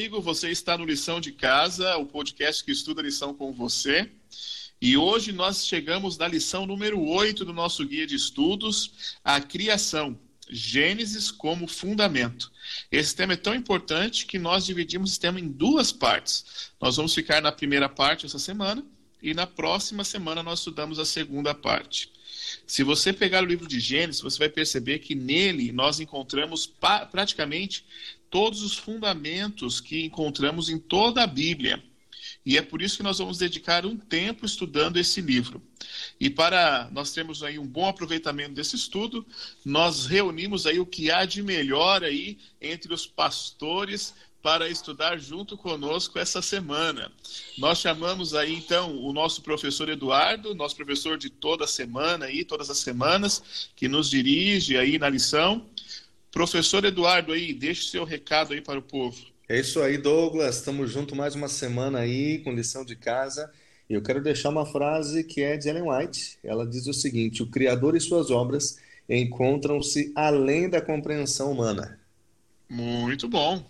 Amigo. 0.00 0.18
Você 0.22 0.48
está 0.48 0.78
no 0.78 0.86
Lição 0.86 1.20
de 1.20 1.30
Casa, 1.30 1.98
o 1.98 2.06
podcast 2.06 2.64
que 2.64 2.72
estuda 2.72 3.02
lição 3.02 3.34
com 3.34 3.52
você. 3.52 4.10
E 4.80 4.96
hoje 4.96 5.30
nós 5.30 5.66
chegamos 5.66 6.16
na 6.16 6.26
lição 6.26 6.64
número 6.64 6.98
8 6.98 7.44
do 7.44 7.52
nosso 7.52 7.84
guia 7.84 8.06
de 8.06 8.14
estudos, 8.14 9.18
a 9.22 9.42
criação. 9.42 10.18
Gênesis 10.48 11.30
como 11.30 11.68
fundamento. 11.68 12.50
Esse 12.90 13.14
tema 13.14 13.34
é 13.34 13.36
tão 13.36 13.54
importante 13.54 14.24
que 14.24 14.38
nós 14.38 14.64
dividimos 14.64 15.10
esse 15.10 15.20
tema 15.20 15.38
em 15.38 15.46
duas 15.46 15.92
partes. 15.92 16.70
Nós 16.80 16.96
vamos 16.96 17.12
ficar 17.12 17.42
na 17.42 17.52
primeira 17.52 17.86
parte 17.86 18.24
essa 18.24 18.38
semana 18.38 18.82
e 19.22 19.34
na 19.34 19.46
próxima 19.46 20.02
semana 20.02 20.42
nós 20.42 20.60
estudamos 20.60 20.98
a 20.98 21.04
segunda 21.04 21.54
parte. 21.54 22.10
Se 22.66 22.82
você 22.82 23.12
pegar 23.12 23.42
o 23.42 23.46
livro 23.46 23.68
de 23.68 23.78
Gênesis, 23.78 24.22
você 24.22 24.38
vai 24.38 24.48
perceber 24.48 25.00
que 25.00 25.14
nele 25.14 25.72
nós 25.72 26.00
encontramos 26.00 26.66
praticamente 27.10 27.84
todos 28.30 28.62
os 28.62 28.78
fundamentos 28.78 29.80
que 29.80 30.04
encontramos 30.04 30.68
em 30.68 30.78
toda 30.78 31.22
a 31.22 31.26
Bíblia. 31.26 31.82
E 32.44 32.56
é 32.56 32.62
por 32.62 32.80
isso 32.80 32.96
que 32.96 33.02
nós 33.02 33.18
vamos 33.18 33.38
dedicar 33.38 33.84
um 33.84 33.96
tempo 33.96 34.46
estudando 34.46 34.96
esse 34.96 35.20
livro. 35.20 35.62
E 36.18 36.30
para 36.30 36.88
nós 36.92 37.12
termos 37.12 37.42
aí 37.42 37.58
um 37.58 37.66
bom 37.66 37.88
aproveitamento 37.88 38.54
desse 38.54 38.76
estudo, 38.76 39.26
nós 39.64 40.06
reunimos 40.06 40.66
aí 40.66 40.78
o 40.78 40.86
que 40.86 41.10
há 41.10 41.24
de 41.24 41.42
melhor 41.42 42.02
aí 42.02 42.38
entre 42.60 42.94
os 42.94 43.06
pastores 43.06 44.14
para 44.42 44.68
estudar 44.68 45.18
junto 45.18 45.56
conosco 45.56 46.18
essa 46.18 46.40
semana. 46.40 47.12
Nós 47.58 47.78
chamamos 47.78 48.34
aí 48.34 48.54
então 48.54 48.96
o 48.96 49.12
nosso 49.12 49.42
professor 49.42 49.88
Eduardo, 49.88 50.54
nosso 50.54 50.76
professor 50.76 51.18
de 51.18 51.28
toda 51.28 51.66
semana 51.66 52.26
aí, 52.26 52.44
todas 52.44 52.70
as 52.70 52.78
semanas, 52.78 53.70
que 53.76 53.86
nos 53.86 54.08
dirige 54.08 54.78
aí 54.78 54.98
na 54.98 55.10
lição. 55.10 55.66
Professor 56.30 56.84
Eduardo 56.84 57.32
aí, 57.32 57.52
deixe 57.52 57.90
seu 57.90 58.04
recado 58.04 58.52
aí 58.52 58.60
para 58.60 58.78
o 58.78 58.82
povo. 58.82 59.18
É 59.48 59.58
isso 59.58 59.80
aí, 59.80 59.98
Douglas. 59.98 60.56
Estamos 60.56 60.90
juntos 60.90 61.16
mais 61.16 61.34
uma 61.34 61.48
semana 61.48 61.98
aí 61.98 62.38
com 62.38 62.52
lição 62.52 62.84
de 62.84 62.94
casa. 62.94 63.52
E 63.88 63.94
eu 63.94 64.02
quero 64.02 64.22
deixar 64.22 64.50
uma 64.50 64.64
frase 64.64 65.24
que 65.24 65.42
é 65.42 65.56
de 65.56 65.68
Ellen 65.68 65.90
White. 65.90 66.38
Ela 66.44 66.64
diz 66.64 66.86
o 66.86 66.92
seguinte: 66.94 67.42
O 67.42 67.50
Criador 67.50 67.96
e 67.96 68.00
suas 68.00 68.30
obras 68.30 68.78
encontram-se 69.08 70.12
além 70.14 70.70
da 70.70 70.80
compreensão 70.80 71.50
humana. 71.50 71.98
Muito 72.68 73.28
bom. 73.28 73.68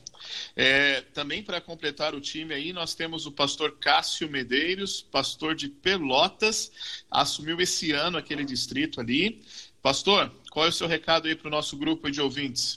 É, 0.54 1.00
também 1.14 1.42
para 1.42 1.62
completar 1.62 2.14
o 2.14 2.20
time 2.20 2.52
aí, 2.52 2.74
nós 2.74 2.94
temos 2.94 3.24
o 3.24 3.32
pastor 3.32 3.78
Cássio 3.78 4.28
Medeiros, 4.28 5.00
pastor 5.00 5.54
de 5.54 5.68
Pelotas, 5.70 6.70
assumiu 7.10 7.58
esse 7.58 7.92
ano 7.92 8.18
aquele 8.18 8.44
distrito 8.44 9.00
ali. 9.00 9.42
Pastor, 9.82 10.30
qual 10.50 10.66
é 10.66 10.68
o 10.68 10.72
seu 10.72 10.88
recado 10.88 11.28
aí 11.28 11.36
para 11.36 11.46
o 11.46 11.50
nosso 11.50 11.76
grupo 11.76 12.10
de 12.10 12.20
ouvintes? 12.20 12.76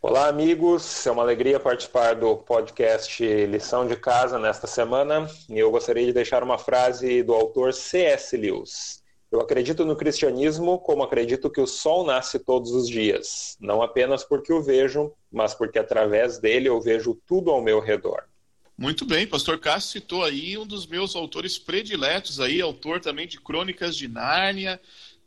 Olá, 0.00 0.28
amigos. 0.28 1.04
É 1.04 1.10
uma 1.10 1.22
alegria 1.22 1.58
participar 1.58 2.14
do 2.14 2.36
podcast 2.36 3.24
Lição 3.46 3.88
de 3.88 3.96
Casa 3.96 4.38
nesta 4.38 4.68
semana. 4.68 5.28
E 5.48 5.58
eu 5.58 5.68
gostaria 5.72 6.06
de 6.06 6.12
deixar 6.12 6.44
uma 6.44 6.56
frase 6.56 7.24
do 7.24 7.34
autor 7.34 7.74
C.S. 7.74 8.36
Lewis. 8.36 9.02
Eu 9.32 9.40
acredito 9.40 9.84
no 9.84 9.96
cristianismo 9.96 10.78
como 10.78 11.02
acredito 11.02 11.50
que 11.50 11.60
o 11.60 11.66
sol 11.66 12.06
nasce 12.06 12.38
todos 12.38 12.70
os 12.70 12.88
dias, 12.88 13.58
não 13.60 13.82
apenas 13.82 14.24
porque 14.24 14.52
o 14.52 14.62
vejo, 14.62 15.12
mas 15.30 15.52
porque 15.52 15.78
através 15.78 16.38
dele 16.38 16.68
eu 16.68 16.80
vejo 16.80 17.20
tudo 17.26 17.50
ao 17.50 17.60
meu 17.60 17.78
redor. 17.78 18.24
Muito 18.78 19.04
bem, 19.04 19.26
pastor 19.26 19.58
Cássio 19.58 20.00
citou 20.00 20.24
aí 20.24 20.56
um 20.56 20.64
dos 20.64 20.86
meus 20.86 21.16
autores 21.16 21.58
prediletos 21.58 22.38
aí, 22.38 22.62
autor 22.62 23.00
também 23.00 23.26
de 23.26 23.40
Crônicas 23.40 23.96
de 23.96 24.06
Nárnia, 24.06 24.80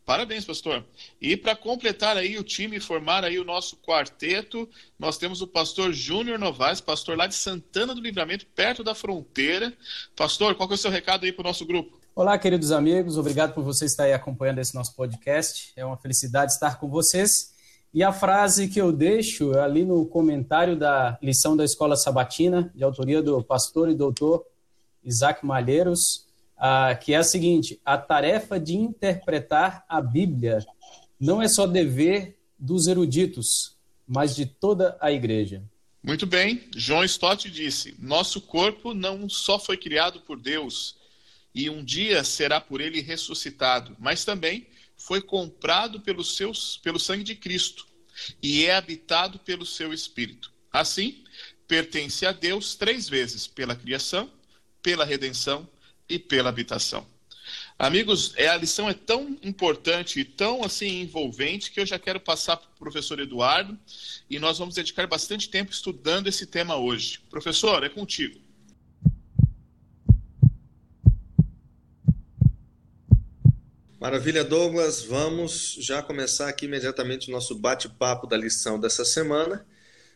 Parabéns, 0.06 0.44
pastor. 0.44 0.84
E 1.22 1.38
para 1.38 1.56
completar 1.56 2.18
aí 2.18 2.38
o 2.38 2.44
time 2.44 2.78
e 2.78 2.80
formar 2.80 3.24
aí 3.24 3.40
o 3.40 3.46
nosso 3.46 3.78
quarteto, 3.78 4.68
nós 4.98 5.18
temos 5.18 5.42
o 5.42 5.48
pastor 5.48 5.94
Júnior 5.94 6.40
Novaes, 6.40 6.82
pastor 6.82 7.16
lá 7.16 7.28
de 7.28 7.36
Santana 7.36 7.94
do 7.94 8.02
Livramento, 8.02 8.46
perto 8.48 8.84
da 8.84 8.96
fronteira. 8.96 9.72
Pastor, 10.16 10.56
qual 10.56 10.70
é 10.70 10.74
o 10.74 10.78
seu 10.78 10.92
recado 10.92 11.26
aí 11.26 11.32
para 11.32 11.42
o 11.42 11.46
nosso 11.46 11.66
grupo? 11.66 12.00
Olá, 12.14 12.38
queridos 12.38 12.72
amigos, 12.72 13.18
obrigado 13.18 13.54
por 13.54 13.64
você 13.64 13.86
estar 13.86 14.04
aí 14.04 14.14
acompanhando 14.14 14.60
esse 14.60 14.76
nosso 14.76 14.94
podcast. 14.96 15.72
É 15.78 15.86
uma 15.86 15.96
felicidade 15.98 16.52
estar 16.52 16.78
com 16.78 16.90
vocês. 16.90 17.54
E 17.94 18.04
a 18.04 18.12
frase 18.12 18.68
que 18.68 18.82
eu 18.82 18.92
deixo 18.92 19.58
ali 19.58 19.86
no 19.86 20.06
comentário 20.06 20.76
da 20.76 21.18
lição 21.22 21.56
da 21.56 21.64
Escola 21.64 21.96
Sabatina, 21.96 22.72
de 22.74 22.84
autoria 22.84 23.22
do 23.22 23.44
pastor 23.44 23.90
e 23.90 23.96
doutor 23.96 24.46
Isaac 25.04 25.46
Malheiros, 25.46 26.26
ah, 26.64 26.94
que 26.94 27.12
é 27.12 27.18
a 27.18 27.24
seguinte: 27.24 27.82
a 27.84 27.98
tarefa 27.98 28.60
de 28.60 28.76
interpretar 28.76 29.84
a 29.90 30.00
Bíblia 30.00 30.60
não 31.20 31.42
é 31.42 31.48
só 31.48 31.66
dever 31.66 32.38
dos 32.58 32.86
eruditos, 32.86 33.76
mas 34.08 34.36
de 34.36 34.46
toda 34.46 34.96
a 35.02 35.12
igreja. 35.12 35.64
Muito 36.04 36.28
bem, 36.28 36.70
John 36.76 37.04
Stott 37.04 37.50
disse: 37.50 37.96
Nosso 37.98 38.40
corpo 38.40 38.94
não 38.94 39.28
só 39.28 39.58
foi 39.58 39.76
criado 39.76 40.22
por 40.22 40.40
Deus 40.40 40.96
e 41.54 41.68
um 41.68 41.84
dia 41.84 42.24
será 42.24 42.62
por 42.62 42.80
ele 42.80 43.02
ressuscitado, 43.02 43.98
mas 44.00 44.24
também 44.24 44.68
foi 44.96 45.20
comprado 45.20 46.00
pelo, 46.00 46.24
seus, 46.24 46.78
pelo 46.78 47.00
sangue 47.00 47.24
de 47.24 47.36
Cristo 47.36 47.88
e 48.42 48.66
é 48.66 48.76
habitado 48.76 49.40
pelo 49.40 49.66
seu 49.66 49.92
Espírito. 49.92 50.54
Assim, 50.72 51.24
pertence 51.68 52.24
a 52.24 52.32
Deus 52.32 52.76
três 52.76 53.10
vezes: 53.10 53.48
pela 53.48 53.76
criação, 53.76 54.30
pela 54.84 55.04
redenção 55.04 55.68
e 56.12 56.20
pela 56.20 56.50
habitação. 56.50 57.08
Amigos, 57.80 58.34
é, 58.36 58.48
a 58.48 58.58
lição 58.58 58.88
é 58.88 58.94
tão 58.94 59.38
importante 59.42 60.20
e 60.20 60.24
tão 60.24 60.64
assim 60.64 61.02
envolvente 61.02 61.72
que 61.72 61.80
eu 61.80 61.86
já 61.86 61.98
quero 61.98 62.20
passar 62.20 62.58
para 62.58 62.68
o 62.68 62.80
professor 62.80 63.20
Eduardo 63.20 63.78
e 64.30 64.38
nós 64.38 64.60
vamos 64.60 64.76
dedicar 64.76 65.08
bastante 65.08 65.50
tempo 65.50 65.72
estudando 65.72 66.28
esse 66.28 66.46
tema 66.46 66.76
hoje. 66.76 67.20
Professor, 67.30 67.84
é 67.84 67.90
contigo. 67.90 68.40
Maravilha, 74.00 74.44
Douglas. 74.44 75.04
Vamos 75.04 75.78
já 75.80 76.02
começar 76.02 76.50
aqui 76.50 76.66
imediatamente 76.66 77.30
o 77.30 77.32
nosso 77.32 77.56
bate-papo 77.56 78.28
da 78.28 78.36
lição 78.36 78.80
dessa 78.80 79.06
semana, 79.06 79.66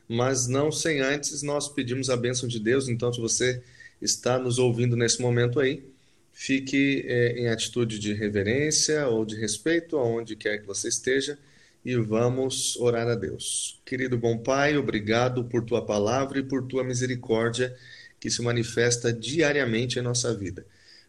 mas 0.07 0.47
não 0.47 0.71
sem 0.71 1.01
antes 1.01 1.41
nós 1.41 1.67
pedimos 1.67 2.09
a 2.09 2.17
bênção 2.17 2.47
de 2.47 2.59
Deus. 2.59 2.87
Então, 2.89 3.13
se 3.13 3.21
você 3.21 3.63
está 4.01 4.37
nos 4.37 4.59
ouvindo 4.59 4.95
nesse 4.95 5.21
momento 5.21 5.59
aí, 5.59 5.83
fique 6.31 7.03
é, 7.07 7.39
em 7.39 7.47
atitude 7.47 7.97
de 7.97 8.13
reverência 8.13 9.07
ou 9.07 9.25
de 9.25 9.35
respeito 9.35 9.97
aonde 9.97 10.35
quer 10.35 10.59
que 10.59 10.67
você 10.67 10.89
esteja 10.89 11.37
e 11.83 11.95
vamos 11.95 12.75
orar 12.77 13.07
a 13.07 13.15
Deus. 13.15 13.79
Querido 13.85 14.17
bom 14.17 14.37
Pai, 14.37 14.75
obrigado 14.75 15.43
por 15.45 15.63
tua 15.63 15.85
palavra 15.85 16.39
e 16.39 16.43
por 16.43 16.63
tua 16.63 16.83
misericórdia 16.83 17.75
que 18.19 18.29
se 18.29 18.41
manifesta 18.41 19.13
diariamente 19.13 19.99
em 19.99 20.01
nossa 20.01 20.33
vida. 20.33 20.65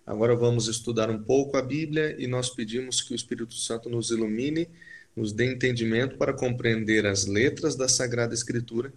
Agora 0.07 0.37
vamos 0.37 0.69
estudar 0.69 1.11
um 1.11 1.19
pouco 1.19 1.57
a 1.57 1.63
Bíblia 1.63 2.15
e 2.19 2.27
nós 2.27 2.51
pedimos 2.51 3.01
que 3.01 3.13
o 3.13 3.17
Espírito 3.17 3.55
Santo 3.55 3.89
nos 3.89 4.11
ilumine, 4.11 4.69
nos 5.17 5.33
dê 5.33 5.51
entendimento 5.51 6.17
para 6.17 6.33
compreender 6.33 7.07
as 7.07 7.27
letras 7.27 7.75
da 7.75 7.89
Sagrada 7.89 8.35
Escritura 8.35 8.93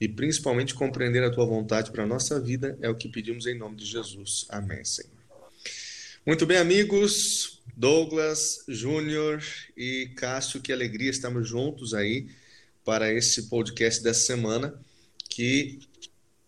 e 0.00 0.08
principalmente 0.08 0.74
compreender 0.74 1.22
a 1.24 1.30
tua 1.30 1.46
vontade 1.46 1.90
para 1.90 2.04
a 2.04 2.06
nossa 2.06 2.40
vida, 2.40 2.76
é 2.80 2.88
o 2.88 2.94
que 2.94 3.08
pedimos 3.08 3.46
em 3.46 3.56
nome 3.56 3.76
de 3.76 3.86
Jesus. 3.86 4.46
Amém, 4.48 4.84
Senhor. 4.84 5.10
Muito 6.26 6.44
bem, 6.44 6.58
amigos, 6.58 7.62
Douglas, 7.76 8.64
Júnior 8.68 9.42
e 9.76 10.10
Cássio, 10.16 10.60
que 10.60 10.72
alegria 10.72 11.10
estamos 11.10 11.48
juntos 11.48 11.94
aí 11.94 12.28
para 12.84 13.12
esse 13.12 13.44
podcast 13.44 14.02
dessa 14.02 14.20
semana, 14.20 14.74
que 15.28 15.78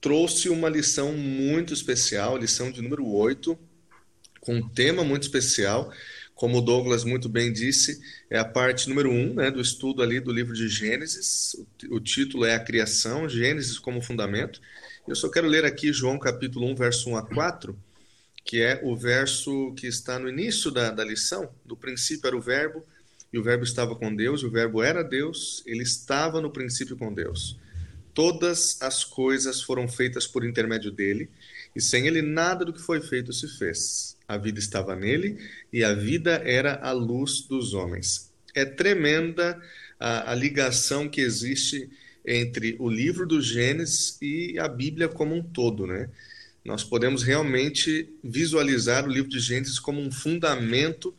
trouxe 0.00 0.48
uma 0.48 0.68
lição 0.68 1.12
muito 1.12 1.72
especial, 1.72 2.36
lição 2.36 2.70
de 2.70 2.82
número 2.82 3.06
8, 3.06 3.58
com 4.40 4.56
um 4.56 4.68
tema 4.68 5.04
muito 5.04 5.22
especial 5.22 5.92
como 6.38 6.58
o 6.58 6.60
Douglas 6.60 7.02
muito 7.02 7.28
bem 7.28 7.52
disse, 7.52 8.00
é 8.30 8.38
a 8.38 8.44
parte 8.44 8.88
número 8.88 9.10
um 9.10 9.34
né, 9.34 9.50
do 9.50 9.60
estudo 9.60 10.04
ali 10.04 10.20
do 10.20 10.32
livro 10.32 10.54
de 10.54 10.68
Gênesis. 10.68 11.56
O, 11.90 11.98
título 11.98 12.44
é 12.44 12.54
a 12.54 12.60
criação, 12.60 13.28
Gênesis 13.28 13.76
como 13.76 14.00
fundamento. 14.00 14.60
Eu 15.06 15.16
só 15.16 15.28
quero 15.28 15.48
ler 15.48 15.64
aqui 15.64 15.92
João 15.92 16.16
capítulo 16.16 16.68
1, 16.68 16.76
verso 16.76 17.10
1 17.10 17.16
a 17.16 17.22
4, 17.26 17.76
que 18.44 18.62
é 18.62 18.80
o 18.84 18.96
verso 18.96 19.74
que 19.74 19.88
está 19.88 20.16
no 20.16 20.28
início 20.28 20.70
da, 20.70 20.92
da 20.92 21.04
lição. 21.04 21.50
Do 21.64 21.76
princípio 21.76 22.28
era 22.28 22.36
o 22.36 22.40
verbo, 22.40 22.84
e 23.32 23.38
o 23.38 23.42
verbo 23.42 23.64
estava 23.64 23.96
com 23.96 24.14
Deus, 24.14 24.42
e 24.42 24.46
o 24.46 24.50
verbo 24.50 24.80
era 24.80 25.02
Deus, 25.02 25.64
ele 25.66 25.82
estava 25.82 26.40
no 26.40 26.52
princípio 26.52 26.96
com 26.96 27.12
Deus. 27.12 27.58
Todas 28.14 28.80
as 28.80 29.02
coisas 29.02 29.60
foram 29.60 29.88
feitas 29.88 30.24
por 30.24 30.44
intermédio 30.44 30.92
dele, 30.92 31.28
e 31.74 31.80
sem 31.80 32.06
ele 32.06 32.22
nada 32.22 32.64
do 32.64 32.72
que 32.72 32.80
foi 32.80 33.00
feito 33.00 33.32
se 33.32 33.48
fez 33.58 34.16
a 34.28 34.36
vida 34.36 34.58
estava 34.58 34.94
nele 34.94 35.38
e 35.72 35.82
a 35.82 35.94
vida 35.94 36.42
era 36.44 36.74
a 36.82 36.92
luz 36.92 37.40
dos 37.40 37.72
homens. 37.72 38.30
É 38.54 38.66
tremenda 38.66 39.58
a, 39.98 40.32
a 40.32 40.34
ligação 40.34 41.08
que 41.08 41.22
existe 41.22 41.88
entre 42.26 42.76
o 42.78 42.90
livro 42.90 43.26
do 43.26 43.40
Gênesis 43.40 44.18
e 44.20 44.58
a 44.58 44.68
Bíblia 44.68 45.08
como 45.08 45.34
um 45.34 45.42
todo, 45.42 45.86
né? 45.86 46.10
Nós 46.62 46.84
podemos 46.84 47.22
realmente 47.22 48.10
visualizar 48.22 49.06
o 49.06 49.10
livro 49.10 49.30
de 49.30 49.40
Gênesis 49.40 49.78
como 49.78 49.98
um 50.02 50.12
fundamento 50.12 51.14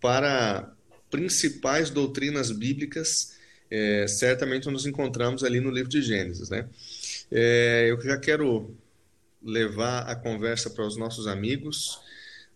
para 0.00 0.72
principais 1.10 1.90
doutrinas 1.90 2.50
bíblicas. 2.50 3.36
É, 3.70 4.06
certamente 4.08 4.66
nos 4.70 4.86
encontramos 4.86 5.44
ali 5.44 5.60
no 5.60 5.70
livro 5.70 5.90
de 5.90 6.00
Gênesis, 6.00 6.48
né? 6.48 6.66
É, 7.30 7.88
eu 7.90 8.00
já 8.00 8.16
quero 8.16 8.74
levar 9.42 10.08
a 10.08 10.16
conversa 10.16 10.70
para 10.70 10.86
os 10.86 10.96
nossos 10.96 11.26
amigos, 11.26 12.00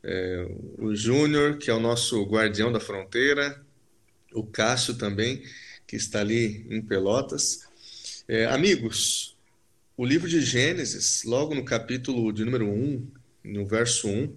é, 0.05 0.47
o 0.79 0.95
Júnior, 0.95 1.59
que 1.59 1.71
é 1.71 1.75
o 1.75 1.81
nosso 1.81 2.23
guardião 2.25 2.73
da 2.73 2.81
fronteira, 2.81 3.65
o 4.33 4.45
Cássio 4.45 4.95
também, 4.95 5.43
que 5.87 5.97
está 5.97 6.21
ali 6.21 6.67
em 6.71 6.81
Pelotas. 6.81 7.69
É, 8.27 8.47
amigos, 8.47 9.37
o 9.97 10.05
livro 10.05 10.29
de 10.29 10.41
Gênesis, 10.41 11.23
logo 11.25 11.55
no 11.55 11.65
capítulo 11.65 12.33
de 12.33 12.45
número 12.45 12.67
1, 12.67 13.07
no 13.45 13.67
verso 13.67 14.09
1, 14.09 14.35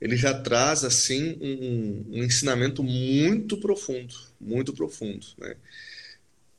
ele 0.00 0.16
já 0.16 0.32
traz 0.32 0.84
assim 0.84 1.36
um, 1.40 2.18
um 2.18 2.24
ensinamento 2.24 2.82
muito 2.82 3.56
profundo, 3.58 4.14
muito 4.40 4.72
profundo. 4.72 5.26
Né? 5.36 5.56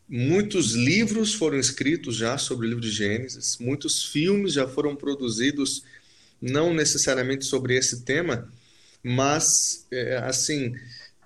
Muitos 0.08 0.74
livros 0.74 1.34
foram 1.34 1.58
escritos 1.58 2.16
já 2.16 2.38
sobre 2.38 2.66
o 2.66 2.70
livro 2.70 2.84
de 2.84 2.92
Gênesis, 2.92 3.58
muitos 3.60 4.04
filmes 4.06 4.54
já 4.54 4.68
foram 4.68 4.96
produzidos, 4.96 5.84
não 6.42 6.74
necessariamente 6.74 7.46
sobre 7.46 7.76
esse 7.76 8.04
tema, 8.04 8.52
mas 9.04 9.86
é, 9.92 10.18
assim 10.18 10.74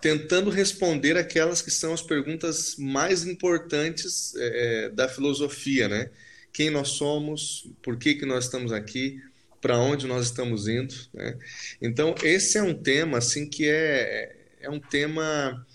tentando 0.01 0.49
responder 0.49 1.15
aquelas 1.17 1.61
que 1.61 1.71
são 1.71 1.93
as 1.93 2.01
perguntas 2.01 2.75
mais 2.77 3.25
importantes 3.25 4.35
é, 4.35 4.85
é 4.85 4.89
da 4.89 5.07
filosofia, 5.07 5.87
né? 5.87 6.09
Quem 6.51 6.69
nós 6.69 6.89
somos, 6.89 7.69
por 7.81 7.97
que 7.97 8.15
que 8.15 8.25
nós 8.25 8.43
estamos 8.43 8.73
aqui, 8.73 9.21
para 9.63 9.79
onde 9.79 10.05
nós 10.05 10.25
estamos 10.25 10.67
indo. 10.67 10.93
Né? 11.13 11.39
Então, 11.81 12.13
esse 12.21 12.57
é 12.57 12.61
um 12.61 12.73
tema 12.73 13.19
assim 13.19 13.49
que 13.49 13.65
é, 13.69 14.35
é 14.59 14.69
um 14.69 14.77
tema 14.77 15.65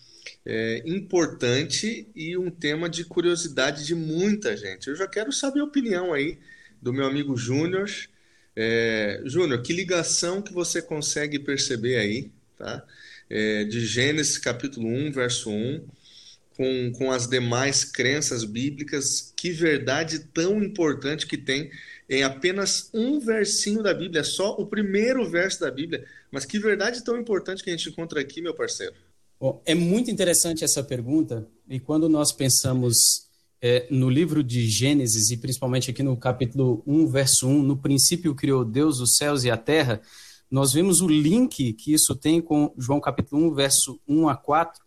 é, 0.44 0.82
importante 0.84 2.06
e 2.14 2.36
um 2.36 2.50
tema 2.50 2.86
de 2.86 3.02
curiosidade 3.02 3.86
de 3.86 3.94
muita 3.94 4.54
gente. 4.54 4.88
Eu 4.88 4.94
já 4.94 5.08
quero 5.08 5.32
saber 5.32 5.60
a 5.60 5.64
opinião 5.64 6.12
aí 6.12 6.38
do 6.82 6.92
meu 6.92 7.06
amigo 7.06 7.34
Júnior. 7.34 7.90
É, 8.60 9.22
Júnior, 9.24 9.62
que 9.62 9.72
ligação 9.72 10.42
que 10.42 10.52
você 10.52 10.82
consegue 10.82 11.38
perceber 11.38 11.96
aí, 11.96 12.28
tá? 12.56 12.84
É, 13.30 13.62
de 13.62 13.86
Gênesis 13.86 14.36
capítulo 14.36 14.88
1, 14.88 15.12
verso 15.12 15.48
1, 15.48 15.86
com, 16.56 16.92
com 16.98 17.12
as 17.12 17.28
demais 17.28 17.84
crenças 17.84 18.42
bíblicas, 18.42 19.32
que 19.36 19.52
verdade 19.52 20.18
tão 20.34 20.60
importante 20.60 21.24
que 21.24 21.38
tem 21.38 21.70
em 22.10 22.24
apenas 22.24 22.90
um 22.92 23.20
versinho 23.20 23.80
da 23.80 23.94
Bíblia, 23.94 24.24
só 24.24 24.56
o 24.56 24.66
primeiro 24.66 25.30
verso 25.30 25.60
da 25.60 25.70
Bíblia. 25.70 26.04
Mas 26.28 26.44
que 26.44 26.58
verdade 26.58 27.04
tão 27.04 27.16
importante 27.16 27.62
que 27.62 27.70
a 27.70 27.76
gente 27.76 27.90
encontra 27.90 28.20
aqui, 28.20 28.42
meu 28.42 28.54
parceiro. 28.54 28.94
Bom, 29.38 29.62
é 29.64 29.74
muito 29.74 30.10
interessante 30.10 30.64
essa 30.64 30.82
pergunta, 30.82 31.46
e 31.70 31.78
quando 31.78 32.08
nós 32.08 32.32
pensamos 32.32 33.27
é, 33.60 33.86
no 33.90 34.08
livro 34.08 34.42
de 34.42 34.68
Gênesis, 34.68 35.30
e 35.30 35.36
principalmente 35.36 35.90
aqui 35.90 36.02
no 36.02 36.16
capítulo 36.16 36.82
1, 36.86 37.06
verso 37.08 37.48
1, 37.48 37.62
no 37.62 37.76
princípio 37.76 38.34
criou 38.34 38.64
Deus 38.64 39.00
os 39.00 39.16
céus 39.16 39.44
e 39.44 39.50
a 39.50 39.56
terra, 39.56 40.00
nós 40.50 40.72
vemos 40.72 41.00
o 41.00 41.08
link 41.08 41.72
que 41.74 41.92
isso 41.92 42.14
tem 42.14 42.40
com 42.40 42.72
João 42.78 43.00
capítulo 43.00 43.48
1, 43.48 43.54
verso 43.54 44.00
1 44.08 44.28
a 44.28 44.36
4, 44.36 44.82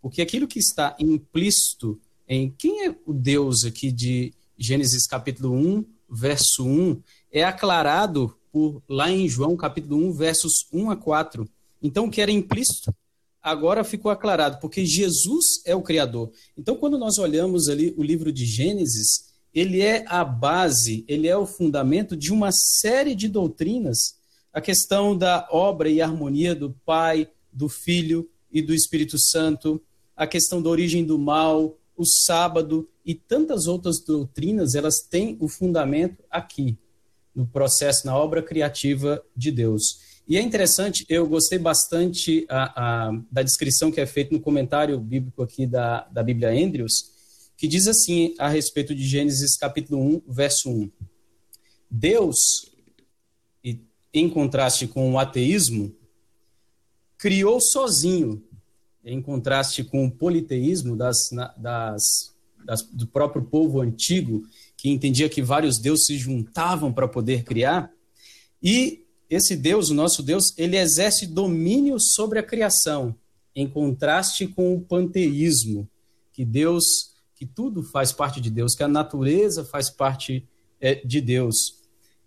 porque 0.00 0.22
aquilo 0.22 0.46
que 0.46 0.58
está 0.58 0.96
implícito 0.98 2.00
em 2.26 2.50
quem 2.50 2.86
é 2.86 2.96
o 3.06 3.12
Deus 3.12 3.64
aqui 3.64 3.92
de 3.92 4.32
Gênesis 4.56 5.06
capítulo 5.06 5.54
1, 5.54 5.84
verso 6.08 6.64
1, 6.64 7.02
é 7.30 7.44
aclarado 7.44 8.36
por 8.52 8.82
lá 8.88 9.10
em 9.10 9.28
João, 9.28 9.56
capítulo 9.56 9.96
1, 10.08 10.12
versos 10.12 10.66
1 10.72 10.90
a 10.90 10.96
4. 10.96 11.48
Então, 11.82 12.04
o 12.04 12.10
que 12.10 12.20
era 12.20 12.30
implícito, 12.30 12.94
agora 13.42 13.82
ficou 13.82 14.10
aclarado, 14.10 14.58
porque 14.60 14.86
Jesus 14.86 15.62
é 15.66 15.74
o 15.74 15.82
Criador. 15.82 16.30
Então, 16.56 16.76
quando 16.76 16.96
nós 16.96 17.18
olhamos 17.18 17.68
ali 17.68 17.92
o 17.96 18.02
livro 18.02 18.30
de 18.30 18.44
Gênesis, 18.44 19.32
ele 19.52 19.82
é 19.82 20.04
a 20.06 20.24
base, 20.24 21.04
ele 21.08 21.26
é 21.28 21.36
o 21.36 21.46
fundamento 21.46 22.16
de 22.16 22.32
uma 22.32 22.50
série 22.52 23.14
de 23.14 23.28
doutrinas, 23.28 24.16
a 24.52 24.60
questão 24.60 25.16
da 25.16 25.48
obra 25.50 25.88
e 25.88 26.00
harmonia 26.00 26.54
do 26.54 26.70
Pai, 26.84 27.28
do 27.52 27.68
Filho 27.68 28.28
e 28.50 28.62
do 28.62 28.72
Espírito 28.72 29.18
Santo, 29.18 29.82
a 30.16 30.26
questão 30.26 30.62
da 30.62 30.70
origem 30.70 31.04
do 31.04 31.18
mal, 31.18 31.76
o 31.96 32.04
sábado 32.04 32.88
e 33.04 33.14
tantas 33.14 33.66
outras 33.66 34.00
doutrinas, 34.00 34.74
elas 34.74 35.00
têm 35.00 35.36
o 35.40 35.48
fundamento 35.48 36.22
aqui, 36.30 36.78
no 37.34 37.46
processo, 37.46 38.06
na 38.06 38.16
obra 38.16 38.42
criativa 38.42 39.22
de 39.36 39.50
Deus. 39.50 40.11
E 40.32 40.38
é 40.38 40.40
interessante, 40.40 41.04
eu 41.10 41.26
gostei 41.26 41.58
bastante 41.58 42.46
a, 42.48 43.08
a, 43.08 43.12
da 43.30 43.42
descrição 43.42 43.92
que 43.92 44.00
é 44.00 44.06
feita 44.06 44.34
no 44.34 44.40
comentário 44.40 44.98
bíblico 44.98 45.42
aqui 45.42 45.66
da, 45.66 46.04
da 46.04 46.22
Bíblia 46.22 46.48
Andrews, 46.48 47.10
que 47.54 47.68
diz 47.68 47.86
assim 47.86 48.34
a 48.38 48.48
respeito 48.48 48.94
de 48.94 49.06
Gênesis 49.06 49.58
capítulo 49.58 50.00
1, 50.00 50.22
verso 50.26 50.70
1. 50.70 50.90
Deus, 51.90 52.72
em 54.14 54.26
contraste 54.30 54.86
com 54.86 55.12
o 55.12 55.18
ateísmo, 55.18 55.94
criou 57.18 57.60
sozinho 57.60 58.42
em 59.04 59.20
contraste 59.20 59.84
com 59.84 60.06
o 60.06 60.10
politeísmo 60.10 60.96
das, 60.96 61.28
das, 61.58 62.34
das, 62.64 62.80
do 62.84 63.06
próprio 63.06 63.44
povo 63.44 63.82
antigo, 63.82 64.44
que 64.78 64.88
entendia 64.88 65.28
que 65.28 65.42
vários 65.42 65.78
deuses 65.78 66.06
se 66.06 66.16
juntavam 66.16 66.90
para 66.90 67.06
poder 67.06 67.44
criar. 67.44 67.92
E 68.62 69.01
esse 69.32 69.56
Deus, 69.56 69.88
o 69.88 69.94
nosso 69.94 70.22
Deus, 70.22 70.52
ele 70.58 70.76
exerce 70.76 71.26
domínio 71.26 71.98
sobre 71.98 72.38
a 72.38 72.42
criação, 72.42 73.14
em 73.56 73.66
contraste 73.66 74.46
com 74.46 74.74
o 74.74 74.80
panteísmo, 74.82 75.88
que 76.34 76.44
Deus, 76.44 76.84
que 77.34 77.46
tudo 77.46 77.82
faz 77.82 78.12
parte 78.12 78.42
de 78.42 78.50
Deus, 78.50 78.74
que 78.74 78.82
a 78.82 78.88
natureza 78.88 79.64
faz 79.64 79.88
parte 79.88 80.46
é, 80.78 80.96
de 80.96 81.18
Deus. 81.18 81.80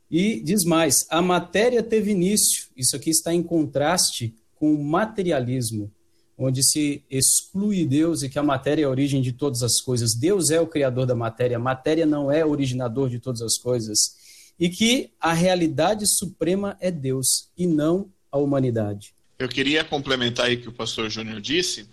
E 0.09 0.39
diz 0.39 0.63
mais: 0.63 1.05
a 1.11 1.21
matéria 1.21 1.83
teve 1.83 2.09
início. 2.09 2.69
Isso 2.75 2.95
aqui 2.95 3.11
está 3.11 3.31
em 3.31 3.43
contraste 3.43 4.33
com 4.55 4.73
o 4.73 4.83
materialismo, 4.83 5.91
onde 6.35 6.63
se 6.63 7.03
exclui 7.07 7.85
Deus 7.85 8.23
e 8.23 8.29
que 8.29 8.39
a 8.39 8.43
matéria 8.43 8.81
é 8.81 8.85
a 8.85 8.89
origem 8.89 9.21
de 9.21 9.31
todas 9.31 9.61
as 9.61 9.79
coisas. 9.79 10.15
Deus 10.15 10.49
é 10.49 10.59
o 10.59 10.65
criador 10.65 11.05
da 11.05 11.13
matéria, 11.13 11.57
a 11.57 11.59
matéria 11.59 12.05
não 12.05 12.31
é 12.31 12.43
originador 12.43 13.09
de 13.09 13.19
todas 13.19 13.43
as 13.43 13.59
coisas. 13.59 14.24
E 14.59 14.69
que 14.69 15.11
a 15.19 15.33
realidade 15.33 16.07
suprema 16.07 16.77
é 16.79 16.89
Deus 16.89 17.49
e 17.57 17.67
não 17.67 18.11
a 18.31 18.37
humanidade. 18.37 19.13
Eu 19.37 19.49
queria 19.49 19.83
complementar 19.83 20.45
aí 20.45 20.57
que 20.57 20.69
o 20.69 20.73
pastor 20.73 21.09
Júnior 21.09 21.41
disse. 21.41 21.89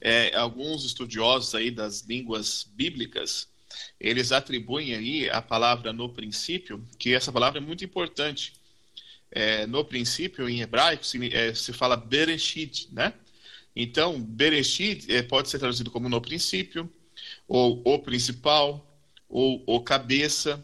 É, 0.00 0.34
alguns 0.36 0.84
estudiosos 0.84 1.54
aí 1.54 1.70
das 1.70 2.02
línguas 2.02 2.66
bíblicas, 2.74 3.48
eles 4.00 4.32
atribuem 4.32 4.94
aí 4.94 5.28
a 5.28 5.42
palavra 5.42 5.92
no 5.92 6.08
princípio, 6.08 6.82
que 6.98 7.12
essa 7.14 7.32
palavra 7.32 7.58
é 7.58 7.62
muito 7.62 7.84
importante. 7.84 8.54
É, 9.30 9.66
no 9.66 9.84
princípio, 9.84 10.48
em 10.48 10.60
hebraico, 10.60 11.04
se, 11.04 11.34
é, 11.34 11.52
se 11.52 11.72
fala 11.72 11.96
Bereshit, 11.96 12.88
né? 12.92 13.12
Então, 13.76 14.20
Bereshit 14.20 15.12
é, 15.12 15.22
pode 15.22 15.48
ser 15.48 15.58
traduzido 15.58 15.90
como 15.90 16.08
no 16.08 16.20
princípio, 16.20 16.90
ou 17.46 17.82
o 17.84 17.98
principal, 17.98 18.84
ou 19.28 19.62
o 19.66 19.80
cabeça, 19.80 20.62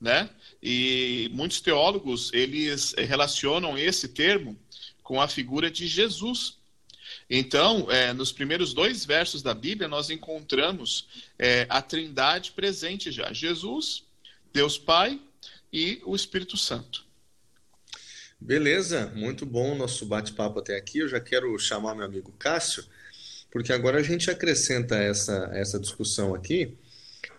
né? 0.00 0.30
E 0.66 1.28
muitos 1.34 1.60
teólogos, 1.60 2.32
eles 2.32 2.94
relacionam 2.96 3.76
esse 3.76 4.08
termo 4.08 4.58
com 5.02 5.20
a 5.20 5.28
figura 5.28 5.70
de 5.70 5.86
Jesus. 5.86 6.56
Então, 7.28 7.90
é, 7.90 8.14
nos 8.14 8.32
primeiros 8.32 8.72
dois 8.72 9.04
versos 9.04 9.42
da 9.42 9.52
Bíblia, 9.52 9.86
nós 9.86 10.08
encontramos 10.08 11.06
é, 11.38 11.66
a 11.68 11.82
trindade 11.82 12.52
presente 12.52 13.12
já: 13.12 13.30
Jesus, 13.30 14.04
Deus 14.54 14.78
Pai 14.78 15.20
e 15.70 16.00
o 16.06 16.16
Espírito 16.16 16.56
Santo. 16.56 17.04
Beleza, 18.40 19.12
muito 19.14 19.44
bom 19.44 19.72
o 19.72 19.78
nosso 19.78 20.06
bate-papo 20.06 20.60
até 20.60 20.78
aqui. 20.78 21.00
Eu 21.00 21.08
já 21.08 21.20
quero 21.20 21.58
chamar 21.58 21.94
meu 21.94 22.06
amigo 22.06 22.32
Cássio, 22.38 22.86
porque 23.50 23.70
agora 23.70 23.98
a 23.98 24.02
gente 24.02 24.30
acrescenta 24.30 24.96
essa, 24.96 25.50
essa 25.52 25.78
discussão 25.78 26.34
aqui 26.34 26.74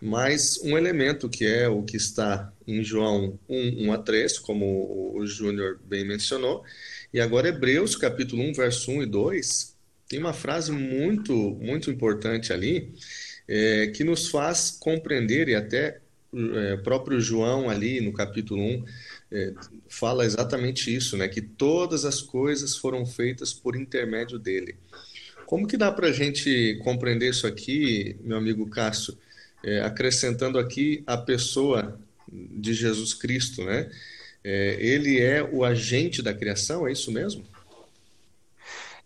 mais 0.02 0.60
um 0.64 0.78
elemento 0.78 1.30
que 1.30 1.46
é 1.46 1.68
o 1.68 1.84
que 1.84 1.98
está 1.98 2.52
em 2.68 2.84
João 2.84 3.40
1, 3.48 3.88
1 3.88 3.94
a 3.94 3.98
3, 3.98 4.40
como 4.40 5.14
o 5.16 5.26
Júnior 5.26 5.80
bem 5.86 6.06
mencionou, 6.06 6.64
e 7.14 7.20
agora 7.20 7.50
Hebreus 7.50 7.96
capítulo 7.96 8.44
1, 8.44 8.54
verso 8.54 8.92
1 8.92 9.04
e 9.04 9.06
2, 9.06 9.76
tem 10.08 10.20
uma 10.20 10.34
frase 10.34 10.72
muito, 10.72 11.34
muito 11.34 11.90
importante 11.90 12.54
ali, 12.54 12.94
é, 13.48 13.88
que 13.88 14.04
nos 14.04 14.30
faz 14.30 14.72
compreender, 14.72 15.50
e 15.50 15.56
até 15.56 16.00
é, 16.34 16.78
próprio 16.78 17.20
João 17.20 17.70
ali 17.70 18.02
no 18.02 18.12
capítulo 18.12 18.62
1, 18.62 18.86
é, 19.32 19.54
fala 19.88 20.26
exatamente 20.26 20.94
isso, 20.94 21.16
né? 21.18 21.28
Que 21.28 21.42
todas 21.42 22.06
as 22.06 22.22
coisas 22.22 22.76
foram 22.76 23.06
feitas 23.06 23.54
por 23.54 23.76
intermédio 23.76 24.38
dele. 24.38 24.76
Como 25.46 25.68
que 25.68 25.78
dá 25.78 25.92
para 25.92 26.08
a 26.08 26.12
gente 26.12 26.80
compreender 26.84 27.30
isso 27.30 27.48
aqui, 27.48 28.18
meu 28.22 28.38
amigo 28.38 28.70
Cássio, 28.70 29.18
é, 29.66 29.82
acrescentando 29.82 30.60
aqui 30.60 31.04
a 31.08 31.18
pessoa 31.18 32.00
de 32.28 32.72
Jesus 32.74 33.16
Cristo, 33.16 33.64
né? 33.64 33.90
É, 34.44 34.78
ele 34.80 35.20
é 35.20 35.42
o 35.42 35.66
agente 35.66 36.22
da 36.22 36.36
criação, 36.36 36.88
é 36.88 36.92
isso 36.92 37.12
mesmo? 37.12 37.44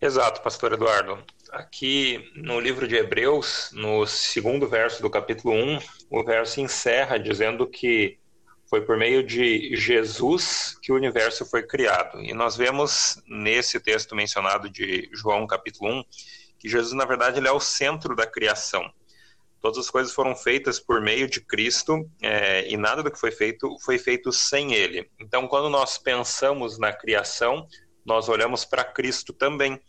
Exato, 0.02 0.42
pastor 0.42 0.74
Eduardo. 0.74 1.24
Aqui 1.50 2.30
no 2.36 2.60
livro 2.60 2.88
de 2.88 2.96
Hebreus, 2.96 3.70
no 3.72 4.06
segundo 4.06 4.68
verso 4.68 5.02
do 5.02 5.10
capítulo 5.10 5.54
1, 5.54 5.80
o 6.10 6.24
verso 6.26 6.60
encerra 6.60 7.18
dizendo 7.18 7.66
que 7.66 8.18
Foi 8.70 8.82
por 8.82 8.98
meio 8.98 9.24
de 9.24 9.76
Jesus 9.76 10.78
que 10.80 10.92
o 10.92 10.96
universo 10.96 11.44
foi 11.44 11.64
criado. 11.64 12.20
E 12.20 12.36
nós 12.36 12.56
vemos 12.56 13.20
nesse 13.28 13.80
texto 13.80 14.16
mencionado 14.16 14.70
de 14.70 15.10
João, 15.12 15.48
capítulo 15.48 15.90
1, 16.02 16.04
que 16.60 16.70
Jesus, 16.70 16.94
na 16.94 17.06
verdade, 17.06 17.40
ele 17.40 17.48
é 17.48 17.52
o 17.52 17.60
centro 17.60 18.16
da 18.16 18.28
criação. 18.28 18.94
Todas 19.62 19.78
as 19.78 19.90
coisas 19.90 20.14
foram 20.14 20.36
feitas 20.36 20.80
por 20.80 21.02
meio 21.02 21.30
de 21.30 21.42
Cristo 21.42 22.10
é, 22.22 22.68
e 22.70 22.78
nada 22.78 23.04
do 23.04 23.12
que 23.12 23.20
foi 23.20 23.32
feito 23.32 23.78
foi 23.80 23.98
feito 23.98 24.32
sem 24.32 24.74
Ele. 24.74 25.10
Então, 25.20 25.48
quando 25.48 25.70
nós 25.70 25.98
pensamos 25.98 26.80
na 26.80 26.94
criação, 26.94 27.68
nós 28.06 28.30
olhamos 28.30 28.64
para 28.64 28.84
Cristo 28.84 29.34
também. 29.34 29.80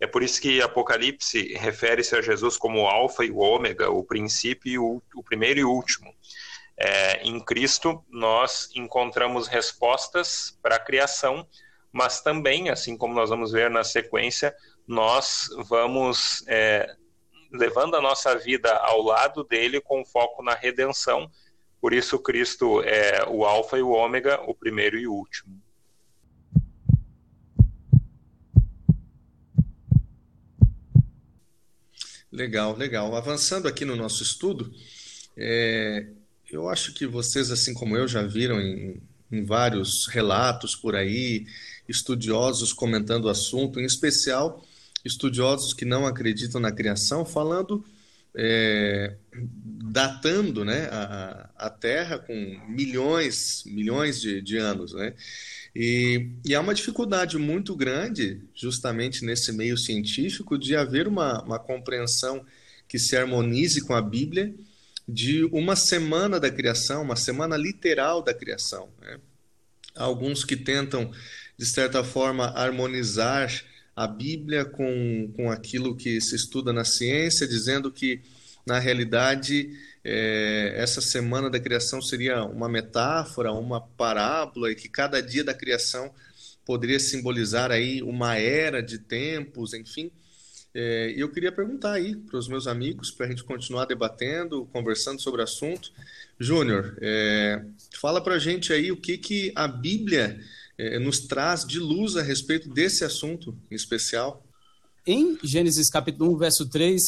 É 0.00 0.06
por 0.06 0.22
isso 0.22 0.40
que 0.40 0.62
Apocalipse 0.62 1.52
refere-se 1.54 2.16
a 2.16 2.22
Jesus 2.22 2.56
como 2.56 2.80
o 2.80 2.86
Alfa 2.86 3.22
e 3.22 3.30
o 3.30 3.38
Ômega, 3.38 3.90
o 3.90 4.02
princípio, 4.02 4.72
e 4.72 4.78
o, 4.78 5.02
o 5.14 5.22
primeiro 5.22 5.60
e 5.60 5.64
o 5.64 5.70
último. 5.70 6.10
É, 6.78 7.22
em 7.22 7.38
Cristo, 7.38 8.02
nós 8.08 8.70
encontramos 8.74 9.46
respostas 9.46 10.58
para 10.62 10.76
a 10.76 10.80
criação, 10.80 11.46
mas 11.92 12.22
também, 12.22 12.70
assim 12.70 12.96
como 12.96 13.12
nós 13.12 13.28
vamos 13.28 13.52
ver 13.52 13.68
na 13.68 13.84
sequência, 13.84 14.56
nós 14.88 15.50
vamos 15.68 16.42
é, 16.48 16.96
levando 17.50 17.96
a 17.96 18.00
nossa 18.00 18.36
vida 18.38 18.72
ao 18.76 19.02
lado 19.02 19.44
dele 19.44 19.80
com 19.80 20.04
foco 20.04 20.42
na 20.42 20.54
redenção. 20.54 21.30
Por 21.80 21.92
isso, 21.92 22.18
Cristo 22.18 22.82
é 22.82 23.26
o 23.28 23.44
Alfa 23.44 23.78
e 23.78 23.82
o 23.82 23.90
Ômega, 23.90 24.40
o 24.42 24.54
primeiro 24.54 24.98
e 24.98 25.06
o 25.06 25.12
último. 25.12 25.60
Legal, 32.30 32.76
legal. 32.76 33.14
Avançando 33.16 33.66
aqui 33.66 33.84
no 33.84 33.96
nosso 33.96 34.22
estudo, 34.22 34.72
é, 35.36 36.06
eu 36.50 36.68
acho 36.68 36.94
que 36.94 37.06
vocês, 37.06 37.50
assim 37.50 37.74
como 37.74 37.96
eu, 37.96 38.06
já 38.06 38.22
viram 38.22 38.60
em, 38.60 39.02
em 39.32 39.44
vários 39.44 40.06
relatos 40.06 40.76
por 40.76 40.94
aí, 40.94 41.46
estudiosos 41.88 42.72
comentando 42.72 43.24
o 43.24 43.28
assunto, 43.28 43.80
em 43.80 43.84
especial 43.84 44.64
estudiosos 45.04 45.72
que 45.72 45.84
não 45.84 46.06
acreditam 46.06 46.60
na 46.60 46.70
criação, 46.70 47.24
falando, 47.24 47.84
é, 48.34 49.16
datando 49.32 50.64
né, 50.64 50.88
a, 50.90 51.50
a 51.56 51.70
Terra 51.70 52.18
com 52.18 52.60
milhões, 52.68 53.64
milhões 53.66 54.20
de, 54.20 54.40
de 54.40 54.56
anos. 54.56 54.92
Né? 54.92 55.14
E, 55.74 56.30
e, 56.44 56.54
há 56.54 56.60
uma 56.60 56.74
dificuldade 56.74 57.38
muito 57.38 57.74
grande, 57.76 58.42
justamente 58.54 59.24
nesse 59.24 59.52
meio 59.52 59.76
científico, 59.76 60.58
de 60.58 60.76
haver 60.76 61.08
uma, 61.08 61.42
uma 61.42 61.58
compreensão 61.58 62.44
que 62.88 62.98
se 62.98 63.16
harmonize 63.16 63.80
com 63.82 63.94
a 63.94 64.02
Bíblia 64.02 64.54
de 65.06 65.44
uma 65.46 65.74
semana 65.76 66.38
da 66.38 66.50
criação, 66.50 67.02
uma 67.02 67.16
semana 67.16 67.56
literal 67.56 68.22
da 68.22 68.34
criação. 68.34 68.88
Né? 69.00 69.18
Há 69.94 70.04
alguns 70.04 70.44
que 70.44 70.56
tentam, 70.56 71.10
de 71.56 71.66
certa 71.66 72.04
forma, 72.04 72.46
harmonizar 72.46 73.50
a 74.00 74.06
Bíblia 74.06 74.64
com, 74.64 75.30
com 75.36 75.50
aquilo 75.50 75.94
que 75.94 76.22
se 76.22 76.34
estuda 76.34 76.72
na 76.72 76.86
ciência, 76.86 77.46
dizendo 77.46 77.92
que, 77.92 78.22
na 78.64 78.78
realidade, 78.78 79.78
é, 80.02 80.72
essa 80.74 81.02
semana 81.02 81.50
da 81.50 81.60
criação 81.60 82.00
seria 82.00 82.42
uma 82.44 82.66
metáfora, 82.66 83.52
uma 83.52 83.78
parábola, 83.78 84.70
e 84.70 84.74
que 84.74 84.88
cada 84.88 85.20
dia 85.20 85.44
da 85.44 85.52
criação 85.52 86.10
poderia 86.64 86.98
simbolizar 86.98 87.70
aí 87.70 88.02
uma 88.02 88.38
era 88.38 88.82
de 88.82 88.98
tempos, 88.98 89.74
enfim. 89.74 90.10
É, 90.72 91.12
eu 91.14 91.28
queria 91.28 91.52
perguntar 91.52 91.92
aí 91.92 92.16
para 92.16 92.38
os 92.38 92.48
meus 92.48 92.66
amigos, 92.66 93.10
para 93.10 93.26
a 93.26 93.28
gente 93.28 93.44
continuar 93.44 93.84
debatendo, 93.84 94.66
conversando 94.72 95.20
sobre 95.20 95.42
o 95.42 95.44
assunto. 95.44 95.92
Júnior, 96.38 96.96
é, 97.02 97.62
fala 98.00 98.22
para 98.22 98.36
a 98.36 98.38
gente 98.38 98.72
aí 98.72 98.90
o 98.90 98.96
que, 98.96 99.18
que 99.18 99.52
a 99.54 99.68
Bíblia 99.68 100.40
é, 100.80 100.98
nos 100.98 101.20
traz 101.20 101.64
de 101.64 101.78
luz 101.78 102.16
a 102.16 102.22
respeito 102.22 102.68
desse 102.68 103.04
assunto 103.04 103.56
em 103.70 103.74
especial. 103.74 104.44
Em 105.06 105.38
Gênesis 105.42 105.90
capítulo 105.90 106.34
1, 106.34 106.38
verso 106.38 106.68
3, 106.68 107.02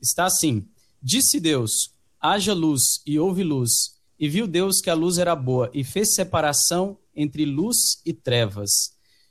está 0.00 0.26
assim: 0.26 0.66
Disse 1.02 1.40
Deus: 1.40 1.94
haja 2.20 2.52
luz, 2.52 3.00
e 3.06 3.18
houve 3.18 3.42
luz. 3.42 3.96
E 4.20 4.28
viu 4.28 4.46
Deus 4.46 4.80
que 4.80 4.90
a 4.90 4.94
luz 4.94 5.16
era 5.16 5.34
boa, 5.34 5.70
e 5.72 5.84
fez 5.84 6.14
separação 6.14 6.98
entre 7.14 7.44
luz 7.44 8.00
e 8.04 8.12
trevas. 8.12 8.70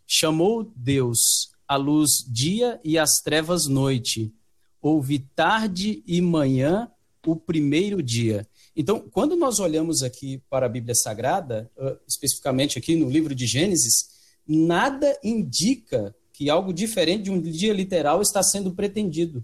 Chamou 0.06 0.72
Deus 0.76 1.20
a 1.68 1.76
luz 1.76 2.24
dia 2.28 2.80
e 2.84 2.98
as 2.98 3.16
trevas 3.24 3.68
noite. 3.68 4.34
Houve 4.82 5.20
tarde 5.20 6.02
e 6.08 6.22
manhã 6.22 6.90
o 7.26 7.36
primeiro 7.36 8.02
dia. 8.02 8.48
Então, 8.80 9.04
quando 9.12 9.36
nós 9.36 9.60
olhamos 9.60 10.04
aqui 10.04 10.40
para 10.52 10.68
a 10.68 10.70
Bíblia 10.70 10.94
Sagrada, 10.94 11.68
uh, 11.76 11.98
especificamente 12.08 12.78
aqui 12.78 12.96
no 12.96 13.10
livro 13.10 13.34
de 13.34 13.48
Gênesis, 13.48 14.10
nada 14.48 15.18
indica 15.24 16.16
que 16.32 16.48
algo 16.48 16.72
diferente 16.72 17.24
de 17.24 17.32
um 17.32 17.42
dia 17.42 17.74
literal 17.74 18.22
está 18.22 18.44
sendo 18.44 18.72
pretendido. 18.72 19.44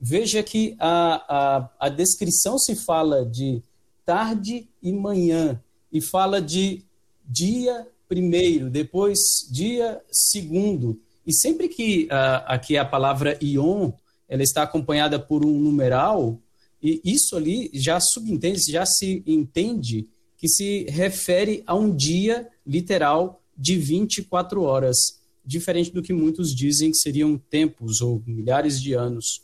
Veja 0.00 0.42
que 0.42 0.74
a, 0.80 1.68
a, 1.78 1.86
a 1.86 1.88
descrição 1.88 2.58
se 2.58 2.74
fala 2.74 3.24
de 3.24 3.62
tarde 4.04 4.68
e 4.82 4.92
manhã, 4.92 5.62
e 5.92 6.00
fala 6.00 6.42
de 6.42 6.82
dia 7.24 7.86
primeiro, 8.08 8.68
depois 8.68 9.20
dia 9.48 10.02
segundo. 10.10 11.00
E 11.24 11.32
sempre 11.32 11.68
que 11.68 12.06
uh, 12.06 12.42
aqui 12.46 12.76
a 12.76 12.84
palavra 12.84 13.38
ion 13.40 13.92
ela 14.28 14.42
está 14.42 14.64
acompanhada 14.64 15.20
por 15.20 15.44
um 15.46 15.56
numeral, 15.56 16.36
e 16.82 17.00
isso 17.04 17.36
ali 17.36 17.70
já 17.72 18.00
subentende, 18.00 18.60
já 18.70 18.84
se 18.84 19.22
entende 19.26 20.08
que 20.36 20.48
se 20.48 20.84
refere 20.88 21.62
a 21.66 21.74
um 21.74 21.94
dia 21.94 22.48
literal 22.66 23.40
de 23.56 23.76
24 23.76 24.62
horas, 24.62 25.22
diferente 25.44 25.92
do 25.92 26.02
que 26.02 26.12
muitos 26.12 26.54
dizem 26.54 26.90
que 26.90 26.96
seriam 26.96 27.38
tempos 27.38 28.00
ou 28.00 28.22
milhares 28.26 28.82
de 28.82 28.94
anos. 28.94 29.42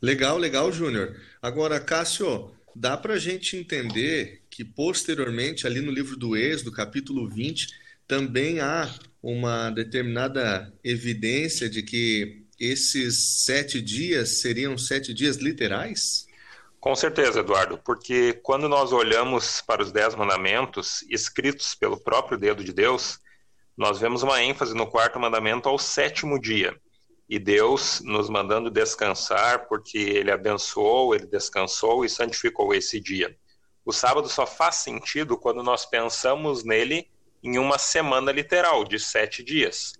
Legal, 0.00 0.38
legal, 0.38 0.70
Júnior. 0.70 1.20
Agora, 1.42 1.80
Cássio, 1.80 2.50
dá 2.76 2.96
para 2.96 3.14
a 3.14 3.18
gente 3.18 3.56
entender 3.56 4.42
que 4.48 4.64
posteriormente, 4.64 5.66
ali 5.66 5.80
no 5.80 5.90
livro 5.90 6.16
do 6.16 6.36
Êxodo, 6.36 6.70
capítulo 6.70 7.28
20, 7.28 7.68
também 8.06 8.60
há 8.60 8.94
uma 9.22 9.70
determinada 9.70 10.72
evidência 10.84 11.68
de 11.68 11.82
que 11.82 12.44
esses 12.60 13.42
sete 13.44 13.80
dias 13.80 14.40
seriam 14.40 14.78
sete 14.78 15.12
dias 15.12 15.38
literais? 15.38 16.26
Com 16.84 16.94
certeza, 16.94 17.40
Eduardo, 17.40 17.78
porque 17.78 18.34
quando 18.42 18.68
nós 18.68 18.92
olhamos 18.92 19.62
para 19.62 19.80
os 19.80 19.90
Dez 19.90 20.14
Mandamentos, 20.14 21.00
escritos 21.08 21.74
pelo 21.74 21.98
próprio 21.98 22.36
dedo 22.36 22.62
de 22.62 22.74
Deus, 22.74 23.18
nós 23.74 23.98
vemos 23.98 24.22
uma 24.22 24.42
ênfase 24.42 24.74
no 24.74 24.86
quarto 24.86 25.18
mandamento 25.18 25.66
ao 25.66 25.78
sétimo 25.78 26.38
dia. 26.38 26.78
E 27.26 27.38
Deus 27.38 28.02
nos 28.02 28.28
mandando 28.28 28.70
descansar, 28.70 29.66
porque 29.66 29.96
Ele 29.96 30.30
abençoou, 30.30 31.14
Ele 31.14 31.24
descansou 31.24 32.04
e 32.04 32.08
santificou 32.10 32.74
esse 32.74 33.00
dia. 33.00 33.34
O 33.82 33.90
sábado 33.90 34.28
só 34.28 34.46
faz 34.46 34.74
sentido 34.74 35.38
quando 35.38 35.62
nós 35.62 35.86
pensamos 35.86 36.64
nele 36.64 37.08
em 37.42 37.56
uma 37.56 37.78
semana 37.78 38.30
literal, 38.30 38.84
de 38.84 39.00
sete 39.00 39.42
dias. 39.42 39.94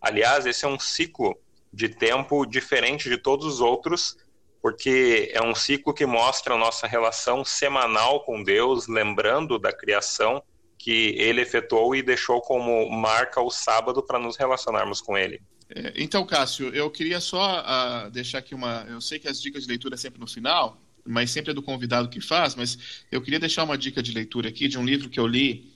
Aliás, 0.00 0.46
esse 0.46 0.64
é 0.64 0.68
um 0.68 0.78
ciclo 0.78 1.38
de 1.70 1.90
tempo 1.90 2.46
diferente 2.46 3.10
de 3.10 3.18
todos 3.18 3.44
os 3.44 3.60
outros, 3.60 4.16
porque 4.60 5.30
é 5.32 5.42
um 5.42 5.54
ciclo 5.54 5.94
que 5.94 6.04
mostra 6.04 6.54
a 6.54 6.58
nossa 6.58 6.86
relação 6.86 7.44
semanal 7.44 8.24
com 8.24 8.42
Deus, 8.42 8.86
lembrando 8.86 9.58
da 9.58 9.72
criação 9.72 10.42
que 10.76 11.14
ele 11.18 11.42
efetuou 11.42 11.94
e 11.94 12.02
deixou 12.02 12.40
como 12.40 12.88
marca 12.90 13.40
o 13.40 13.50
sábado 13.50 14.02
para 14.02 14.18
nos 14.18 14.36
relacionarmos 14.36 15.00
com 15.00 15.16
ele. 15.16 15.40
É, 15.68 15.92
então, 15.96 16.26
Cássio, 16.26 16.74
eu 16.74 16.90
queria 16.90 17.20
só 17.20 17.60
uh, 17.60 18.10
deixar 18.10 18.38
aqui 18.38 18.54
uma. 18.54 18.86
Eu 18.88 19.00
sei 19.00 19.18
que 19.18 19.28
as 19.28 19.40
dicas 19.40 19.64
de 19.64 19.68
leitura 19.68 19.94
é 19.94 19.98
sempre 19.98 20.18
no 20.18 20.26
final, 20.26 20.80
mas 21.04 21.30
sempre 21.30 21.52
é 21.52 21.54
do 21.54 21.62
convidado 21.62 22.08
que 22.08 22.20
faz, 22.20 22.54
mas 22.54 23.04
eu 23.10 23.22
queria 23.22 23.38
deixar 23.38 23.64
uma 23.64 23.78
dica 23.78 24.02
de 24.02 24.12
leitura 24.12 24.48
aqui 24.48 24.68
de 24.68 24.78
um 24.78 24.84
livro 24.84 25.08
que 25.08 25.20
eu 25.20 25.26
li, 25.26 25.72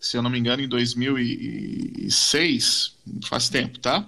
se 0.00 0.16
eu 0.16 0.22
não 0.22 0.30
me 0.30 0.38
engano, 0.38 0.62
em 0.62 0.68
2006, 0.68 2.96
faz 3.24 3.48
tempo, 3.48 3.78
tá? 3.78 4.06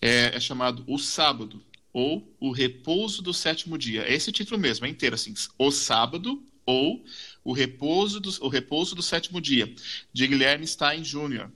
É, 0.00 0.36
é 0.36 0.40
chamado 0.40 0.84
O 0.86 0.98
Sábado, 0.98 1.62
ou 1.92 2.34
o 2.38 2.52
repouso 2.52 3.22
do 3.22 3.34
sétimo 3.34 3.76
dia. 3.76 4.02
É 4.02 4.14
esse 4.14 4.30
título 4.30 4.60
mesmo, 4.60 4.86
é 4.86 4.88
inteiro 4.88 5.14
assim, 5.14 5.34
o 5.58 5.70
sábado 5.70 6.42
ou 6.64 7.04
o 7.42 7.52
repouso 7.52 8.20
do, 8.20 8.30
o 8.44 8.48
repouso 8.48 8.94
do 8.94 9.02
sétimo 9.02 9.40
dia, 9.40 9.72
de 10.12 10.26
Guilherme 10.26 10.66
Stein 10.66 11.02
Jr. 11.02 11.50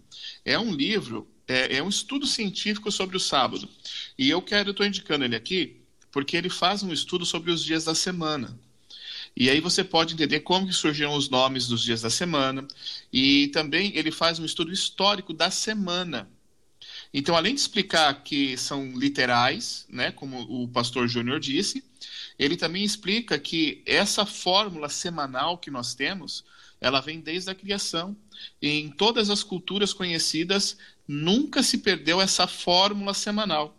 É 0.45 0.59
um 0.59 0.75
livro, 0.75 1.29
é, 1.47 1.77
é 1.77 1.83
um 1.83 1.89
estudo 1.89 2.27
científico 2.27 2.91
sobre 2.91 3.17
o 3.17 3.21
sábado. 3.21 3.69
E 4.19 4.29
eu 4.29 4.43
quero, 4.43 4.71
estou 4.71 4.85
indicando 4.87 5.25
ele 5.25 5.37
aqui, 5.37 5.81
porque 6.11 6.37
ele 6.37 6.49
faz 6.49 6.83
um 6.83 6.93
estudo 6.93 7.25
sobre 7.25 7.51
os 7.51 7.63
dias 7.63 7.85
da 7.85 7.95
semana. 7.95 8.59
E 9.37 9.51
aí 9.51 9.61
você 9.61 9.83
pode 9.83 10.15
entender 10.15 10.41
como 10.41 10.67
que 10.67 10.73
surgiram 10.73 11.15
os 11.15 11.29
nomes 11.29 11.67
dos 11.67 11.83
dias 11.83 12.01
da 12.01 12.11
semana. 12.11 12.67
E 13.13 13.49
também 13.49 13.93
ele 13.97 14.13
faz 14.13 14.39
um 14.39 14.45
estudo 14.45 14.73
histórico 14.73 15.33
da 15.33 15.51
semana. 15.51 16.31
Então, 17.17 17.37
além 17.37 17.55
de 17.55 17.61
explicar 17.61 18.13
que 18.25 18.57
são 18.57 18.99
literais, 18.99 19.87
né, 19.89 20.11
como 20.11 20.41
o 20.51 20.67
pastor 20.67 21.07
Júnior 21.07 21.39
disse, 21.39 21.85
ele 22.37 22.57
também 22.57 22.83
explica 22.83 23.39
que 23.39 23.81
essa 23.87 24.27
fórmula 24.27 24.89
semanal 24.89 25.57
que 25.57 25.71
nós 25.71 25.95
temos, 25.95 26.45
ela 26.81 27.01
vem 27.01 27.21
desde 27.21 27.49
a 27.49 27.55
criação. 27.55 28.17
E 28.61 28.69
em 28.69 28.91
todas 28.91 29.31
as 29.31 29.45
culturas 29.45 29.93
conhecidas, 29.93 30.77
nunca 31.07 31.63
se 31.63 31.79
perdeu 31.79 32.21
essa 32.21 32.49
fórmula 32.49 33.15
semanal. 33.15 33.79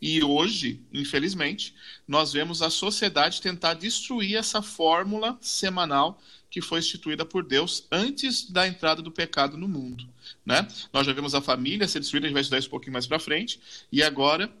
E 0.00 0.20
hoje, 0.24 0.80
infelizmente, 0.92 1.72
nós 2.08 2.32
vemos 2.32 2.62
a 2.62 2.68
sociedade 2.68 3.40
tentar 3.40 3.74
destruir 3.74 4.34
essa 4.34 4.60
fórmula 4.60 5.38
semanal 5.40 6.20
que 6.52 6.60
foi 6.60 6.80
instituída 6.80 7.24
por 7.24 7.42
Deus 7.42 7.88
antes 7.90 8.50
da 8.50 8.68
entrada 8.68 9.00
do 9.00 9.10
pecado 9.10 9.56
no 9.56 9.66
mundo. 9.66 10.04
Né? 10.44 10.68
Nós 10.92 11.06
já 11.06 11.12
vemos 11.14 11.34
a 11.34 11.40
família 11.40 11.88
ser 11.88 11.98
destruída, 11.98 12.26
a 12.26 12.28
gente 12.28 12.34
vai 12.34 12.42
estudar 12.42 12.58
isso 12.58 12.68
um 12.68 12.72
pouquinho 12.72 12.92
mais 12.92 13.06
para 13.06 13.18
frente, 13.18 13.58
e 13.90 14.02
agora 14.02 14.52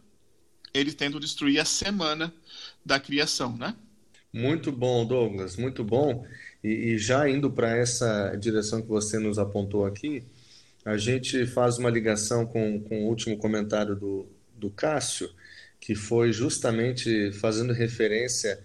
eles 0.72 0.94
tentam 0.94 1.20
destruir 1.20 1.60
a 1.60 1.66
semana 1.66 2.32
da 2.82 2.98
criação. 2.98 3.54
Né? 3.58 3.76
Muito 4.32 4.72
bom, 4.72 5.04
Douglas, 5.04 5.58
muito 5.58 5.84
bom. 5.84 6.26
E, 6.64 6.68
e 6.68 6.98
já 6.98 7.28
indo 7.28 7.50
para 7.50 7.76
essa 7.76 8.34
direção 8.36 8.80
que 8.80 8.88
você 8.88 9.18
nos 9.18 9.38
apontou 9.38 9.84
aqui, 9.84 10.24
a 10.86 10.96
gente 10.96 11.46
faz 11.46 11.76
uma 11.76 11.90
ligação 11.90 12.46
com, 12.46 12.80
com 12.80 13.04
o 13.04 13.08
último 13.08 13.36
comentário 13.36 13.94
do, 13.94 14.26
do 14.56 14.70
Cássio, 14.70 15.28
que 15.78 15.94
foi 15.94 16.32
justamente 16.32 17.32
fazendo 17.32 17.74
referência 17.74 18.58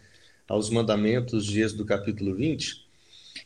aos 0.48 0.70
mandamentos 0.70 1.46
de 1.46 1.60
Êxodo 1.60 1.84
capítulo 1.84 2.34
20, 2.34 2.87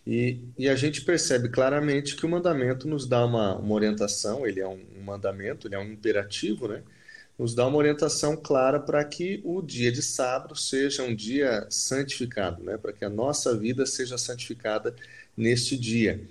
e, 0.05 0.39
e 0.58 0.67
a 0.67 0.75
gente 0.75 1.01
percebe 1.01 1.50
claramente 1.50 2.15
que 2.15 2.25
o 2.25 2.29
mandamento 2.29 2.88
nos 2.88 3.08
dá 3.08 3.24
uma, 3.25 3.55
uma 3.55 3.75
orientação, 3.75 4.48
ele 4.48 4.60
é 4.60 4.67
um, 4.67 4.79
mandamento, 5.03 5.67
ele 5.67 5.75
é 5.75 5.79
um 5.79 5.91
imperativo, 5.91 6.67
né? 6.67 6.81
nos 7.38 7.55
dá 7.55 7.65
uma 7.67 7.77
orientação 7.77 8.36
clara 8.36 8.79
para 8.79 9.03
que 9.03 9.41
o 9.43 9.62
dia 9.62 9.91
de 9.91 10.01
sábado 10.01 10.55
seja 10.55 11.03
um 11.03 11.15
dia 11.15 11.65
santificado, 11.70 12.63
né? 12.63 12.77
para 12.77 12.93
que 12.93 13.05
a 13.05 13.10
nossa 13.10 13.58
vida 13.58 13.86
seja 13.86 14.17
santificada 14.17 14.96
neste 15.36 15.77
dia. 15.77 16.22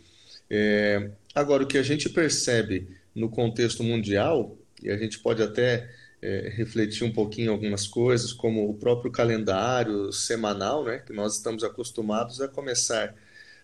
É, 0.48 1.10
agora, 1.34 1.62
o 1.62 1.66
que 1.66 1.78
a 1.78 1.82
gente 1.82 2.08
percebe 2.08 2.88
no 3.14 3.28
contexto 3.28 3.84
mundial, 3.84 4.56
e 4.82 4.90
a 4.90 4.96
gente 4.96 5.18
pode 5.18 5.42
até 5.42 5.88
é, 6.22 6.52
refletir 6.54 7.04
um 7.04 7.12
pouquinho 7.12 7.52
algumas 7.52 7.86
coisas, 7.86 8.32
como 8.32 8.68
o 8.68 8.74
próprio 8.74 9.12
calendário 9.12 10.12
semanal, 10.12 10.84
né, 10.84 10.98
que 10.98 11.12
nós 11.12 11.36
estamos 11.36 11.62
acostumados 11.62 12.40
a 12.40 12.48
começar. 12.48 13.14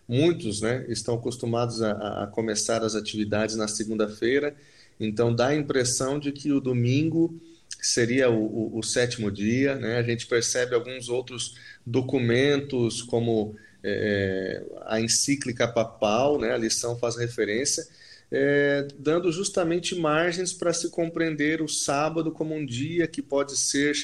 Muitos 0.09 0.61
né, 0.61 0.85
estão 0.89 1.17
acostumados 1.17 1.83
a, 1.83 2.25
a 2.25 2.27
começar 2.29 2.83
as 2.83 2.95
atividades 2.95 3.57
na 3.57 3.67
segunda-feira, 3.67 4.55
então 5.01 5.35
dá 5.35 5.49
a 5.49 5.57
impressão 5.57 6.19
de 6.19 6.33
que 6.33 6.53
o 6.53 6.61
domingo 6.61 7.39
seria 7.81 8.31
o, 8.31 8.75
o, 8.75 8.79
o 8.79 8.83
sétimo 8.83 9.31
dia. 9.31 9.75
Né? 9.75 9.99
A 9.99 10.03
gente 10.03 10.27
percebe 10.27 10.75
alguns 10.75 11.09
outros 11.09 11.57
documentos, 11.85 13.03
como 13.03 13.57
é, 13.83 14.63
é 14.63 14.83
a 14.87 15.01
encíclica 15.01 15.69
papal, 15.69 16.39
né? 16.39 16.53
a 16.53 16.59
lição 16.59 16.99
faz 16.99 17.17
referência, 17.17 17.87
é, 18.31 18.87
dando 18.99 19.31
justamente 19.31 19.95
margens 19.95 20.53
para 20.53 20.73
se 20.73 20.91
compreender 20.91 21.63
o 21.63 21.69
sábado 21.69 22.33
como 22.33 22.55
um 22.55 22.67
dia 22.67 23.07
que 23.07 23.23
pode 23.23 23.57
ser 23.57 23.95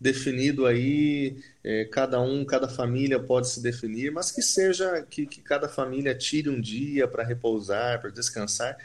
definido 0.00 0.64
aí, 0.64 1.36
é, 1.64 1.84
cada 1.86 2.20
um, 2.20 2.44
cada 2.44 2.68
família 2.68 3.18
pode 3.18 3.48
se 3.48 3.62
definir, 3.62 4.12
mas 4.12 4.30
que 4.30 4.40
seja 4.40 5.04
que, 5.08 5.26
que 5.26 5.40
cada 5.40 5.68
família 5.68 6.14
tire 6.14 6.48
um 6.48 6.60
dia 6.60 7.08
para 7.08 7.24
repousar, 7.24 8.00
para 8.00 8.10
descansar. 8.10 8.76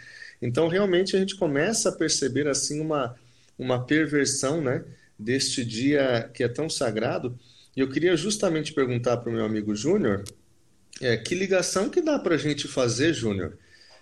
Então, 0.41 0.67
realmente, 0.67 1.15
a 1.15 1.19
gente 1.19 1.35
começa 1.35 1.89
a 1.89 1.91
perceber 1.91 2.47
assim 2.47 2.81
uma, 2.81 3.15
uma 3.57 3.85
perversão 3.85 4.61
né, 4.61 4.83
deste 5.17 5.63
dia 5.63 6.29
que 6.33 6.43
é 6.43 6.47
tão 6.47 6.69
sagrado. 6.69 7.37
E 7.75 7.79
eu 7.79 7.89
queria 7.89 8.15
justamente 8.17 8.73
perguntar 8.73 9.17
para 9.17 9.29
o 9.29 9.33
meu 9.33 9.45
amigo 9.45 9.75
Júnior 9.75 10.23
é, 11.01 11.17
que 11.17 11.35
ligação 11.35 11.89
que 11.89 12.01
dá 12.01 12.19
para 12.19 12.35
a 12.35 12.37
gente 12.37 12.67
fazer, 12.67 13.13
Júnior, 13.13 13.57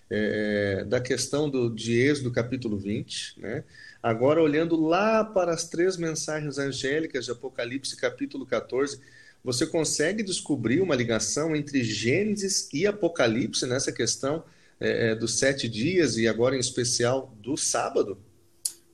é, 0.10 0.84
da 0.86 1.00
questão 1.00 1.50
do, 1.50 1.70
de 1.70 1.94
Êxodo 1.94 2.32
capítulo 2.32 2.78
20, 2.78 3.40
né? 3.40 3.64
Agora 4.02 4.42
olhando 4.42 4.76
lá 4.76 5.24
para 5.24 5.54
as 5.54 5.70
três 5.70 5.98
mensagens 5.98 6.58
angélicas 6.58 7.26
de 7.26 7.32
Apocalipse 7.32 7.96
capítulo 7.96 8.46
14, 8.46 9.00
você 9.44 9.66
consegue 9.66 10.24
descobrir 10.24 10.82
uma 10.82 10.96
ligação 10.96 11.56
entre 11.56 11.84
Gênesis 11.84 12.70
e 12.74 12.86
Apocalipse 12.86 13.66
nessa 13.66 13.92
questão 13.92 14.44
é, 14.80 15.12
é 15.12 15.16
dos 15.16 15.38
sete 15.38 15.68
dias 15.68 16.18
e 16.18 16.28
agora 16.28 16.56
em 16.56 16.60
especial 16.60 17.36
do 17.40 17.58
sábado? 17.58 18.18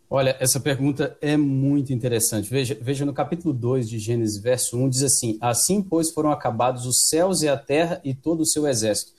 Olha, 0.10 0.38
essa 0.40 0.58
pergunta 0.58 1.18
é 1.20 1.36
muito 1.36 1.92
interessante. 1.92 2.50
Veja, 2.50 2.78
veja 2.80 3.06
no 3.06 3.14
capítulo 3.14 3.54
2 3.54 3.90
de 3.90 4.00
Gênesis, 4.00 4.42
verso 4.42 4.78
1, 4.78 4.90
diz 4.90 5.04
assim: 5.04 5.38
Assim, 5.42 5.82
pois, 5.82 6.12
foram 6.12 6.32
acabados 6.32 6.86
os 6.86 7.10
céus 7.10 7.42
e 7.42 7.50
a 7.50 7.58
terra 7.58 8.00
e 8.06 8.14
todo 8.14 8.42
o 8.42 8.46
seu 8.46 8.66
exército. 8.66 9.12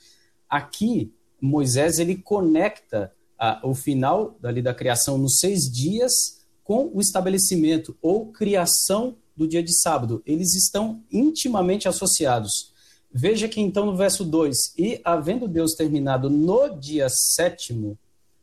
Aqui, 0.49 1.13
Moisés 1.39 1.99
ele 1.99 2.15
conecta 2.15 3.13
a, 3.39 3.65
o 3.65 3.73
final 3.73 4.37
dali 4.41 4.61
da 4.61 4.73
criação 4.73 5.17
nos 5.17 5.39
seis 5.39 5.71
dias 5.71 6.39
com 6.63 6.91
o 6.93 6.99
estabelecimento 6.99 7.97
ou 8.01 8.27
criação 8.27 9.15
do 9.35 9.47
dia 9.47 9.63
de 9.63 9.73
sábado. 9.73 10.21
Eles 10.25 10.53
estão 10.53 11.01
intimamente 11.11 11.87
associados. 11.87 12.73
Veja 13.11 13.47
que 13.47 13.61
então 13.61 13.85
no 13.85 13.95
verso 13.95 14.23
2: 14.23 14.73
E 14.77 15.01
havendo 15.03 15.47
Deus 15.47 15.73
terminado 15.73 16.29
no 16.29 16.67
dia 16.77 17.07
sétimo 17.09 17.97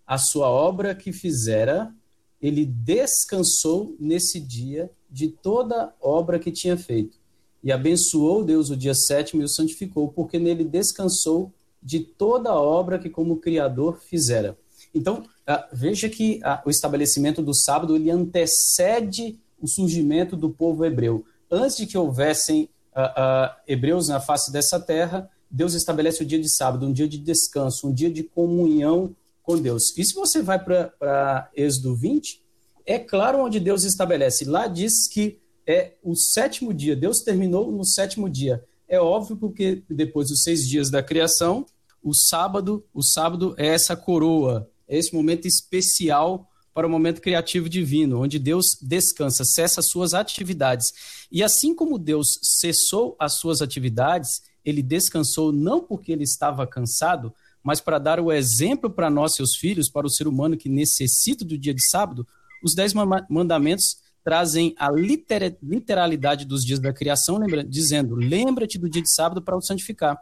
a 0.07 0.19
sua 0.19 0.49
obra 0.49 0.95
que 0.95 1.13
fizera, 1.13 1.93
ele 2.41 2.65
descansou 2.65 3.95
nesse 4.01 4.41
dia 4.41 4.91
de 5.11 5.29
toda 5.29 5.95
obra 6.01 6.39
que 6.39 6.51
tinha 6.51 6.77
feito. 6.77 7.19
E 7.63 7.71
abençoou 7.73 8.45
Deus 8.45 8.71
o 8.71 8.77
dia 8.77 8.95
sétimo 8.95 9.43
e 9.43 9.45
o 9.45 9.49
santificou, 9.49 10.09
porque 10.09 10.39
nele 10.39 10.65
descansou 10.65 11.53
de 11.83 12.01
toda 12.01 12.55
obra 12.55 12.99
que 12.99 13.11
como 13.11 13.37
Criador 13.37 14.01
fizera. 14.01 14.57
Então, 14.95 15.23
uh, 15.49 15.65
veja 15.73 16.09
que 16.09 16.41
uh, 16.45 16.67
o 16.67 16.71
estabelecimento 16.71 17.43
do 17.43 17.55
sábado 17.55 17.97
ele 17.97 18.11
antecede 18.11 19.39
o 19.61 19.67
surgimento 19.67 20.37
do 20.37 20.51
povo 20.51 20.85
hebreu. 20.85 21.25
Antes 21.51 21.77
de 21.77 21.87
que 21.87 21.97
houvessem 21.97 22.69
uh, 22.95 23.55
hebreus 23.67 24.09
na 24.09 24.21
face 24.21 24.53
dessa 24.53 24.81
terra, 24.81 25.31
Deus 25.51 25.75
estabelece 25.75 26.23
o 26.23 26.27
dia 26.27 26.41
de 26.41 26.55
sábado, 26.55 26.87
um 26.87 26.93
dia 26.93 27.09
de 27.09 27.19
descanso, 27.19 27.89
um 27.89 27.93
dia 27.93 28.11
de 28.11 28.23
comunhão 28.23 29.15
com 29.43 29.57
Deus. 29.59 29.97
E 29.97 30.05
se 30.05 30.15
você 30.15 30.43
vai 30.43 30.63
para 30.63 31.51
Êxodo 31.55 31.95
20, 31.95 32.43
é 32.85 32.99
claro 32.99 33.45
onde 33.45 33.61
Deus 33.61 33.85
estabelece. 33.85 34.45
Lá 34.45 34.67
diz 34.67 35.09
que 35.09 35.39
é 35.67 35.95
o 36.03 36.15
sétimo 36.15 36.73
dia. 36.73 36.97
Deus 36.97 37.21
terminou 37.21 37.71
no 37.71 37.85
sétimo 37.85 38.29
dia. 38.29 38.65
É 38.89 39.01
óbvio 39.01 39.37
porque 39.37 39.83
depois 39.91 40.29
dos 40.29 40.43
seis 40.43 40.67
dias 40.67 40.91
da 40.91 41.03
criação, 41.03 41.67
o 42.03 42.15
sábado, 42.15 42.85
o 42.95 43.03
sábado 43.03 43.55
é 43.59 43.67
essa 43.67 43.97
coroa, 43.97 44.69
esse 44.89 45.15
momento 45.15 45.47
especial 45.47 46.49
para 46.73 46.87
o 46.87 46.91
momento 46.91 47.23
criativo 47.23 47.69
divino, 47.69 48.23
onde 48.23 48.39
Deus 48.39 48.77
descansa, 48.83 49.45
cessa 49.45 49.81
suas 49.81 50.13
atividades. 50.13 50.93
E 51.33 51.43
assim 51.43 51.75
como 51.75 51.99
Deus 51.99 52.39
cessou 52.43 53.17
as 53.19 53.39
suas 53.39 53.63
atividades, 53.63 54.43
ele 54.63 54.83
descansou 54.83 55.53
não 55.53 55.81
porque 55.81 56.13
ele 56.13 56.25
estava 56.25 56.67
cansado, 56.67 57.33
mas 57.63 57.81
para 57.81 57.99
dar 57.99 58.21
o 58.21 58.31
exemplo 58.31 58.91
para 58.91 59.09
nós, 59.09 59.35
seus 59.35 59.57
filhos, 59.57 59.89
para 59.91 60.07
o 60.07 60.11
ser 60.11 60.29
humano 60.29 60.57
que 60.57 60.69
necessita 60.69 61.45
do 61.45 61.57
dia 61.57 61.73
de 61.73 61.83
sábado, 61.89 62.27
os 62.63 62.75
dez 62.75 62.93
mandamentos 63.29 63.97
trazem 64.23 64.75
a 64.77 64.91
literalidade 64.91 66.45
dos 66.45 66.65
dias 66.65 66.79
da 66.79 66.93
criação, 66.93 67.39
lembra, 67.39 67.65
dizendo: 67.65 68.15
lembra-te 68.15 68.77
do 68.77 68.91
dia 68.91 69.03
de 69.03 69.13
sábado 69.13 69.41
para 69.41 69.57
o 69.57 69.63
santificar. 69.63 70.21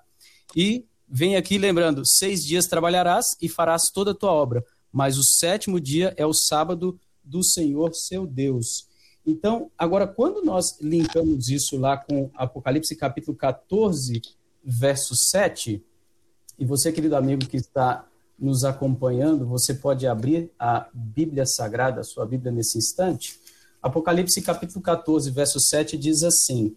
E 0.55 0.85
vem 1.09 1.37
aqui 1.37 1.59
lembrando: 1.59 2.03
seis 2.05 2.45
dias 2.45 2.67
trabalharás 2.67 3.27
e 3.41 3.49
farás 3.49 3.85
toda 3.93 4.13
a 4.13 4.15
tua 4.15 4.33
obra, 4.33 4.65
mas 4.93 5.19
o 5.19 5.25
sétimo 5.25 5.81
dia 5.81 6.15
é 6.17 6.27
o 6.27 6.33
sábado 6.35 6.99
do 7.23 7.43
Senhor 7.43 7.95
seu 7.95 8.27
Deus. 8.27 8.87
Então, 9.27 9.71
agora, 9.79 10.07
quando 10.07 10.45
nós 10.45 10.79
linkamos 10.81 11.49
isso 11.49 11.79
lá 11.79 11.97
com 11.97 12.31
Apocalipse 12.35 12.95
capítulo 12.95 13.37
14, 13.37 14.21
verso 14.63 15.15
7, 15.17 15.83
e 16.59 16.65
você, 16.65 16.93
querido 16.93 17.17
amigo 17.17 17.47
que 17.47 17.57
está 17.57 18.07
nos 18.39 18.65
acompanhando, 18.65 19.47
você 19.47 19.73
pode 19.73 20.07
abrir 20.07 20.51
a 20.59 20.89
Bíblia 20.93 21.47
Sagrada, 21.47 22.01
a 22.01 22.05
sua 22.05 22.27
Bíblia 22.27 22.53
nesse 22.53 22.77
instante. 22.77 23.41
Apocalipse 23.83 24.41
capítulo 24.43 24.83
14, 24.83 25.31
verso 25.31 25.59
7 25.59 25.97
diz 25.97 26.23
assim: 26.23 26.77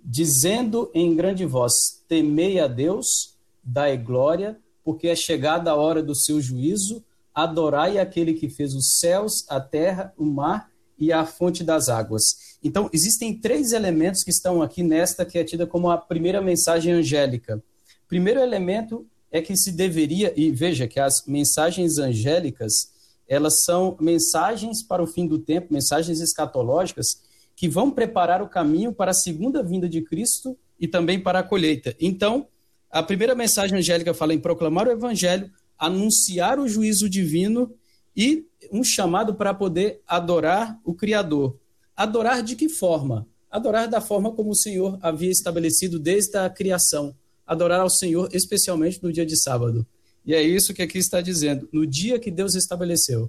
Dizendo 0.00 0.90
em 0.92 1.14
grande 1.14 1.46
voz: 1.46 2.02
Temei 2.08 2.58
a 2.58 2.66
Deus 2.66 3.33
dai 3.64 3.96
glória, 3.96 4.58
porque 4.84 5.08
é 5.08 5.16
chegada 5.16 5.70
a 5.70 5.76
hora 5.76 6.02
do 6.02 6.14
seu 6.14 6.40
juízo, 6.40 7.04
adorai 7.34 7.98
aquele 7.98 8.34
que 8.34 8.48
fez 8.48 8.74
os 8.74 8.98
céus, 8.98 9.44
a 9.48 9.60
terra, 9.60 10.12
o 10.16 10.24
mar 10.24 10.70
e 10.98 11.12
a 11.12 11.24
fonte 11.26 11.64
das 11.64 11.88
águas. 11.88 12.22
Então, 12.62 12.88
existem 12.92 13.38
três 13.38 13.72
elementos 13.72 14.22
que 14.22 14.30
estão 14.30 14.62
aqui 14.62 14.82
nesta 14.82 15.24
que 15.24 15.38
é 15.38 15.44
tida 15.44 15.66
como 15.66 15.90
a 15.90 15.98
primeira 15.98 16.40
mensagem 16.40 16.92
angélica. 16.92 17.62
Primeiro 18.06 18.40
elemento 18.40 19.06
é 19.30 19.42
que 19.42 19.56
se 19.56 19.72
deveria, 19.72 20.32
e 20.36 20.50
veja 20.50 20.86
que 20.86 21.00
as 21.00 21.24
mensagens 21.26 21.98
angélicas, 21.98 22.92
elas 23.26 23.62
são 23.64 23.96
mensagens 24.00 24.82
para 24.82 25.02
o 25.02 25.06
fim 25.06 25.26
do 25.26 25.38
tempo, 25.38 25.72
mensagens 25.72 26.20
escatológicas 26.20 27.22
que 27.56 27.68
vão 27.68 27.90
preparar 27.90 28.42
o 28.42 28.48
caminho 28.48 28.92
para 28.92 29.10
a 29.10 29.14
segunda 29.14 29.62
vinda 29.62 29.88
de 29.88 30.02
Cristo 30.02 30.56
e 30.78 30.86
também 30.86 31.20
para 31.20 31.40
a 31.40 31.42
colheita. 31.42 31.96
Então, 32.00 32.46
a 32.94 33.02
primeira 33.02 33.34
mensagem 33.34 33.76
angélica 33.76 34.14
fala 34.14 34.32
em 34.32 34.38
proclamar 34.38 34.86
o 34.86 34.92
evangelho, 34.92 35.50
anunciar 35.76 36.60
o 36.60 36.68
juízo 36.68 37.10
divino 37.10 37.74
e 38.16 38.46
um 38.70 38.84
chamado 38.84 39.34
para 39.34 39.52
poder 39.52 40.00
adorar 40.06 40.78
o 40.84 40.94
Criador. 40.94 41.58
Adorar 41.96 42.40
de 42.40 42.54
que 42.54 42.68
forma? 42.68 43.26
Adorar 43.50 43.88
da 43.88 44.00
forma 44.00 44.30
como 44.30 44.50
o 44.50 44.54
Senhor 44.54 44.96
havia 45.02 45.32
estabelecido 45.32 45.98
desde 45.98 46.36
a 46.38 46.48
criação. 46.48 47.16
Adorar 47.44 47.80
ao 47.80 47.90
Senhor, 47.90 48.28
especialmente 48.32 49.02
no 49.02 49.12
dia 49.12 49.26
de 49.26 49.36
sábado. 49.42 49.84
E 50.24 50.32
é 50.32 50.40
isso 50.40 50.72
que 50.72 50.80
aqui 50.80 50.98
está 50.98 51.20
dizendo, 51.20 51.68
no 51.72 51.84
dia 51.84 52.20
que 52.20 52.30
Deus 52.30 52.54
estabeleceu. 52.54 53.28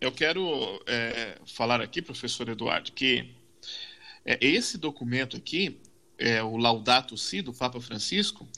Eu 0.00 0.10
quero 0.10 0.42
é, 0.86 1.36
falar 1.54 1.82
aqui, 1.82 2.00
professor 2.00 2.48
Eduardo, 2.48 2.90
que 2.92 3.28
é, 4.24 4.38
esse 4.40 4.78
documento 4.78 5.36
aqui, 5.36 5.78
é, 6.18 6.42
o 6.42 6.56
Laudato 6.56 7.16
Si 7.16 7.42
do 7.42 7.52
Papa 7.52 7.80
Francisco, 7.80 8.48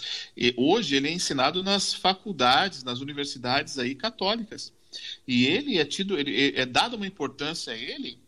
hoje 0.57 0.97
ele 0.97 1.09
é 1.09 1.13
ensinado 1.13 1.63
nas 1.63 1.95
faculdades, 1.95 2.83
nas 2.83 3.01
universidades 3.01 3.79
aí 3.79 3.95
católicas. 3.95 4.73
E 5.27 5.47
ele 5.47 5.79
é 5.79 5.85
tido, 5.85 6.19
ele 6.19 6.55
é 6.57 6.67
dado 6.67 6.97
uma 6.97 7.07
importância 7.07 7.73
a 7.73 7.77
ele 7.77 8.19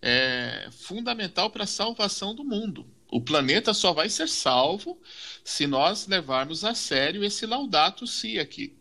é, 0.00 0.68
fundamental 0.70 1.50
para 1.50 1.64
a 1.64 1.66
salvação 1.66 2.34
do 2.34 2.44
mundo. 2.44 2.86
O 3.10 3.20
planeta 3.20 3.72
só 3.72 3.92
vai 3.92 4.08
ser 4.08 4.28
salvo 4.28 5.00
se 5.42 5.66
nós 5.66 6.06
levarmos 6.06 6.64
a 6.64 6.74
sério 6.74 7.24
esse 7.24 7.46
Laudato 7.46 8.06
Si 8.06 8.38
aqui. 8.38 8.76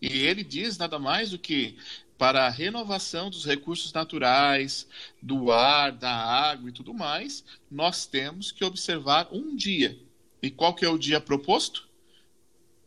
E 0.00 0.18
ele 0.18 0.44
diz 0.44 0.76
nada 0.76 0.98
mais 0.98 1.30
do 1.30 1.38
que 1.38 1.76
para 2.16 2.46
a 2.46 2.50
renovação 2.50 3.28
dos 3.28 3.44
recursos 3.44 3.92
naturais, 3.92 4.86
do 5.20 5.50
ar, 5.50 5.92
da 5.92 6.10
água 6.10 6.68
e 6.68 6.72
tudo 6.72 6.94
mais, 6.94 7.44
nós 7.70 8.06
temos 8.06 8.52
que 8.52 8.64
observar 8.64 9.28
um 9.32 9.54
dia. 9.54 9.98
E 10.42 10.50
qual 10.50 10.74
que 10.74 10.84
é 10.84 10.88
o 10.88 10.98
dia 10.98 11.20
proposto? 11.20 11.88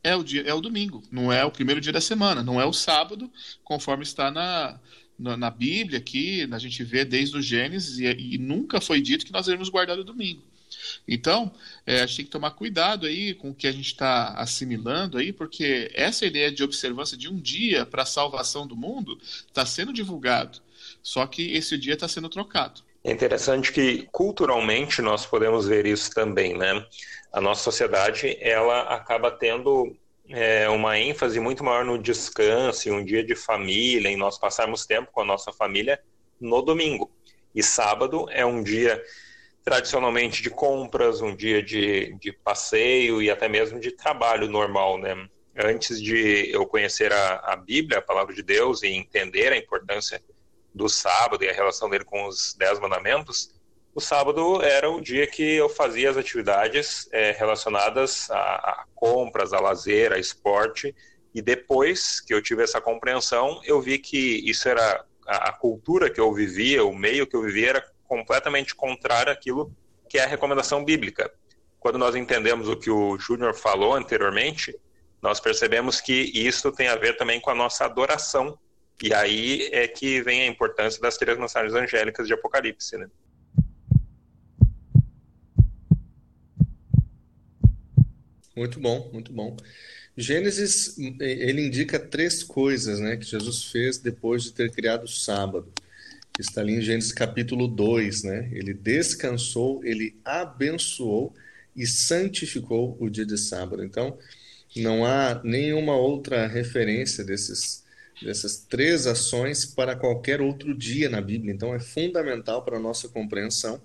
É 0.03 0.15
o 0.15 0.23
dia, 0.23 0.43
é 0.43 0.53
o 0.53 0.61
domingo, 0.61 1.03
não 1.11 1.31
é 1.31 1.43
o 1.43 1.51
primeiro 1.51 1.81
dia 1.81 1.91
da 1.91 1.99
semana, 1.99 2.41
não 2.41 2.61
é 2.61 2.65
o 2.65 2.71
sábado, 2.71 3.29
conforme 3.63 4.03
está 4.03 4.31
na, 4.31 4.79
na, 5.19 5.35
na 5.35 5.49
Bíblia 5.49 5.97
aqui, 5.97 6.47
a 6.51 6.59
gente 6.59 6.83
vê 6.83 7.03
desde 7.03 7.35
o 7.35 7.41
Gênesis, 7.41 7.99
e, 7.99 8.05
e 8.05 8.37
nunca 8.37 8.79
foi 8.79 9.01
dito 9.01 9.25
que 9.25 9.33
nós 9.33 9.47
devemos 9.47 9.69
guardar 9.69 9.99
o 9.99 10.03
domingo. 10.03 10.43
Então, 11.07 11.51
é, 11.85 12.01
a 12.01 12.05
gente 12.05 12.17
tem 12.17 12.25
que 12.25 12.31
tomar 12.31 12.51
cuidado 12.51 13.05
aí 13.05 13.33
com 13.33 13.49
o 13.49 13.55
que 13.55 13.67
a 13.67 13.71
gente 13.71 13.87
está 13.87 14.33
assimilando 14.33 15.17
aí, 15.17 15.31
porque 15.31 15.91
essa 15.93 16.25
ideia 16.25 16.51
de 16.51 16.63
observância 16.63 17.17
de 17.17 17.29
um 17.29 17.39
dia 17.39 17.85
para 17.85 18.03
a 18.03 18.05
salvação 18.05 18.67
do 18.67 18.75
mundo 18.75 19.17
está 19.47 19.65
sendo 19.65 19.93
divulgado, 19.93 20.59
só 21.01 21.25
que 21.25 21.53
esse 21.53 21.77
dia 21.77 21.93
está 21.93 22.07
sendo 22.07 22.29
trocado. 22.29 22.81
É 23.03 23.11
interessante 23.11 23.71
que 23.71 24.07
culturalmente 24.11 25.01
nós 25.01 25.25
podemos 25.25 25.65
ver 25.65 25.85
isso 25.85 26.11
também, 26.11 26.57
né? 26.57 26.85
A 27.31 27.39
nossa 27.39 27.63
sociedade 27.63 28.37
ela 28.41 28.81
acaba 28.81 29.31
tendo 29.31 29.95
é, 30.29 30.67
uma 30.69 30.99
ênfase 30.99 31.39
muito 31.39 31.63
maior 31.63 31.85
no 31.85 31.97
descanso, 31.97 32.89
em 32.89 32.91
um 32.91 33.05
dia 33.05 33.23
de 33.23 33.35
família, 33.35 34.09
em 34.09 34.17
nós 34.17 34.37
passarmos 34.37 34.85
tempo 34.85 35.09
com 35.11 35.21
a 35.21 35.25
nossa 35.25 35.53
família 35.53 36.01
no 36.39 36.61
domingo. 36.61 37.09
E 37.55 37.63
sábado 37.63 38.27
é 38.29 38.45
um 38.45 38.61
dia 38.61 39.01
tradicionalmente 39.67 40.41
de 40.41 40.49
compras, 40.49 41.19
um 41.19 41.35
dia 41.35 41.61
de, 41.61 42.13
de 42.21 42.31
passeio 42.31 43.21
e 43.21 43.29
até 43.29 43.49
mesmo 43.49 43.81
de 43.81 43.91
trabalho 43.91 44.47
normal, 44.47 44.97
né? 44.97 45.27
Antes 45.57 46.01
de 46.01 46.49
eu 46.49 46.65
conhecer 46.65 47.11
a, 47.11 47.41
a 47.43 47.55
Bíblia, 47.57 47.99
a 47.99 48.01
palavra 48.01 48.33
de 48.33 48.41
Deus, 48.41 48.81
e 48.81 48.87
entender 48.87 49.51
a 49.51 49.57
importância 49.57 50.23
do 50.73 50.87
sábado 50.87 51.43
e 51.43 51.49
a 51.49 51.51
relação 51.51 51.89
dele 51.89 52.05
com 52.05 52.27
os 52.27 52.55
Dez 52.57 52.79
Mandamentos, 52.79 53.59
o 53.93 53.99
sábado 53.99 54.61
era 54.61 54.89
o 54.89 55.01
dia 55.01 55.27
que 55.27 55.43
eu 55.43 55.67
fazia 55.67 56.11
as 56.11 56.15
atividades 56.15 57.09
é, 57.11 57.31
relacionadas 57.31 58.31
a, 58.31 58.37
a, 58.37 58.85
compras, 58.95 59.51
a 59.51 59.59
lazer, 59.59 60.13
a 60.13 60.17
esporte. 60.17 60.95
E 61.35 61.41
depois 61.41 62.21
que 62.21 62.33
eu 62.33 62.41
tive 62.41 62.63
essa 62.63 62.79
compreensão, 62.79 63.59
eu 63.65 63.81
vi 63.81 63.99
que 63.99 64.49
isso 64.49 64.69
era 64.69 65.03
a, 65.27 65.49
a 65.49 65.51
cultura 65.51 66.09
que 66.09 66.21
eu 66.21 66.33
vivia, 66.33 66.85
o 66.85 66.95
meio 66.95 67.27
que 67.27 67.35
eu 67.35 67.41
vivia 67.41 67.71
era 67.71 67.96
completamente 68.07 68.73
contrário 68.73 69.31
àquilo 69.31 69.71
que 70.09 70.17
é 70.17 70.23
a 70.23 70.27
recomendação 70.27 70.83
bíblica. 70.83 71.31
Quando 71.79 71.97
nós 71.97 72.15
entendemos 72.15 72.67
o 72.67 72.77
que 72.77 72.89
o 72.89 73.17
Júnior 73.19 73.53
falou 73.53 73.93
anteriormente, 73.93 74.75
nós 75.21 75.39
percebemos 75.39 75.99
que 75.99 76.13
isso 76.33 76.71
tem 76.71 76.87
a 76.87 76.95
ver 76.95 77.17
também 77.17 77.39
com 77.39 77.49
a 77.49 77.55
nossa 77.55 77.85
adoração. 77.85 78.57
E 79.03 79.13
aí 79.13 79.69
é 79.71 79.87
que 79.87 80.21
vem 80.21 80.41
a 80.41 80.47
importância 80.47 80.99
das 81.01 81.17
três 81.17 81.37
mensagens 81.37 81.73
angélicas 81.73 82.25
de 82.25 82.33
Apocalipse, 82.33 82.97
né? 82.97 83.07
Muito 88.55 88.79
bom, 88.79 89.09
muito 89.13 89.31
bom. 89.31 89.55
Gênesis, 90.15 90.97
ele 90.97 91.67
indica 91.67 91.99
três 91.99 92.41
coisas, 92.41 92.99
né, 92.99 93.15
que 93.17 93.25
Jesus 93.25 93.65
fez 93.65 93.99
depois 93.99 94.45
de 94.45 94.51
ter 94.51 94.71
criado 94.71 95.03
o 95.03 95.07
sábado 95.07 95.71
que 96.37 96.43
está 96.43 96.61
ali 96.61 96.73
em 96.73 96.81
Gênesis 96.81 97.11
capítulo 97.11 97.67
2, 97.67 98.21
né? 98.21 98.47
Ele 98.53 98.71
descansou, 98.71 99.83
ele 99.83 100.15
abençoou 100.23 101.33
e 101.75 101.87
santificou 101.87 102.95
o 102.99 103.09
dia 103.09 103.25
de 103.25 103.39
sábado. 103.39 103.83
Então, 103.83 104.19
não 104.75 105.03
há 105.03 105.41
nenhuma 105.43 105.95
outra 105.95 106.45
referência 106.45 107.23
desses, 107.23 107.83
dessas 108.21 108.57
três 108.57 109.07
ações 109.07 109.65
para 109.65 109.95
qualquer 109.95 110.39
outro 110.39 110.77
dia 110.77 111.09
na 111.09 111.21
Bíblia. 111.21 111.51
Então, 111.51 111.73
é 111.73 111.79
fundamental 111.79 112.63
para 112.63 112.77
a 112.77 112.79
nossa 112.79 113.09
compreensão, 113.09 113.81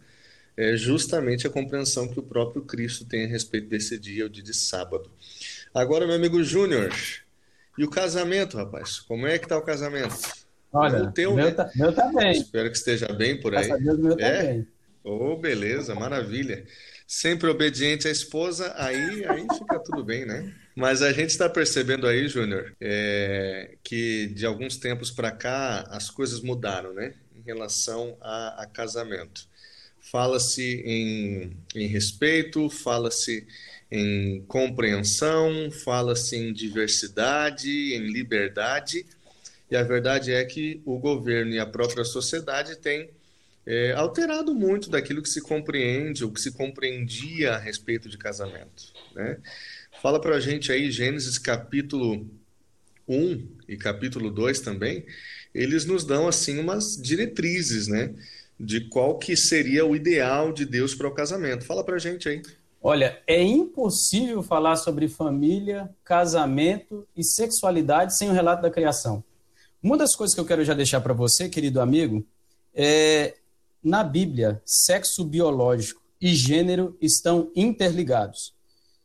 é 0.54 0.76
justamente 0.76 1.46
a 1.46 1.50
compreensão 1.50 2.06
que 2.06 2.20
o 2.20 2.22
próprio 2.22 2.60
Cristo 2.66 3.06
tem 3.06 3.24
a 3.24 3.28
respeito 3.28 3.66
desse 3.70 3.98
dia, 3.98 4.26
o 4.26 4.28
dia 4.28 4.44
de 4.44 4.52
sábado. 4.52 5.10
Agora, 5.72 6.06
meu 6.06 6.16
amigo 6.16 6.44
Júnior, 6.44 6.92
e 7.78 7.82
o 7.82 7.88
casamento, 7.88 8.58
rapaz? 8.58 9.00
Como 9.00 9.26
é 9.26 9.38
que 9.38 9.46
está 9.46 9.56
o 9.56 9.62
casamento? 9.62 10.41
Olha, 10.72 11.02
o 11.02 11.12
teu, 11.12 11.34
meu, 11.34 11.44
né? 11.46 11.50
tá, 11.50 11.70
meu 11.74 11.94
tá 11.94 12.10
bem. 12.10 12.32
Espero 12.32 12.70
que 12.70 12.76
esteja 12.76 13.06
bem 13.08 13.38
por 13.38 13.54
aí. 13.54 13.68
Deus, 13.78 13.98
meu 13.98 14.16
tá 14.16 14.26
é? 14.26 14.42
bem. 14.42 14.68
Oh, 15.04 15.36
beleza, 15.36 15.94
maravilha. 15.94 16.64
Sempre 17.06 17.50
obediente 17.50 18.08
à 18.08 18.10
esposa, 18.10 18.72
aí, 18.76 19.24
aí 19.26 19.46
fica 19.58 19.78
tudo 19.80 20.02
bem, 20.02 20.24
né? 20.24 20.54
Mas 20.74 21.02
a 21.02 21.12
gente 21.12 21.28
está 21.28 21.46
percebendo 21.46 22.06
aí, 22.06 22.26
Júnior, 22.26 22.74
é, 22.80 23.74
que 23.82 24.28
de 24.28 24.46
alguns 24.46 24.78
tempos 24.78 25.10
para 25.10 25.30
cá 25.30 25.80
as 25.90 26.08
coisas 26.08 26.40
mudaram, 26.40 26.94
né? 26.94 27.12
Em 27.36 27.42
relação 27.42 28.16
a, 28.20 28.62
a 28.62 28.66
casamento. 28.66 29.46
Fala-se 30.00 30.82
em, 30.86 31.56
em 31.74 31.86
respeito, 31.86 32.70
fala-se 32.70 33.46
em 33.90 34.42
compreensão, 34.48 35.70
fala-se 35.84 36.36
em 36.36 36.52
diversidade, 36.52 37.94
em 37.94 38.10
liberdade 38.10 39.04
e 39.72 39.76
a 39.76 39.82
verdade 39.82 40.34
é 40.34 40.44
que 40.44 40.82
o 40.84 40.98
governo 40.98 41.50
e 41.50 41.58
a 41.58 41.64
própria 41.64 42.04
sociedade 42.04 42.76
têm 42.76 43.08
é, 43.64 43.92
alterado 43.92 44.54
muito 44.54 44.90
daquilo 44.90 45.22
que 45.22 45.30
se 45.30 45.40
compreende, 45.40 46.22
ou 46.22 46.30
que 46.30 46.42
se 46.42 46.52
compreendia 46.52 47.54
a 47.54 47.58
respeito 47.58 48.06
de 48.06 48.18
casamento. 48.18 48.92
Né? 49.14 49.38
Fala 50.02 50.20
para 50.20 50.36
a 50.36 50.40
gente 50.40 50.70
aí, 50.70 50.90
Gênesis 50.90 51.38
capítulo 51.38 52.28
1 53.08 53.48
e 53.66 53.78
capítulo 53.78 54.30
2 54.30 54.60
também, 54.60 55.06
eles 55.54 55.86
nos 55.86 56.04
dão 56.04 56.28
assim 56.28 56.58
umas 56.58 57.00
diretrizes, 57.00 57.88
né? 57.88 58.14
De 58.60 58.82
qual 58.82 59.18
que 59.18 59.34
seria 59.34 59.86
o 59.86 59.96
ideal 59.96 60.52
de 60.52 60.66
Deus 60.66 60.94
para 60.94 61.08
o 61.08 61.14
casamento. 61.14 61.64
Fala 61.64 61.82
para 61.82 61.96
a 61.96 61.98
gente 61.98 62.28
aí. 62.28 62.42
Olha, 62.82 63.18
é 63.26 63.42
impossível 63.42 64.42
falar 64.42 64.76
sobre 64.76 65.08
família, 65.08 65.88
casamento 66.04 67.06
e 67.16 67.24
sexualidade 67.24 68.14
sem 68.14 68.28
o 68.28 68.32
relato 68.32 68.60
da 68.60 68.70
criação. 68.70 69.24
Uma 69.82 69.96
das 69.96 70.14
coisas 70.14 70.32
que 70.32 70.40
eu 70.40 70.44
quero 70.44 70.64
já 70.64 70.74
deixar 70.74 71.00
para 71.00 71.12
você, 71.12 71.48
querido 71.48 71.80
amigo, 71.80 72.24
é 72.72 73.34
na 73.82 74.04
Bíblia, 74.04 74.62
sexo 74.64 75.24
biológico 75.24 76.00
e 76.20 76.32
gênero 76.36 76.96
estão 77.00 77.50
interligados. 77.56 78.54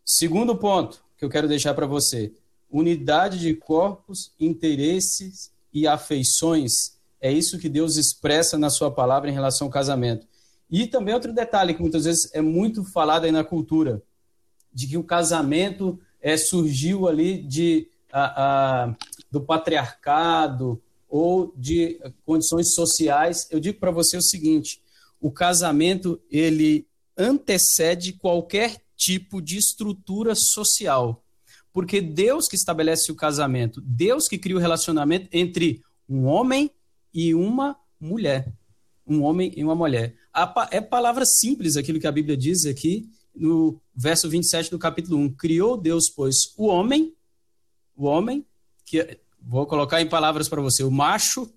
Segundo 0.06 0.56
ponto 0.56 1.04
que 1.18 1.26
eu 1.26 1.30
quero 1.30 1.48
deixar 1.48 1.74
para 1.74 1.88
você, 1.88 2.32
unidade 2.70 3.40
de 3.40 3.56
corpos, 3.56 4.32
interesses 4.40 5.52
e 5.74 5.88
afeições. 5.88 6.96
É 7.20 7.32
isso 7.32 7.58
que 7.58 7.68
Deus 7.68 7.98
expressa 7.98 8.56
na 8.56 8.70
sua 8.70 8.92
palavra 8.92 9.32
em 9.32 9.34
relação 9.34 9.66
ao 9.66 9.72
casamento. 9.74 10.28
E 10.70 10.86
também 10.86 11.16
outro 11.16 11.34
detalhe 11.34 11.74
que 11.74 11.82
muitas 11.82 12.06
vezes 12.06 12.30
é 12.36 12.42
muito 12.42 12.84
falado 12.84 13.24
aí 13.24 13.32
na 13.32 13.44
cultura, 13.44 14.04
de 14.72 14.86
que 14.86 14.98
o 14.98 15.04
casamento 15.04 16.00
é, 16.22 16.38
surgiu 16.38 17.08
ali 17.08 17.42
de 17.42 17.88
a, 18.12 18.84
a, 18.86 18.96
do 19.32 19.42
patriarcado 19.42 20.82
ou 21.10 21.54
de 21.56 22.00
condições 22.26 22.74
sociais, 22.74 23.48
eu 23.50 23.60
digo 23.60 23.80
para 23.80 23.92
você 23.92 24.18
o 24.18 24.22
seguinte: 24.22 24.82
o 25.20 25.32
casamento 25.32 26.22
ele 26.30 26.88
antecede 27.18 28.14
qualquer 28.14 28.82
tipo 28.96 29.42
de 29.42 29.58
estrutura 29.58 30.34
social, 30.36 31.24
porque 31.72 32.02
Deus 32.02 32.48
que 32.48 32.56
estabelece 32.56 33.12
o 33.12 33.16
casamento, 33.16 33.82
Deus 33.82 34.28
que 34.28 34.38
cria 34.38 34.56
o 34.56 34.60
relacionamento 34.60 35.30
entre 35.32 35.82
um 36.10 36.26
homem 36.26 36.72
e 37.14 37.34
uma 37.34 37.78
mulher. 38.00 38.54
Um 39.06 39.24
homem 39.24 39.54
e 39.56 39.64
uma 39.64 39.76
mulher. 39.76 40.16
É 40.70 40.82
palavra 40.82 41.26
simples 41.26 41.78
aquilo 41.78 42.00
que 42.00 42.08
a 42.08 42.12
Bíblia 42.12 42.36
diz 42.36 42.66
aqui 42.66 43.10
no 43.34 43.80
verso 43.96 44.30
27 44.30 44.72
do 44.72 44.80
capítulo 44.80 45.18
1. 45.18 45.34
Criou 45.34 45.78
Deus, 45.78 46.10
pois, 46.10 46.54
o 46.58 46.68
homem, 46.68 47.14
o 47.96 48.06
homem, 48.06 48.46
que 48.88 49.20
vou 49.40 49.68
colocar 49.68 50.02
em 50.02 50.08
palavras 50.08 50.48
para 50.48 50.62
você, 50.62 50.82
o 50.84 50.90
macho 50.90 51.52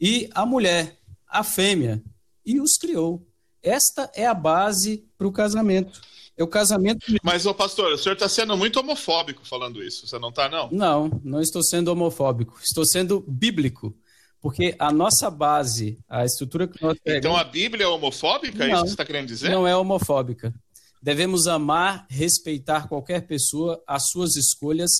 e 0.00 0.30
a 0.32 0.46
mulher, 0.46 0.98
a 1.28 1.42
fêmea, 1.44 2.02
e 2.46 2.60
os 2.60 2.78
criou. 2.78 3.26
Esta 3.62 4.10
é 4.14 4.26
a 4.26 4.32
base 4.32 5.04
para 5.18 5.26
o 5.26 5.32
casamento. 5.32 6.00
É 6.36 6.42
o 6.42 6.48
casamento. 6.48 7.04
Mas, 7.22 7.44
ô 7.44 7.52
pastor, 7.52 7.92
o 7.92 7.98
senhor 7.98 8.14
está 8.14 8.28
sendo 8.28 8.56
muito 8.56 8.80
homofóbico 8.80 9.46
falando 9.46 9.82
isso. 9.82 10.06
Você 10.06 10.18
não 10.18 10.30
está, 10.30 10.48
não? 10.48 10.70
Não, 10.70 11.20
não 11.22 11.40
estou 11.42 11.62
sendo 11.62 11.88
homofóbico. 11.88 12.58
Estou 12.62 12.86
sendo 12.86 13.20
bíblico. 13.28 13.94
Porque 14.40 14.74
a 14.78 14.90
nossa 14.90 15.30
base, 15.30 15.98
a 16.08 16.24
estrutura 16.24 16.66
que 16.66 16.82
nós 16.82 16.96
pegamos... 16.98 17.26
Então 17.26 17.36
a 17.36 17.44
Bíblia 17.44 17.84
é 17.84 17.88
homofóbica? 17.88 18.56
Não, 18.56 18.64
é 18.64 18.68
isso 18.68 18.82
que 18.82 18.88
você 18.88 18.94
está 18.94 19.04
querendo 19.04 19.26
dizer? 19.26 19.50
Não 19.50 19.68
é 19.68 19.76
homofóbica. 19.76 20.54
Devemos 21.02 21.46
amar, 21.46 22.06
respeitar 22.08 22.88
qualquer 22.88 23.26
pessoa, 23.26 23.82
as 23.86 24.08
suas 24.08 24.36
escolhas, 24.36 24.90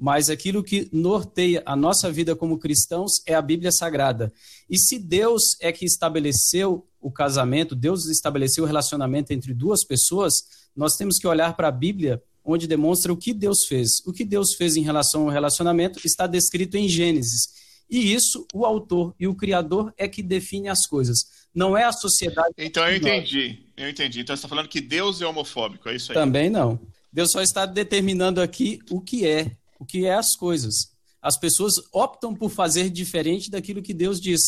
mas 0.00 0.30
aquilo 0.30 0.64
que 0.64 0.88
norteia 0.90 1.62
a 1.66 1.76
nossa 1.76 2.10
vida 2.10 2.34
como 2.34 2.58
cristãos 2.58 3.20
é 3.26 3.34
a 3.34 3.42
Bíblia 3.42 3.70
Sagrada. 3.70 4.32
E 4.68 4.78
se 4.78 4.98
Deus 4.98 5.58
é 5.60 5.70
que 5.70 5.84
estabeleceu 5.84 6.88
o 6.98 7.10
casamento, 7.12 7.74
Deus 7.76 8.06
estabeleceu 8.06 8.64
o 8.64 8.66
relacionamento 8.66 9.30
entre 9.30 9.52
duas 9.52 9.84
pessoas, 9.84 10.42
nós 10.74 10.96
temos 10.96 11.18
que 11.18 11.26
olhar 11.26 11.54
para 11.54 11.68
a 11.68 11.72
Bíblia, 11.72 12.22
onde 12.42 12.66
demonstra 12.66 13.12
o 13.12 13.16
que 13.16 13.34
Deus 13.34 13.66
fez. 13.66 14.00
O 14.06 14.12
que 14.12 14.24
Deus 14.24 14.54
fez 14.54 14.74
em 14.74 14.82
relação 14.82 15.24
ao 15.24 15.28
relacionamento 15.28 16.00
está 16.02 16.26
descrito 16.26 16.78
em 16.78 16.88
Gênesis. 16.88 17.60
E 17.90 18.14
isso, 18.14 18.46
o 18.54 18.64
autor 18.64 19.14
e 19.20 19.28
o 19.28 19.34
criador 19.34 19.92
é 19.98 20.08
que 20.08 20.22
define 20.22 20.70
as 20.70 20.86
coisas. 20.86 21.26
Não 21.54 21.76
é 21.76 21.84
a 21.84 21.92
sociedade. 21.92 22.54
Então 22.56 22.88
eu 22.88 22.96
entendi. 22.96 23.66
Eu 23.76 23.90
entendi. 23.90 24.20
Então 24.20 24.34
você 24.34 24.38
está 24.38 24.48
falando 24.48 24.68
que 24.68 24.80
Deus 24.80 25.20
é 25.20 25.26
homofóbico, 25.26 25.90
é 25.90 25.96
isso 25.96 26.10
aí? 26.12 26.14
Também 26.14 26.48
não. 26.48 26.80
Deus 27.12 27.32
só 27.32 27.42
está 27.42 27.66
determinando 27.66 28.40
aqui 28.40 28.78
o 28.90 29.00
que 29.00 29.26
é, 29.26 29.56
o 29.80 29.84
que 29.86 30.04
é 30.04 30.14
as 30.14 30.36
coisas. 30.36 30.92
As 31.22 31.38
pessoas 31.38 31.74
optam 31.92 32.34
por 32.34 32.50
fazer 32.50 32.90
diferente 32.90 33.50
daquilo 33.50 33.82
que 33.82 33.94
Deus 33.94 34.20
diz. 34.20 34.40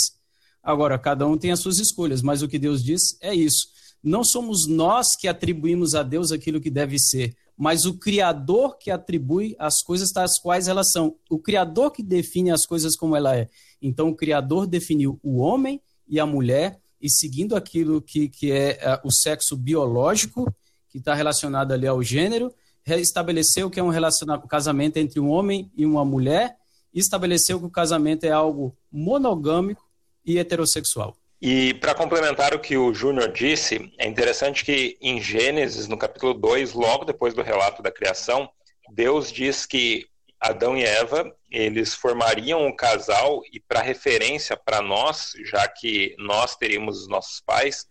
Agora, 0.63 0.99
cada 0.99 1.27
um 1.27 1.37
tem 1.37 1.51
as 1.51 1.61
suas 1.61 1.79
escolhas, 1.79 2.23
mas 2.23 2.43
o 2.43 2.49
que 2.49 2.59
Deus 2.59 2.85
diz 2.85 3.19
é 3.21 3.35
isso. 3.35 3.67
Não 4.03 4.23
somos 4.23 4.69
nós 4.69 5.17
que 5.19 5.27
atribuímos 5.27 5.95
a 5.95 6.03
Deus 6.03 6.31
aquilo 6.31 6.61
que 6.61 6.71
deve 6.71 6.99
ser, 6.99 7.35
mas 7.57 7.87
o 7.87 7.99
Criador 7.99 8.77
que 8.77 8.91
atribui 8.91 9.57
as 9.59 9.83
coisas 9.83 10.11
tais 10.13 10.39
quais 10.39 10.69
elas 10.69 10.91
são. 10.93 11.17
O 11.31 11.39
Criador 11.39 11.91
que 11.91 12.03
define 12.03 12.51
as 12.51 12.67
coisas 12.67 12.97
como 12.97 13.17
ela 13.17 13.37
é. 13.37 13.49
Então, 13.81 14.09
o 14.09 14.17
Criador 14.17 14.67
definiu 14.67 15.19
o 15.23 15.39
homem 15.39 15.81
e 16.07 16.21
a 16.21 16.27
mulher, 16.27 16.81
e 17.01 17.09
seguindo 17.09 17.57
aquilo 17.57 18.03
que, 18.03 18.29
que 18.29 18.53
é 18.53 18.79
uh, 18.83 19.07
o 19.07 19.13
sexo 19.13 19.57
biológico, 19.57 20.53
que 20.89 20.99
está 20.99 21.15
relacionado 21.15 21.73
ali 21.73 21.87
ao 21.87 22.03
gênero, 22.03 22.53
estabeleceu 22.87 23.71
que 23.71 23.79
é 23.79 23.83
um, 23.83 23.91
um 23.91 24.49
casamento 24.49 24.97
entre 24.97 25.21
um 25.21 25.31
homem 25.31 25.71
e 25.77 25.87
uma 25.87 26.05
mulher, 26.05 26.57
e 26.93 27.01
estabeleceu 27.01 27.59
que 27.59 27.67
o 27.67 27.71
casamento 27.71 28.25
é 28.25 28.31
algo 28.31 28.77
monogâmico 28.91 29.83
e 30.25 30.39
heterossexual. 30.39 31.17
E 31.41 31.75
para 31.75 31.95
complementar 31.95 32.55
o 32.55 32.61
que 32.61 32.77
o 32.77 32.95
Júnior 32.95 33.33
disse, 33.33 33.93
é 33.99 34.07
interessante 34.07 34.65
que 34.65 34.97
em 35.01 35.21
Gênesis, 35.21 35.89
no 35.89 35.99
capítulo 35.99 36.35
2, 36.35 36.73
logo 36.73 37.05
depois 37.05 37.35
do 37.35 37.43
relato 37.43 37.83
da 37.83 37.91
criação, 37.91 38.49
Deus 38.93 39.33
diz 39.33 39.67
que 39.67 40.07
Adão 40.39 40.77
e 40.77 40.85
Eva, 40.85 41.35
eles 41.51 41.95
formariam 41.95 42.65
um 42.65 42.75
casal 42.75 43.43
e 43.53 43.59
para 43.59 43.81
referência 43.81 44.57
para 44.57 44.83
nós, 44.83 45.33
já 45.45 45.67
que 45.67 46.15
nós 46.19 46.57
teríamos 46.57 47.01
os 47.01 47.09
nossos 47.09 47.41
pais, 47.41 47.87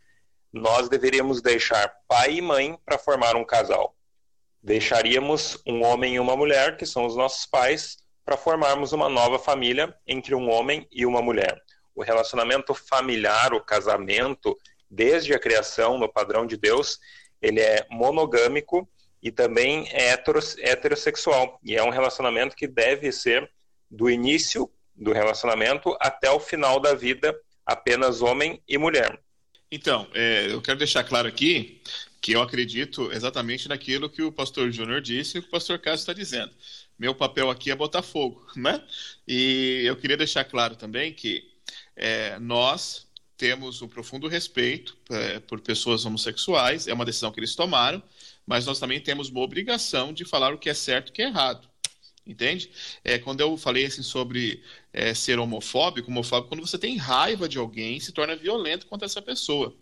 nós 0.51 0.89
deveríamos 0.89 1.41
deixar 1.41 1.93
pai 2.08 2.36
e 2.36 2.41
mãe 2.41 2.77
para 2.86 2.97
formar 2.97 3.36
um 3.36 3.45
casal. 3.45 3.95
Deixaríamos 4.63 5.62
um 5.65 5.84
homem 5.84 6.15
e 6.15 6.19
uma 6.19 6.36
mulher, 6.36 6.78
que 6.78 6.86
são 6.86 7.06
os 7.06 7.15
nossos 7.15 7.45
pais, 7.45 7.97
para 8.24 8.38
formarmos 8.38 8.93
uma 8.93 9.10
nova 9.10 9.39
família 9.39 9.95
entre 10.08 10.36
um 10.36 10.50
homem 10.50 10.88
e 10.91 11.06
uma 11.06 11.21
mulher 11.21 11.62
o 11.95 12.04
relacionamento 12.04 12.74
familiar, 12.74 13.54
o 13.54 13.62
casamento, 13.62 14.58
desde 14.89 15.34
a 15.34 15.39
criação, 15.39 15.97
no 15.97 16.12
padrão 16.12 16.45
de 16.45 16.58
Deus, 16.58 17.00
ele 17.41 17.60
é 17.60 17.86
monogâmico 17.89 18.88
e 19.21 19.32
também 19.32 19.88
é 19.91 20.17
heterossexual. 20.60 21.60
E 21.63 21.76
é 21.76 21.84
um 21.84 21.89
relacionamento 21.89 22.56
que 22.56 22.67
deve 22.67 23.12
ser 23.12 23.50
do 23.89 24.10
início 24.10 24.69
do 24.95 25.12
relacionamento 25.12 25.95
até 26.00 26.30
o 26.32 26.39
final 26.39 26.80
da 26.80 26.93
vida, 26.93 27.38
apenas 27.65 28.21
homem 28.21 28.62
e 28.67 28.78
mulher. 28.78 29.19
Então, 29.71 30.08
é, 30.13 30.52
eu 30.52 30.62
quero 30.62 30.78
deixar 30.78 31.04
claro 31.04 31.28
aqui 31.28 31.82
que 32.21 32.34
eu 32.34 32.41
acredito 32.41 33.12
exatamente 33.12 33.67
naquilo 33.67 34.10
que 34.10 34.21
o 34.21 34.31
pastor 34.31 34.71
Júnior 34.71 35.01
disse 35.01 35.38
e 35.38 35.39
o 35.39 35.41
que 35.41 35.47
o 35.47 35.51
pastor 35.51 35.79
Cássio 35.79 36.03
está 36.03 36.13
dizendo. 36.13 36.51
Meu 36.97 37.15
papel 37.15 37.49
aqui 37.49 37.71
é 37.71 37.75
botar 37.75 38.03
fogo, 38.03 38.45
né? 38.55 38.84
E 39.27 39.81
eu 39.86 39.97
queria 39.97 40.15
deixar 40.15 40.45
claro 40.45 40.75
também 40.75 41.13
que 41.13 41.43
é, 41.95 42.38
nós 42.39 43.07
temos 43.36 43.81
um 43.81 43.88
profundo 43.88 44.27
respeito 44.27 44.95
é, 45.10 45.39
por 45.39 45.60
pessoas 45.62 46.05
homossexuais, 46.05 46.88
é 46.88 46.93
uma 46.93 47.05
decisão 47.05 47.31
que 47.31 47.39
eles 47.39 47.55
tomaram, 47.55 48.03
mas 48.45 48.67
nós 48.67 48.79
também 48.79 49.01
temos 49.01 49.29
uma 49.29 49.41
obrigação 49.41 50.13
de 50.13 50.23
falar 50.23 50.53
o 50.53 50.60
que 50.60 50.69
é 50.69 50.75
certo 50.75 51.07
e 51.07 51.12
o 51.12 51.13
que 51.13 51.21
é 51.23 51.25
errado. 51.25 51.70
Entende? 52.25 52.69
É, 53.03 53.17
quando 53.17 53.41
eu 53.41 53.57
falei 53.57 53.86
assim 53.86 54.03
sobre 54.03 54.62
é, 54.93 55.12
ser 55.13 55.39
homofóbico, 55.39 56.12
homofóbico, 56.12 56.49
quando 56.49 56.65
você 56.65 56.77
tem 56.77 56.95
raiva 56.95 57.49
de 57.49 57.57
alguém, 57.57 57.99
se 57.99 58.12
torna 58.12 58.36
violento 58.36 58.86
contra 58.86 59.07
essa 59.07 59.21
pessoa. 59.21 59.75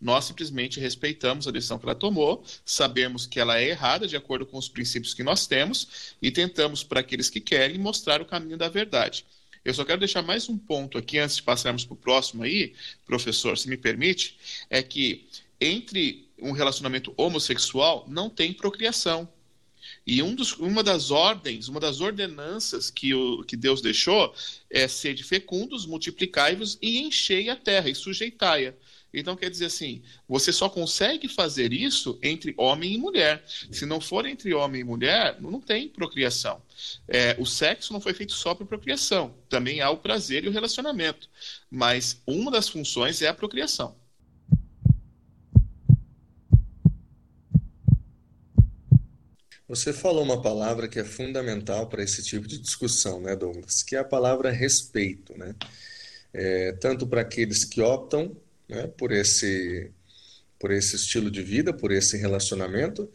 Nós 0.00 0.24
simplesmente 0.24 0.80
respeitamos 0.80 1.46
a 1.46 1.52
decisão 1.52 1.78
que 1.78 1.86
ela 1.86 1.94
tomou, 1.94 2.44
sabemos 2.64 3.26
que 3.26 3.38
ela 3.38 3.60
é 3.60 3.68
errada 3.68 4.08
de 4.08 4.16
acordo 4.16 4.44
com 4.44 4.58
os 4.58 4.68
princípios 4.68 5.14
que 5.14 5.22
nós 5.22 5.46
temos 5.46 6.16
e 6.20 6.32
tentamos, 6.32 6.82
para 6.82 6.98
aqueles 6.98 7.30
que 7.30 7.40
querem, 7.40 7.78
mostrar 7.78 8.20
o 8.20 8.26
caminho 8.26 8.56
da 8.56 8.68
verdade. 8.68 9.24
Eu 9.64 9.72
só 9.72 9.84
quero 9.84 10.00
deixar 10.00 10.20
mais 10.20 10.48
um 10.48 10.58
ponto 10.58 10.98
aqui 10.98 11.18
antes 11.18 11.36
de 11.36 11.42
passarmos 11.42 11.84
para 11.84 11.94
o 11.94 11.96
próximo 11.96 12.42
aí, 12.42 12.74
professor, 13.06 13.56
se 13.56 13.68
me 13.68 13.76
permite, 13.76 14.36
é 14.68 14.82
que 14.82 15.26
entre 15.60 16.28
um 16.38 16.52
relacionamento 16.52 17.14
homossexual 17.16 18.04
não 18.08 18.28
tem 18.28 18.52
procriação. 18.52 19.28
E 20.06 20.22
um 20.22 20.34
dos, 20.34 20.52
uma 20.54 20.82
das 20.82 21.10
ordens, 21.10 21.68
uma 21.68 21.80
das 21.80 22.00
ordenanças 22.00 22.90
que, 22.90 23.14
o, 23.14 23.42
que 23.44 23.56
Deus 23.56 23.80
deixou 23.80 24.34
é 24.68 24.86
ser 24.86 25.14
de 25.14 25.24
fecundos, 25.24 25.86
multiplicai-vos 25.86 26.78
e 26.82 26.98
enchei 26.98 27.48
a 27.48 27.56
terra 27.56 27.88
e 27.88 27.94
sujeitai-a. 27.94 28.74
Então, 29.14 29.36
quer 29.36 29.48
dizer 29.48 29.66
assim, 29.66 30.02
você 30.28 30.52
só 30.52 30.68
consegue 30.68 31.28
fazer 31.28 31.72
isso 31.72 32.18
entre 32.20 32.52
homem 32.56 32.94
e 32.94 32.98
mulher. 32.98 33.44
Se 33.70 33.86
não 33.86 34.00
for 34.00 34.26
entre 34.26 34.52
homem 34.52 34.80
e 34.80 34.84
mulher, 34.84 35.40
não 35.40 35.60
tem 35.60 35.88
procriação. 35.88 36.60
É, 37.06 37.36
o 37.38 37.46
sexo 37.46 37.92
não 37.92 38.00
foi 38.00 38.12
feito 38.12 38.32
só 38.32 38.54
para 38.54 38.66
procriação. 38.66 39.34
Também 39.48 39.80
há 39.80 39.88
o 39.88 39.98
prazer 39.98 40.44
e 40.44 40.48
o 40.48 40.52
relacionamento. 40.52 41.30
Mas 41.70 42.20
uma 42.26 42.50
das 42.50 42.68
funções 42.68 43.22
é 43.22 43.28
a 43.28 43.34
procriação. 43.34 43.94
Você 49.66 49.94
falou 49.94 50.22
uma 50.22 50.42
palavra 50.42 50.86
que 50.86 50.98
é 50.98 51.04
fundamental 51.04 51.88
para 51.88 52.02
esse 52.02 52.22
tipo 52.22 52.46
de 52.46 52.58
discussão, 52.58 53.20
né, 53.20 53.34
Douglas? 53.34 53.82
Que 53.82 53.96
é 53.96 53.98
a 53.98 54.04
palavra 54.04 54.50
respeito, 54.50 55.36
né? 55.38 55.54
É, 56.34 56.72
tanto 56.72 57.06
para 57.06 57.22
aqueles 57.22 57.64
que 57.64 57.80
optam 57.80 58.36
né, 58.68 58.86
por, 58.88 59.10
esse, 59.12 59.90
por 60.58 60.70
esse 60.70 60.96
estilo 60.96 61.30
de 61.30 61.42
vida, 61.42 61.72
por 61.72 61.92
esse 61.92 62.16
relacionamento, 62.16 63.10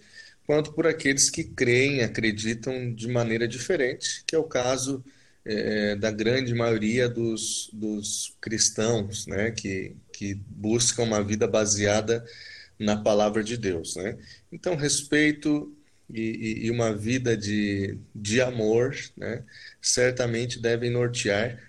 quanto 0.45 0.73
por 0.73 0.87
aqueles 0.87 1.29
que 1.29 1.43
creem, 1.43 2.01
acreditam 2.01 2.93
de 2.93 3.07
maneira 3.07 3.47
diferente, 3.47 4.23
que 4.25 4.35
é 4.35 4.39
o 4.39 4.43
caso 4.43 5.03
é, 5.45 5.95
da 5.95 6.09
grande 6.09 6.53
maioria 6.55 7.07
dos, 7.07 7.69
dos 7.73 8.35
cristãos, 8.41 9.27
né, 9.27 9.51
que, 9.51 9.95
que 10.11 10.33
buscam 10.33 11.03
uma 11.03 11.23
vida 11.23 11.47
baseada 11.47 12.25
na 12.79 12.97
palavra 12.97 13.43
de 13.43 13.57
Deus. 13.57 13.95
Né? 13.97 14.17
Então, 14.51 14.75
respeito 14.75 15.75
e, 16.11 16.65
e, 16.65 16.71
uma 16.71 16.95
vida 16.95 17.37
de, 17.37 17.97
de 18.15 18.41
amor 18.41 18.95
né, 19.15 19.43
certamente 19.81 20.59
devem 20.59 20.89
nortear 20.89 21.59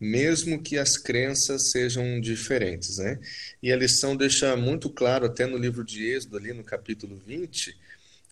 mesmo 0.00 0.62
que 0.62 0.78
as 0.78 0.96
crenças 0.96 1.70
sejam 1.70 2.18
diferentes, 2.20 2.96
né? 2.96 3.20
E 3.62 3.70
a 3.70 3.76
lição 3.76 4.16
deixa 4.16 4.56
muito 4.56 4.88
claro, 4.88 5.26
até 5.26 5.44
no 5.44 5.58
livro 5.58 5.84
de 5.84 6.06
Êxodo, 6.06 6.38
ali 6.38 6.54
no 6.54 6.64
capítulo 6.64 7.20
20 7.26 7.76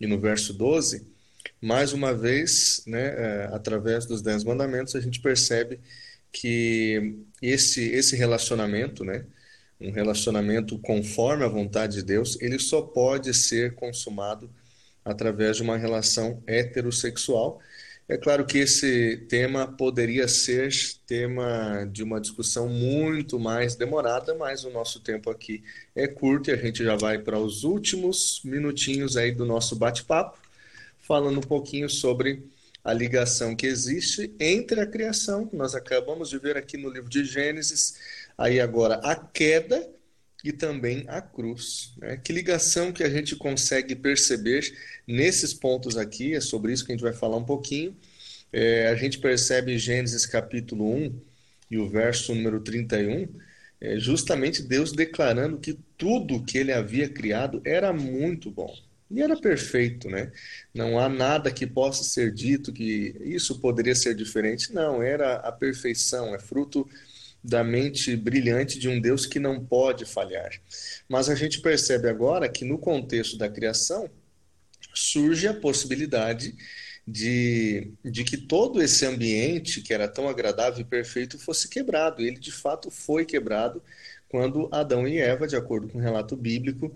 e 0.01 0.07
no 0.07 0.19
verso 0.19 0.55
12, 0.55 1.07
mais 1.61 1.93
uma 1.93 2.15
vez, 2.15 2.83
né, 2.87 3.09
é, 3.09 3.51
através 3.53 4.07
dos 4.07 4.23
Dez 4.23 4.45
Mandamentos, 4.45 4.95
a 4.95 5.01
gente 5.01 5.21
percebe 5.21 5.79
que 6.33 7.17
esse, 7.43 7.83
esse 7.91 8.17
relacionamento, 8.17 9.05
né, 9.05 9.25
um 9.81 9.91
relacionamento 9.91 10.79
conforme 10.79 11.45
a 11.45 11.49
vontade 11.49 11.97
de 11.97 12.03
Deus, 12.03 12.39
ele 12.41 12.59
só 12.59 12.81
pode 12.81 13.35
ser 13.35 13.75
consumado 13.75 14.51
através 15.09 15.57
de 15.57 15.63
uma 15.63 15.77
relação 15.77 16.43
heterossexual. 16.47 17.61
É 18.09 18.17
claro 18.17 18.47
que 18.47 18.59
esse 18.59 19.19
tema 19.29 19.67
poderia 19.67 20.27
ser 20.27 20.73
tema 21.07 21.87
de 21.93 22.03
uma 22.03 22.19
discussão 22.19 22.67
muito 22.67 23.39
mais 23.39 23.75
demorada, 23.75 24.35
mas 24.35 24.65
o 24.65 24.71
nosso 24.71 25.01
tempo 25.01 25.29
aqui 25.29 25.63
é 25.95 26.07
curto 26.07 26.49
e 26.49 26.55
a 26.55 26.57
gente 26.57 26.83
já 26.83 26.97
vai 26.97 27.19
para 27.19 27.39
os 27.39 27.65
últimos 27.65 28.41
minutinhos 28.45 29.17
aí 29.17 29.31
do 29.31 29.45
nosso 29.45 29.77
bate-papo, 29.77 30.39
falando 31.01 31.39
um 31.39 31.43
pouquinho 31.43 31.89
sobre 31.91 32.43
a 32.83 32.95
ligação 32.95 33.55
que 33.55 33.67
existe 33.67 34.33
entre 34.41 34.81
a 34.81 34.87
criação, 34.87 35.47
que 35.47 35.55
nós 35.55 35.75
acabamos 35.75 36.31
de 36.31 36.39
ver 36.39 36.57
aqui 36.57 36.79
no 36.79 36.89
livro 36.89 37.11
de 37.11 37.25
Gênesis, 37.25 37.99
aí 38.39 38.59
agora 38.59 38.95
a 39.05 39.15
queda 39.15 39.87
e 40.45 40.53
também 40.53 41.05
a 41.09 41.21
cruz. 41.21 41.93
Né? 41.99 42.17
Que 42.17 42.33
ligação 42.33 42.93
que 42.93 43.03
a 43.03 43.11
gente 43.11 43.37
consegue 43.37 43.95
perceber 43.95 44.73
nesses 45.07 45.53
pontos 45.53 45.97
aqui, 45.97 46.35
é 46.35 46.41
sobre 46.41 46.73
isso 46.73 46.85
que 46.85 46.93
a 46.93 46.95
gente 46.95 47.03
vai 47.03 47.13
falar 47.13 47.37
um 47.37 47.45
pouquinho. 47.45 47.97
É, 48.53 48.89
a 48.89 48.95
gente 48.95 49.19
percebe 49.19 49.79
Gênesis 49.79 50.25
capítulo 50.25 50.91
1 50.95 51.21
e 51.71 51.79
o 51.79 51.89
verso 51.89 52.35
número 52.35 52.61
31, 52.61 53.29
é 53.81 53.99
justamente 53.99 54.63
Deus 54.63 54.93
declarando 54.93 55.59
que 55.59 55.79
tudo 55.97 56.43
que 56.45 56.59
ele 56.59 56.73
havia 56.73 57.09
criado 57.09 57.61
era 57.65 57.93
muito 57.93 58.51
bom. 58.51 58.75
E 59.11 59.23
era 59.23 59.37
perfeito, 59.41 60.09
né? 60.09 60.31
Não 60.75 60.99
há 60.99 61.09
nada 61.09 61.51
que 61.51 61.67
possa 61.67 62.05
ser 62.05 62.33
dito 62.33 62.73
que 62.73 63.17
isso 63.21 63.59
poderia 63.59 63.95
ser 63.95 64.15
diferente. 64.15 64.73
Não, 64.73 65.03
era 65.03 65.37
a 65.37 65.51
perfeição, 65.51 66.35
é 66.35 66.39
fruto 66.39 66.87
da 67.43 67.63
mente 67.63 68.17
brilhante 68.17 68.79
de 68.79 68.89
um 68.89 69.01
Deus 69.01 69.27
que 69.27 69.39
não 69.39 69.65
pode 69.65 70.05
falhar. 70.05 70.51
Mas 71.09 71.29
a 71.29 71.35
gente 71.35 71.61
percebe 71.61 72.09
agora 72.09 72.49
que 72.49 72.65
no 72.65 72.79
contexto 72.79 73.37
da 73.39 73.49
criação 73.49 74.11
surge 74.95 75.47
a 75.47 75.55
possibilidade 75.55 76.55
de, 77.07 77.93
de 78.05 78.23
que 78.25 78.37
todo 78.37 78.83
esse 78.83 79.07
ambiente 79.07 79.81
que 79.81 79.95
era 79.95 80.07
tão 80.07 80.29
agradável 80.29 80.81
e 80.81 80.85
perfeito 80.85 81.39
fosse 81.39 81.69
quebrado. 81.69 82.23
Ele 82.23 82.39
de 82.39 82.53
fato 82.53 82.91
foi 82.91 83.25
quebrado 83.25 83.83
quando 84.29 84.69
Adão 84.71 85.09
e 85.09 85.19
Eva, 85.19 85.47
de 85.47 85.57
acordo 85.57 85.89
com 85.89 85.99
o 85.99 86.03
relato 86.03 86.37
bíblico, 86.37 86.95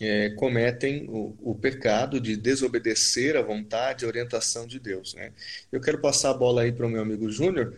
é, 0.00 0.30
cometem 0.30 1.06
o, 1.08 1.36
o, 1.40 1.54
pecado 1.54 2.20
de 2.20 2.36
desobedecer 2.36 3.36
à 3.36 3.42
vontade 3.42 4.04
e 4.04 4.08
orientação 4.08 4.66
de 4.66 4.80
Deus. 4.80 5.14
Né? 5.14 5.32
Eu 5.70 5.80
quero 5.80 6.00
passar 6.00 6.30
a 6.30 6.34
bola 6.34 6.62
aí 6.62 6.72
para 6.72 6.86
o 6.86 6.90
meu 6.90 7.02
amigo 7.02 7.30
Júnior, 7.30 7.76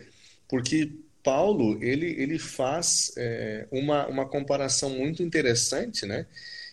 porque 0.48 0.90
Paulo 1.24 1.82
ele, 1.82 2.06
ele 2.20 2.38
faz 2.38 3.12
é, 3.16 3.66
uma, 3.72 4.06
uma 4.06 4.28
comparação 4.28 4.90
muito 4.90 5.22
interessante, 5.22 6.04
né? 6.06 6.26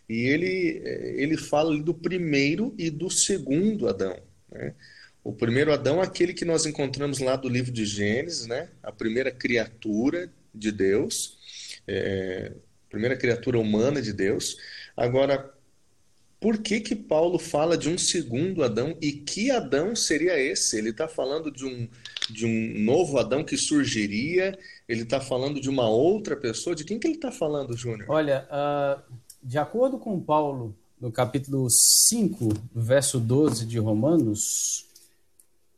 E 0.07 0.27
ele, 0.27 0.81
é, 0.83 1.13
ele 1.23 1.37
fala 1.37 1.75
do 1.81 1.93
primeiro 1.93 2.75
e 2.77 2.89
do 2.89 3.09
segundo 3.09 3.87
Adão. 3.87 4.19
Né? 4.51 4.75
O 5.23 5.31
primeiro 5.31 5.71
Adão 5.71 6.01
é 6.01 6.05
aquele 6.05 6.33
que 6.33 6.43
nós 6.43 6.65
encontramos 6.65 7.19
lá 7.19 7.37
do 7.37 7.47
livro 7.47 7.71
de 7.71 7.85
Gênesis, 7.85 8.45
né? 8.45 8.69
a 8.83 8.91
primeira 8.91 9.31
criatura 9.31 10.29
de 10.53 10.69
Deus, 10.69 11.37
é, 11.87 12.51
primeira 12.89 13.15
criatura 13.15 13.57
humana 13.57 14.01
de 14.01 14.11
Deus. 14.11 14.57
Agora, 14.97 15.49
por 16.41 16.57
que 16.57 16.81
que 16.81 16.95
Paulo 16.95 17.37
fala 17.37 17.77
de 17.77 17.87
um 17.87 17.99
segundo 17.99 18.63
Adão 18.63 18.97
e 18.99 19.11
que 19.11 19.51
Adão 19.51 19.95
seria 19.95 20.39
esse? 20.39 20.75
Ele 20.75 20.89
está 20.89 21.07
falando 21.07 21.51
de 21.51 21.63
um, 21.63 21.87
de 22.31 22.47
um 22.47 22.83
novo 22.83 23.19
Adão 23.19 23.43
que 23.43 23.55
surgiria? 23.55 24.57
Ele 24.89 25.03
está 25.03 25.21
falando 25.21 25.61
de 25.61 25.69
uma 25.69 25.87
outra 25.87 26.35
pessoa? 26.35 26.75
De 26.75 26.83
quem 26.83 26.97
que 26.97 27.05
ele 27.05 27.13
está 27.13 27.31
falando, 27.31 27.77
Júnior? 27.77 28.09
Olha, 28.09 28.47
uh, 28.49 28.99
de 29.43 29.59
acordo 29.59 29.99
com 29.99 30.19
Paulo, 30.19 30.75
no 30.99 31.11
capítulo 31.11 31.67
5, 31.69 32.49
verso 32.73 33.19
12 33.19 33.67
de 33.67 33.77
Romanos, 33.77 34.87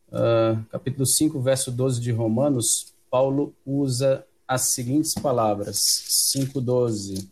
uh, 0.07 0.63
capítulo 0.71 1.05
5, 1.05 1.41
verso 1.41 1.71
12 1.71 1.99
de 1.99 2.11
Romanos, 2.11 2.93
Paulo 3.11 3.53
usa 3.65 4.25
as 4.47 4.73
seguintes 4.73 5.13
palavras, 5.13 5.77
5,12. 6.33 7.27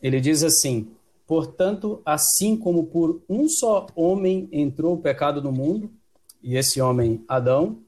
Ele 0.00 0.20
diz 0.20 0.44
assim: 0.44 0.88
Portanto, 1.30 2.02
assim 2.04 2.56
como 2.56 2.86
por 2.86 3.22
um 3.28 3.48
só 3.48 3.86
homem 3.94 4.48
entrou 4.50 4.94
o 4.94 5.00
pecado 5.00 5.40
no 5.40 5.52
mundo, 5.52 5.88
e 6.42 6.56
esse 6.56 6.80
homem 6.80 7.24
Adão, 7.28 7.82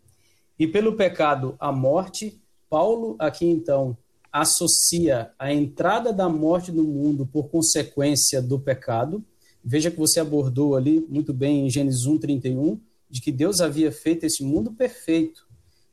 e 0.57 0.65
pelo 0.65 0.93
pecado 0.93 1.57
a 1.59 1.73
morte, 1.73 2.41
Paulo 2.71 3.17
aqui 3.19 3.45
então 3.45 3.99
associa 4.31 5.33
a 5.37 5.53
entrada 5.53 6.13
da 6.13 6.29
morte 6.29 6.71
no 6.71 6.85
mundo 6.85 7.27
por 7.27 7.49
consequência 7.49 8.41
do 8.41 8.61
pecado. 8.61 9.25
Veja 9.65 9.91
que 9.91 9.99
você 9.99 10.21
abordou 10.21 10.77
ali 10.77 11.05
muito 11.09 11.35
bem 11.35 11.67
em 11.67 11.69
Gênesis 11.69 12.07
1:31 12.07 12.79
de 13.11 13.21
que 13.21 13.33
Deus 13.33 13.61
havia 13.61 13.91
feito 13.91 14.25
esse 14.25 14.45
mundo 14.45 14.71
perfeito. 14.71 15.49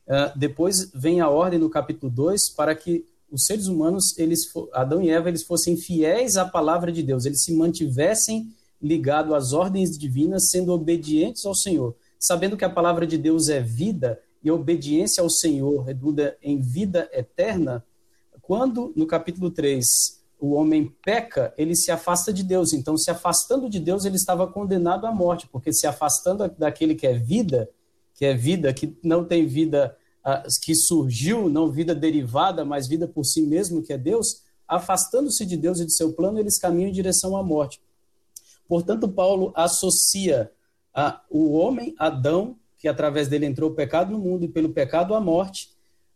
Uh, 0.05 0.37
depois 0.37 0.91
vem 0.93 1.19
a 1.19 1.27
ordem 1.27 1.57
no 1.57 1.67
capítulo 1.67 2.11
2 2.11 2.49
para 2.49 2.75
que 2.75 3.07
os 3.31 3.45
seres 3.45 3.67
humanos, 3.67 4.17
eles 4.17 4.51
Adão 4.73 5.01
e 5.01 5.09
Eva, 5.09 5.29
eles 5.29 5.43
fossem 5.43 5.77
fiéis 5.77 6.37
à 6.37 6.45
palavra 6.45 6.91
de 6.91 7.03
Deus, 7.03 7.25
eles 7.25 7.43
se 7.43 7.53
mantivessem 7.53 8.51
ligados 8.81 9.33
às 9.33 9.53
ordens 9.53 9.97
divinas, 9.97 10.49
sendo 10.49 10.71
obedientes 10.71 11.45
ao 11.45 11.55
Senhor 11.55 11.95
sabendo 12.19 12.57
que 12.57 12.65
a 12.65 12.69
palavra 12.69 13.07
de 13.07 13.17
Deus 13.17 13.47
é 13.47 13.61
vida 13.61 14.19
e 14.43 14.49
a 14.49 14.53
obediência 14.53 15.23
ao 15.23 15.29
Senhor 15.29 15.83
redunda 15.83 16.37
em 16.43 16.59
vida 16.59 17.09
eterna, 17.13 17.83
quando 18.41 18.91
no 18.95 19.07
capítulo 19.07 19.49
3 19.49 19.85
o 20.39 20.53
homem 20.53 20.93
peca, 21.03 21.53
ele 21.57 21.75
se 21.75 21.91
afasta 21.91 22.31
de 22.31 22.43
Deus. 22.43 22.73
Então, 22.73 22.97
se 22.97 23.11
afastando 23.11 23.69
de 23.69 23.79
Deus, 23.79 24.05
ele 24.05 24.15
estava 24.15 24.47
condenado 24.47 25.05
à 25.05 25.11
morte, 25.11 25.47
porque 25.47 25.71
se 25.73 25.85
afastando 25.85 26.49
daquele 26.57 26.95
que 26.95 27.05
é 27.05 27.13
vida, 27.13 27.69
que 28.13 28.25
é 28.25 28.33
vida, 28.33 28.73
que 28.73 28.97
não 29.03 29.25
tem 29.25 29.45
vida 29.45 29.95
que 30.61 30.75
surgiu, 30.75 31.49
não 31.49 31.71
vida 31.71 31.95
derivada, 31.95 32.63
mas 32.65 32.87
vida 32.87 33.07
por 33.07 33.23
si 33.23 33.41
mesmo, 33.41 33.81
que 33.81 33.93
é 33.93 33.97
Deus, 33.97 34.43
afastando-se 34.67 35.45
de 35.45 35.57
Deus 35.57 35.79
e 35.79 35.85
de 35.85 35.93
seu 35.93 36.13
plano, 36.13 36.39
eles 36.39 36.57
caminham 36.57 36.89
em 36.89 36.93
direção 36.93 37.35
à 37.35 37.43
morte. 37.43 37.81
Portanto, 38.67 39.07
Paulo 39.07 39.51
associa 39.55 40.51
a, 40.93 41.21
o 41.29 41.53
homem, 41.53 41.95
Adão, 41.97 42.55
que 42.77 42.87
através 42.87 43.27
dele 43.27 43.45
entrou 43.45 43.71
o 43.71 43.75
pecado 43.75 44.11
no 44.11 44.19
mundo 44.19 44.45
e 44.45 44.47
pelo 44.47 44.69
pecado 44.69 45.15
a 45.15 45.19
morte, 45.19 45.71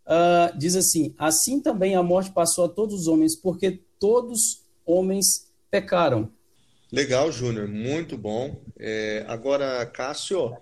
uh, 0.06 0.58
diz 0.58 0.76
assim: 0.76 1.16
assim 1.18 1.60
também 1.60 1.96
a 1.96 2.04
morte 2.04 2.32
passou 2.32 2.66
a 2.66 2.70
todos 2.70 3.02
os 3.02 3.08
homens, 3.08 3.36
porque 3.36 3.82
todos 4.00 4.62
homens 4.86 5.52
pecaram. 5.72 6.30
Legal, 6.92 7.32
Júnior, 7.32 7.68
muito 7.68 8.16
bom. 8.16 8.62
É, 8.78 9.26
agora, 9.28 9.84
Cássio, 9.88 10.56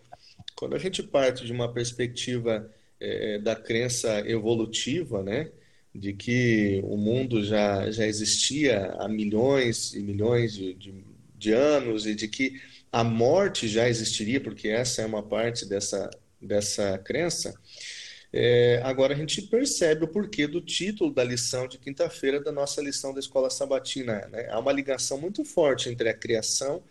quando 0.56 0.76
a 0.76 0.80
gente 0.80 1.04
parte 1.04 1.46
de 1.46 1.52
uma 1.52 1.72
perspectiva 1.74 2.72
é, 3.02 3.40
da 3.40 3.56
crença 3.56 4.20
evolutiva, 4.30 5.24
né, 5.24 5.52
de 5.94 6.14
que 6.14 6.82
o 6.86 6.96
mundo 6.96 7.44
já, 7.44 7.90
já 7.92 8.06
existia 8.06 8.94
há 9.00 9.08
milhões 9.10 9.94
e 9.94 10.00
milhões 10.00 10.54
de, 10.54 10.74
de, 10.76 10.94
de 11.36 11.52
anos 11.52 12.06
e 12.06 12.16
de 12.16 12.28
que 12.28 12.62
a 12.92 13.04
morte 13.04 13.68
já 13.68 13.90
existiria, 13.90 14.40
porque 14.40 14.68
essa 14.68 15.02
é 15.02 15.06
uma 15.06 15.24
parte 15.24 15.66
dessa, 15.66 16.10
dessa 16.42 16.98
crença. 17.00 17.54
É, 18.34 18.80
agora 18.84 19.14
a 19.14 19.18
gente 19.18 19.42
percebe 19.42 20.06
o 20.06 20.08
porquê 20.08 20.48
do 20.48 20.62
título 20.62 21.14
da 21.14 21.24
lição 21.24 21.68
de 21.68 21.78
quinta-feira 21.78 22.40
da 22.40 22.52
nossa 22.52 22.82
lição 22.82 23.14
da 23.14 23.20
escola 23.20 23.50
sabatina. 23.50 24.28
Né? 24.32 24.48
Há 24.50 24.60
uma 24.60 24.72
ligação 24.72 25.20
muito 25.20 25.44
forte 25.44 25.90
entre 25.90 26.08
a 26.08 26.14
criação, 26.14 26.82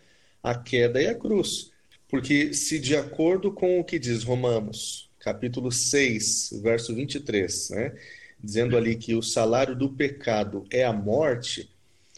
a 0.43 0.55
queda 0.55 1.01
e 1.01 1.07
a 1.07 1.15
cruz. 1.15 1.71
Porque 2.07 2.53
se 2.53 2.77
de 2.79 2.95
acordo 2.95 3.51
com 3.51 3.79
o 3.79 3.83
que 3.83 3.97
diz 3.97 4.23
Romanos, 4.23 5.10
capítulo 5.21 5.71
6, 5.71 6.61
verso 6.61 6.93
23, 6.93 7.69
né? 7.69 7.95
dizendo 8.39 8.75
ali 8.75 8.95
que 8.95 9.15
o 9.15 9.21
salário 9.21 9.75
do 9.75 9.89
pecado 9.89 10.65
é 10.71 10.83
a 10.83 10.91
morte, 10.91 11.69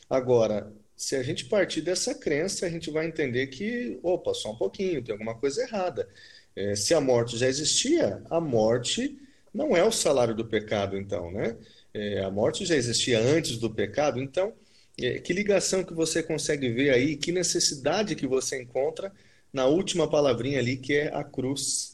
agora 0.09 0.71
se 0.95 1.15
a 1.15 1.23
gente 1.23 1.45
partir 1.45 1.81
dessa 1.81 2.15
crença, 2.15 2.65
a 2.65 2.69
gente 2.69 2.89
vai 2.89 3.05
entender 3.05 3.47
que, 3.47 3.99
opa, 4.01 4.33
só 4.33 4.53
um 4.53 4.55
pouquinho, 4.55 5.03
tem 5.03 5.11
alguma 5.11 5.35
coisa 5.35 5.61
errada. 5.61 6.07
É, 6.55 6.75
se 6.75 6.93
a 6.93 7.01
morte 7.01 7.37
já 7.37 7.47
existia, 7.47 8.23
a 8.29 8.39
morte 8.39 9.19
não 9.53 9.75
é 9.75 9.83
o 9.83 9.91
salário 9.91 10.33
do 10.33 10.45
pecado, 10.45 10.97
então, 10.97 11.31
né? 11.31 11.57
É, 11.93 12.23
a 12.23 12.31
morte 12.31 12.65
já 12.65 12.75
existia 12.75 13.19
antes 13.19 13.57
do 13.57 13.69
pecado, 13.69 14.19
então, 14.21 14.53
é, 14.99 15.19
que 15.19 15.33
ligação 15.33 15.83
que 15.83 15.93
você 15.93 16.23
consegue 16.23 16.69
ver 16.69 16.91
aí, 16.91 17.17
que 17.17 17.31
necessidade 17.31 18.15
que 18.15 18.25
você 18.27 18.61
encontra 18.61 19.11
na 19.51 19.65
última 19.65 20.09
palavrinha 20.09 20.59
ali, 20.59 20.77
que 20.77 20.93
é 20.93 21.13
a 21.13 21.23
cruz? 21.23 21.92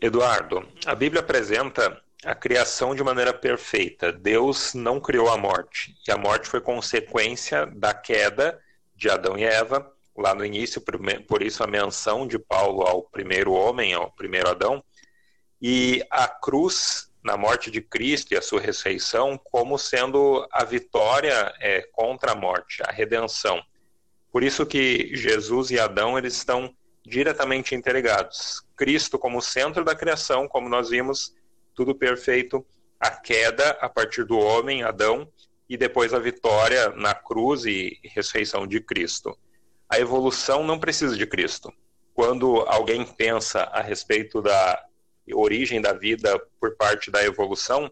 Eduardo, 0.00 0.66
a 0.84 0.94
Bíblia 0.94 1.20
apresenta 1.20 2.00
a 2.24 2.34
criação 2.34 2.94
de 2.94 3.02
maneira 3.02 3.32
perfeita. 3.32 4.12
Deus 4.12 4.74
não 4.74 5.00
criou 5.00 5.30
a 5.30 5.36
morte. 5.36 5.94
E 6.06 6.10
a 6.10 6.16
morte 6.16 6.48
foi 6.48 6.60
consequência 6.60 7.66
da 7.66 7.94
queda 7.94 8.60
de 8.94 9.08
Adão 9.08 9.38
e 9.38 9.44
Eva, 9.44 9.92
lá 10.16 10.34
no 10.34 10.44
início, 10.44 10.82
por 11.28 11.42
isso 11.42 11.62
a 11.62 11.66
menção 11.66 12.26
de 12.26 12.38
Paulo 12.38 12.82
ao 12.82 13.02
primeiro 13.02 13.52
homem, 13.52 13.92
ao 13.92 14.10
primeiro 14.10 14.48
Adão. 14.48 14.82
E 15.60 16.02
a 16.10 16.26
cruz, 16.26 17.10
na 17.22 17.36
morte 17.36 17.70
de 17.70 17.80
Cristo 17.80 18.32
e 18.32 18.36
a 18.36 18.42
sua 18.42 18.60
ressurreição, 18.60 19.38
como 19.38 19.78
sendo 19.78 20.46
a 20.50 20.64
vitória 20.64 21.54
é, 21.60 21.82
contra 21.92 22.32
a 22.32 22.36
morte, 22.36 22.82
a 22.82 22.90
redenção. 22.90 23.62
Por 24.32 24.42
isso 24.42 24.66
que 24.66 25.14
Jesus 25.14 25.70
e 25.70 25.78
Adão 25.78 26.18
eles 26.18 26.34
estão 26.34 26.74
diretamente 27.06 27.74
interligados. 27.74 28.62
Cristo 28.76 29.18
como 29.18 29.40
centro 29.40 29.84
da 29.84 29.94
criação, 29.94 30.48
como 30.48 30.68
nós 30.68 30.90
vimos, 30.90 31.34
tudo 31.74 31.94
perfeito, 31.94 32.66
a 32.98 33.10
queda 33.10 33.70
a 33.80 33.88
partir 33.88 34.24
do 34.24 34.38
homem, 34.38 34.82
Adão, 34.82 35.30
e 35.68 35.76
depois 35.76 36.12
a 36.12 36.18
vitória 36.18 36.90
na 36.90 37.14
cruz 37.14 37.64
e 37.64 37.98
ressurreição 38.02 38.66
de 38.66 38.80
Cristo. 38.80 39.36
A 39.88 39.98
evolução 39.98 40.64
não 40.64 40.78
precisa 40.78 41.16
de 41.16 41.26
Cristo. 41.26 41.72
Quando 42.12 42.64
alguém 42.66 43.04
pensa 43.04 43.62
a 43.62 43.80
respeito 43.80 44.42
da 44.42 44.82
origem 45.32 45.80
da 45.80 45.92
vida 45.92 46.40
por 46.60 46.76
parte 46.76 47.10
da 47.10 47.24
evolução, 47.24 47.90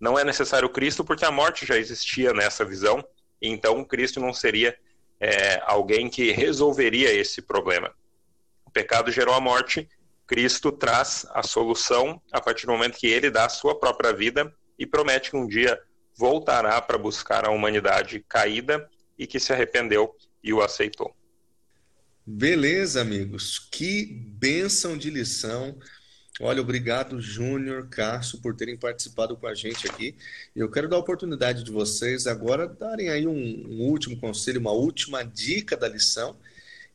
não 0.00 0.18
é 0.18 0.24
necessário 0.24 0.68
Cristo 0.68 1.04
porque 1.04 1.24
a 1.24 1.30
morte 1.30 1.66
já 1.66 1.76
existia 1.76 2.32
nessa 2.32 2.64
visão, 2.64 3.04
então 3.40 3.84
Cristo 3.84 4.20
não 4.20 4.32
seria 4.32 4.76
é, 5.20 5.60
alguém 5.64 6.08
que 6.08 6.30
resolveria 6.32 7.12
esse 7.12 7.42
problema. 7.42 7.92
Pecado 8.76 9.10
gerou 9.10 9.34
a 9.34 9.40
morte, 9.40 9.88
Cristo 10.26 10.70
traz 10.70 11.26
a 11.30 11.42
solução 11.42 12.20
a 12.30 12.42
partir 12.42 12.66
do 12.66 12.72
momento 12.72 12.98
que 12.98 13.06
ele 13.06 13.30
dá 13.30 13.46
a 13.46 13.48
sua 13.48 13.80
própria 13.80 14.12
vida 14.12 14.54
e 14.78 14.84
promete 14.86 15.30
que 15.30 15.36
um 15.38 15.46
dia 15.46 15.80
voltará 16.14 16.78
para 16.82 16.98
buscar 16.98 17.46
a 17.46 17.50
humanidade 17.50 18.22
caída 18.28 18.86
e 19.18 19.26
que 19.26 19.40
se 19.40 19.50
arrependeu 19.50 20.14
e 20.44 20.52
o 20.52 20.60
aceitou. 20.60 21.16
Beleza, 22.26 23.00
amigos. 23.00 23.58
Que 23.58 24.04
bênção 24.04 24.98
de 24.98 25.08
lição. 25.08 25.78
Olha, 26.38 26.60
obrigado, 26.60 27.18
Júnior, 27.18 27.88
Cássio, 27.88 28.42
por 28.42 28.54
terem 28.54 28.76
participado 28.76 29.38
com 29.38 29.46
a 29.46 29.54
gente 29.54 29.88
aqui. 29.88 30.14
Eu 30.54 30.70
quero 30.70 30.86
dar 30.86 30.96
a 30.96 31.00
oportunidade 31.00 31.64
de 31.64 31.72
vocês 31.72 32.26
agora 32.26 32.68
darem 32.68 33.08
aí 33.08 33.26
um, 33.26 33.32
um, 33.32 33.80
último 33.88 34.20
conselho, 34.20 34.60
uma 34.60 34.72
última 34.72 35.24
dica 35.24 35.78
da 35.78 35.88
lição. 35.88 36.36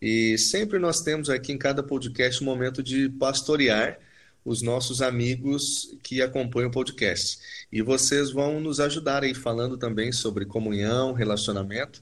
E 0.01 0.37
sempre 0.37 0.79
nós 0.79 1.01
temos 1.01 1.29
aqui 1.29 1.51
em 1.51 1.57
cada 1.57 1.83
podcast 1.83 2.41
um 2.41 2.45
momento 2.45 2.81
de 2.81 3.07
pastorear 3.07 3.99
os 4.43 4.63
nossos 4.63 5.01
amigos 5.01 5.95
que 6.01 6.21
acompanham 6.21 6.69
o 6.69 6.73
podcast. 6.73 7.37
E 7.71 7.81
vocês 7.83 8.31
vão 8.31 8.59
nos 8.59 8.79
ajudar 8.79 9.23
aí 9.23 9.35
falando 9.35 9.77
também 9.77 10.11
sobre 10.11 10.45
comunhão, 10.45 11.13
relacionamento. 11.13 12.01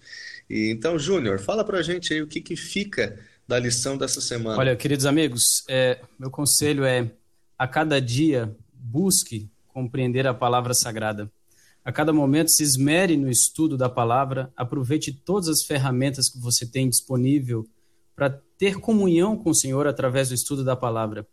E, 0.49 0.69
então, 0.69 0.97
Júnior, 0.97 1.39
fala 1.39 1.65
para 1.65 1.79
a 1.79 1.83
gente 1.83 2.13
aí 2.13 2.21
o 2.21 2.27
que, 2.27 2.39
que 2.39 2.55
fica 2.55 3.19
da 3.45 3.59
lição 3.59 3.97
dessa 3.97 4.21
semana. 4.21 4.57
Olha, 4.57 4.75
queridos 4.75 5.05
amigos, 5.05 5.41
é, 5.67 5.99
meu 6.17 6.31
conselho 6.31 6.85
é 6.85 7.11
a 7.57 7.67
cada 7.67 7.99
dia 7.99 8.55
busque 8.73 9.49
compreender 9.67 10.25
a 10.25 10.33
palavra 10.33 10.73
sagrada. 10.73 11.29
A 11.83 11.91
cada 11.91 12.13
momento 12.13 12.51
se 12.51 12.63
esmere 12.63 13.17
no 13.17 13.29
estudo 13.29 13.75
da 13.75 13.89
palavra, 13.89 14.51
aproveite 14.55 15.11
todas 15.11 15.49
as 15.49 15.63
ferramentas 15.63 16.29
que 16.29 16.39
você 16.39 16.65
tem 16.65 16.89
disponível 16.89 17.67
para 18.19 18.37
ter 18.57 18.81
comunhão 18.81 19.37
com 19.37 19.51
o 19.51 19.55
Senhor 19.55 19.87
através 19.87 20.27
do 20.27 20.35
estudo 20.35 20.61
da 20.61 20.75
palavra. 20.75 21.25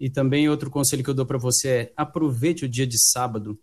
E 0.00 0.10
também 0.10 0.48
outro 0.48 0.68
conselho 0.68 1.04
que 1.04 1.10
eu 1.10 1.14
dou 1.14 1.24
para 1.24 1.38
você 1.38 1.68
é 1.68 1.92
aproveite 1.96 2.64
o 2.64 2.68
dia 2.68 2.84
de 2.84 2.98
sábado 2.98 3.56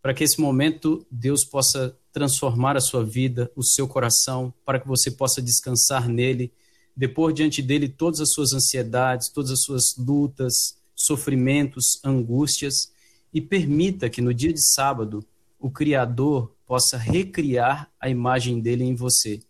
para 0.00 0.14
que 0.14 0.24
esse 0.24 0.40
momento 0.40 1.06
Deus 1.10 1.44
possa 1.44 1.94
transformar 2.10 2.78
a 2.78 2.80
sua 2.80 3.04
vida, 3.04 3.52
o 3.54 3.62
seu 3.62 3.86
coração, 3.86 4.54
para 4.64 4.80
que 4.80 4.88
você 4.88 5.10
possa 5.10 5.42
descansar 5.42 6.08
nele, 6.08 6.50
depor 6.96 7.30
diante 7.30 7.60
dele 7.60 7.90
todas 7.90 8.20
as 8.20 8.32
suas 8.32 8.54
ansiedades, 8.54 9.28
todas 9.28 9.50
as 9.50 9.60
suas 9.60 9.94
lutas, 9.98 10.78
sofrimentos, 10.96 12.00
angústias 12.02 12.90
e 13.34 13.40
permita 13.42 14.08
que 14.08 14.22
no 14.22 14.32
dia 14.32 14.52
de 14.52 14.62
sábado 14.72 15.22
o 15.58 15.70
Criador 15.70 16.56
possa 16.64 16.96
recriar 16.96 17.90
a 18.00 18.08
imagem 18.08 18.60
dele 18.60 18.82
em 18.84 18.94
você. 18.94 19.42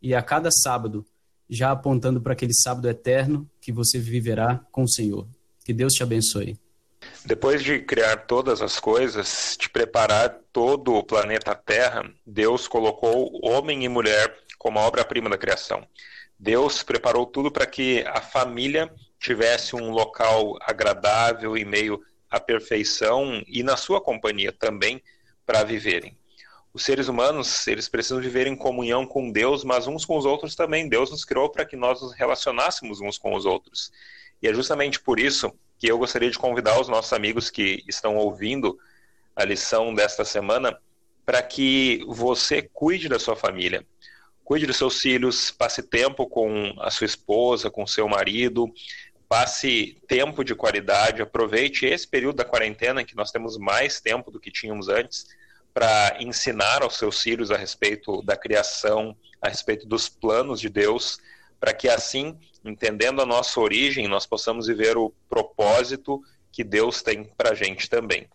E 0.00 0.14
a 0.14 0.22
cada 0.22 0.50
sábado, 0.50 1.04
já 1.52 1.70
apontando 1.70 2.18
para 2.18 2.32
aquele 2.32 2.54
sábado 2.54 2.88
eterno 2.88 3.46
que 3.60 3.70
você 3.70 3.98
viverá 3.98 4.64
com 4.72 4.84
o 4.84 4.88
Senhor. 4.88 5.28
Que 5.62 5.72
Deus 5.74 5.92
te 5.92 6.02
abençoe. 6.02 6.58
Depois 7.26 7.62
de 7.62 7.80
criar 7.80 8.24
todas 8.26 8.62
as 8.62 8.80
coisas, 8.80 9.54
de 9.60 9.68
preparar 9.68 10.40
todo 10.50 10.94
o 10.94 11.04
planeta 11.04 11.54
Terra, 11.54 12.10
Deus 12.26 12.66
colocou 12.66 13.38
homem 13.44 13.84
e 13.84 13.88
mulher 13.88 14.34
como 14.58 14.78
a 14.78 14.86
obra-prima 14.86 15.28
da 15.28 15.36
criação. 15.36 15.86
Deus 16.38 16.82
preparou 16.82 17.26
tudo 17.26 17.52
para 17.52 17.66
que 17.66 18.02
a 18.06 18.22
família 18.22 18.90
tivesse 19.20 19.76
um 19.76 19.90
local 19.90 20.56
agradável 20.62 21.54
e 21.54 21.66
meio 21.66 22.00
à 22.30 22.40
perfeição 22.40 23.42
e 23.46 23.62
na 23.62 23.76
sua 23.76 24.00
companhia 24.00 24.52
também 24.52 25.02
para 25.44 25.64
viverem. 25.64 26.16
Os 26.74 26.84
seres 26.84 27.06
humanos, 27.06 27.66
eles 27.66 27.86
precisam 27.86 28.18
viver 28.18 28.46
em 28.46 28.56
comunhão 28.56 29.06
com 29.06 29.30
Deus, 29.30 29.62
mas 29.62 29.86
uns 29.86 30.06
com 30.06 30.16
os 30.16 30.24
outros 30.24 30.54
também. 30.54 30.88
Deus 30.88 31.10
nos 31.10 31.22
criou 31.22 31.50
para 31.50 31.66
que 31.66 31.76
nós 31.76 32.00
nos 32.00 32.14
relacionássemos 32.14 32.98
uns 32.98 33.18
com 33.18 33.34
os 33.34 33.44
outros. 33.44 33.92
E 34.40 34.48
é 34.48 34.54
justamente 34.54 34.98
por 34.98 35.20
isso 35.20 35.52
que 35.78 35.86
eu 35.86 35.98
gostaria 35.98 36.30
de 36.30 36.38
convidar 36.38 36.80
os 36.80 36.88
nossos 36.88 37.12
amigos 37.12 37.50
que 37.50 37.84
estão 37.86 38.16
ouvindo 38.16 38.78
a 39.36 39.44
lição 39.44 39.94
desta 39.94 40.24
semana 40.24 40.78
para 41.26 41.42
que 41.42 42.02
você 42.08 42.62
cuide 42.62 43.06
da 43.06 43.18
sua 43.18 43.36
família. 43.36 43.86
Cuide 44.42 44.66
dos 44.66 44.78
seus 44.78 44.98
filhos, 44.98 45.50
passe 45.50 45.82
tempo 45.82 46.26
com 46.26 46.74
a 46.78 46.90
sua 46.90 47.04
esposa, 47.04 47.70
com 47.70 47.86
seu 47.86 48.08
marido, 48.08 48.72
passe 49.28 50.00
tempo 50.08 50.42
de 50.42 50.54
qualidade, 50.54 51.20
aproveite 51.20 51.84
esse 51.84 52.08
período 52.08 52.36
da 52.36 52.44
quarentena 52.46 53.04
que 53.04 53.14
nós 53.14 53.30
temos 53.30 53.58
mais 53.58 54.00
tempo 54.00 54.30
do 54.30 54.40
que 54.40 54.50
tínhamos 54.50 54.88
antes 54.88 55.26
para 55.72 56.16
ensinar 56.20 56.82
aos 56.82 56.96
seus 56.96 57.20
filhos 57.20 57.50
a 57.50 57.56
respeito 57.56 58.22
da 58.22 58.36
criação, 58.36 59.16
a 59.40 59.48
respeito 59.48 59.86
dos 59.86 60.08
planos 60.08 60.60
de 60.60 60.68
Deus, 60.68 61.18
para 61.58 61.72
que 61.72 61.88
assim 61.88 62.38
entendendo 62.64 63.20
a 63.20 63.26
nossa 63.26 63.58
origem, 63.60 64.06
nós 64.06 64.26
possamos 64.26 64.66
viver 64.66 64.96
o 64.96 65.12
propósito 65.28 66.22
que 66.50 66.62
Deus 66.62 67.02
tem 67.02 67.24
para 67.36 67.50
a 67.50 67.54
gente 67.54 67.88
também. 67.88 68.28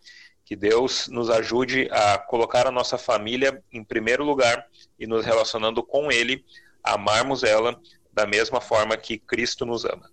Que 0.44 0.56
Deus 0.56 1.08
nos 1.08 1.30
ajude 1.30 1.88
a 1.92 2.18
colocar 2.18 2.68
a 2.68 2.72
nossa 2.72 2.98
família 2.98 3.62
em 3.72 3.84
primeiro 3.84 4.24
lugar 4.24 4.66
e 5.00 5.06
nos 5.06 5.26
relacionando 5.26 5.84
com 5.84 6.12
Ele, 6.12 6.44
amarmos 6.84 7.44
ela 7.44 7.80
da 8.12 8.26
mesma 8.26 8.60
forma 8.60 8.98
que 8.98 9.18
Cristo 9.18 9.66
nos 9.66 9.86
ama. 9.86 10.10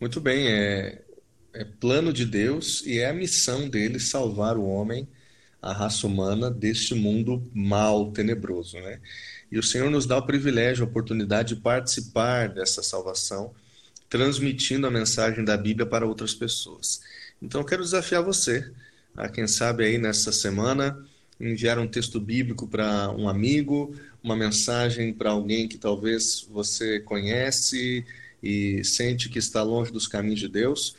Muito 0.00 0.20
bem, 0.20 0.48
é, 0.48 1.02
é 1.54 1.64
plano 1.64 2.12
de 2.12 2.24
Deus 2.24 2.84
e 2.84 2.98
é 2.98 3.06
a 3.08 3.12
missão 3.12 3.68
dele 3.68 3.98
salvar 3.98 4.56
o 4.56 4.66
homem, 4.66 5.08
a 5.60 5.72
raça 5.72 6.06
humana, 6.06 6.50
deste 6.50 6.94
mundo 6.94 7.46
mal, 7.54 8.10
tenebroso, 8.12 8.78
né? 8.78 9.00
E 9.50 9.58
o 9.58 9.62
Senhor 9.62 9.90
nos 9.90 10.06
dá 10.06 10.16
o 10.16 10.26
privilégio, 10.26 10.84
a 10.84 10.88
oportunidade 10.88 11.54
de 11.54 11.60
participar 11.60 12.48
dessa 12.48 12.82
salvação, 12.82 13.52
transmitindo 14.08 14.86
a 14.86 14.90
mensagem 14.90 15.44
da 15.44 15.56
Bíblia 15.56 15.86
para 15.86 16.06
outras 16.06 16.34
pessoas. 16.34 17.00
Então, 17.42 17.60
eu 17.60 17.66
quero 17.66 17.82
desafiar 17.82 18.22
você, 18.22 18.70
a 19.16 19.28
quem 19.28 19.46
sabe 19.46 19.84
aí 19.84 19.98
nessa 19.98 20.32
semana, 20.32 20.96
enviar 21.40 21.78
um 21.78 21.88
texto 21.88 22.20
bíblico 22.20 22.66
para 22.68 23.10
um 23.10 23.28
amigo, 23.28 23.94
uma 24.22 24.36
mensagem 24.36 25.12
para 25.12 25.30
alguém 25.30 25.66
que 25.66 25.78
talvez 25.78 26.46
você 26.50 27.00
conhece 27.00 28.04
e 28.42 28.84
sente 28.84 29.28
que 29.28 29.38
está 29.38 29.62
longe 29.62 29.90
dos 29.90 30.06
caminhos 30.06 30.40
de 30.40 30.48
Deus, 30.48 30.96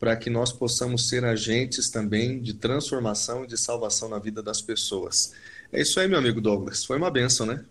para 0.00 0.16
que 0.16 0.30
nós 0.30 0.50
possamos 0.50 1.10
ser 1.10 1.26
agentes 1.26 1.90
também 1.90 2.40
de 2.40 2.54
transformação 2.54 3.44
e 3.44 3.46
de 3.46 3.58
salvação 3.58 4.08
na 4.08 4.18
vida 4.18 4.42
das 4.42 4.62
pessoas. 4.62 5.34
É 5.70 5.82
isso 5.82 6.00
aí, 6.00 6.08
meu 6.08 6.18
amigo 6.18 6.40
Douglas. 6.40 6.82
Foi 6.82 6.96
uma 6.96 7.10
benção, 7.10 7.44
né? 7.44 7.62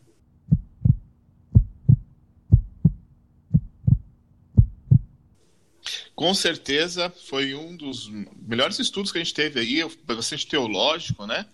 Com 6.15 6.33
certeza 6.35 7.09
foi 7.09 7.55
um 7.55 7.75
dos 7.75 8.07
melhores 8.47 8.77
estudos 8.77 9.11
que 9.11 9.17
a 9.17 9.23
gente 9.23 9.33
teve 9.33 9.59
aí, 9.59 9.91
bastante 10.03 10.45
teológico, 10.45 11.25
né? 11.25 11.47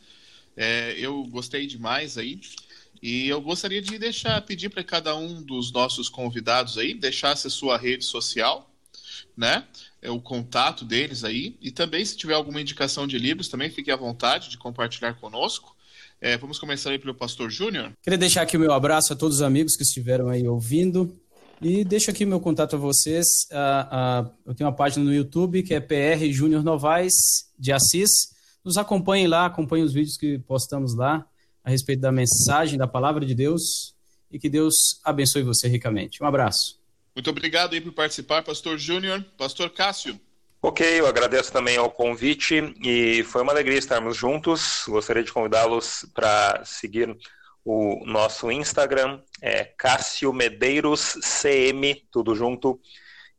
É, 0.58 0.94
eu 0.98 1.24
gostei 1.28 1.68
demais 1.68 2.18
aí. 2.18 2.42
E 3.02 3.30
eu 3.30 3.40
gostaria 3.40 3.82
de 3.82 3.98
deixar, 3.98 4.42
pedir 4.42 4.70
para 4.70 4.84
cada 4.84 5.16
um 5.16 5.42
dos 5.42 5.72
nossos 5.72 6.10
convidados 6.10 6.78
aí, 6.78 6.94
deixasse 6.94 7.48
a 7.48 7.50
sua 7.50 7.78
rede 7.78 8.04
social, 8.04 8.75
né? 9.36 9.66
É 10.02 10.10
o 10.10 10.20
contato 10.20 10.86
deles 10.86 11.24
aí. 11.24 11.58
E 11.62 11.72
também, 11.72 12.04
se 12.06 12.16
tiver 12.16 12.34
alguma 12.34 12.62
indicação 12.62 13.06
de 13.06 13.18
livros, 13.18 13.48
também 13.48 13.70
fique 13.70 13.92
à 13.92 13.96
vontade 13.96 14.50
de 14.50 14.58
compartilhar 14.58 15.14
conosco. 15.16 15.76
É, 16.22 16.38
vamos 16.38 16.58
começar 16.58 16.92
aí 16.92 17.00
pelo 17.00 17.14
Pastor 17.14 17.50
Júnior. 17.50 17.92
Queria 18.02 18.18
deixar 18.18 18.42
aqui 18.42 18.58
o 18.58 18.60
meu 18.60 18.72
abraço 18.72 19.14
a 19.14 19.16
todos 19.16 19.38
os 19.38 19.42
amigos 19.42 19.76
que 19.76 19.84
estiveram 19.84 20.30
aí 20.30 20.48
ouvindo. 20.48 21.16
E 21.62 21.84
deixo 21.84 22.10
aqui 22.10 22.26
meu 22.26 22.40
contato 22.40 22.76
a 22.76 22.80
vocês. 22.80 23.26
Uh, 23.52 24.26
uh, 24.26 24.32
eu 24.46 24.56
tenho 24.56 24.70
uma 24.70 24.76
página 24.76 25.04
no 25.04 25.14
YouTube 25.14 25.64
que 25.64 25.74
é 25.74 25.80
PR 25.80 26.26
Júnior 26.32 26.64
Novaes 26.64 27.14
de 27.58 27.72
Assis. 27.72 28.34
Nos 28.64 28.78
acompanhem 28.78 29.28
lá, 29.28 29.46
acompanhem 29.46 29.86
os 29.86 29.94
vídeos 29.94 30.18
que 30.18 30.40
postamos 30.40 30.96
lá 30.96 31.26
a 31.64 31.70
respeito 31.70 32.02
da 32.02 32.12
mensagem, 32.12 32.78
da 32.78 32.88
palavra 32.88 33.26
de 33.26 33.36
Deus. 33.36 33.94
E 34.32 34.40
que 34.40 34.50
Deus 34.50 35.00
abençoe 35.04 35.44
você 35.44 35.68
ricamente. 35.68 36.22
Um 36.24 36.26
abraço. 36.26 36.85
Muito 37.16 37.30
obrigado 37.30 37.74
aí 37.74 37.82
por 37.82 37.94
participar, 37.94 38.44
Pastor 38.44 38.78
Júnior. 38.78 39.24
Pastor 39.38 39.70
Cássio. 39.70 40.20
Ok, 40.62 41.00
eu 41.00 41.08
agradeço 41.08 41.52
também 41.52 41.78
ao 41.78 41.92
convite 41.92 42.74
e 42.84 43.24
foi 43.24 43.42
uma 43.44 43.52
alegria 43.52 43.78
estarmos 43.78 44.18
juntos. 44.18 44.84
Gostaria 44.88 45.24
de 45.24 45.32
convidá-los 45.32 46.06
para 46.14 46.64
seguir 46.66 47.16
o 47.64 48.06
nosso 48.06 48.52
Instagram 48.52 49.22
é 49.42 49.64
Cássio 49.64 50.32
Medeiros 50.32 51.18
CM, 51.42 51.96
tudo 52.12 52.36
junto. 52.36 52.80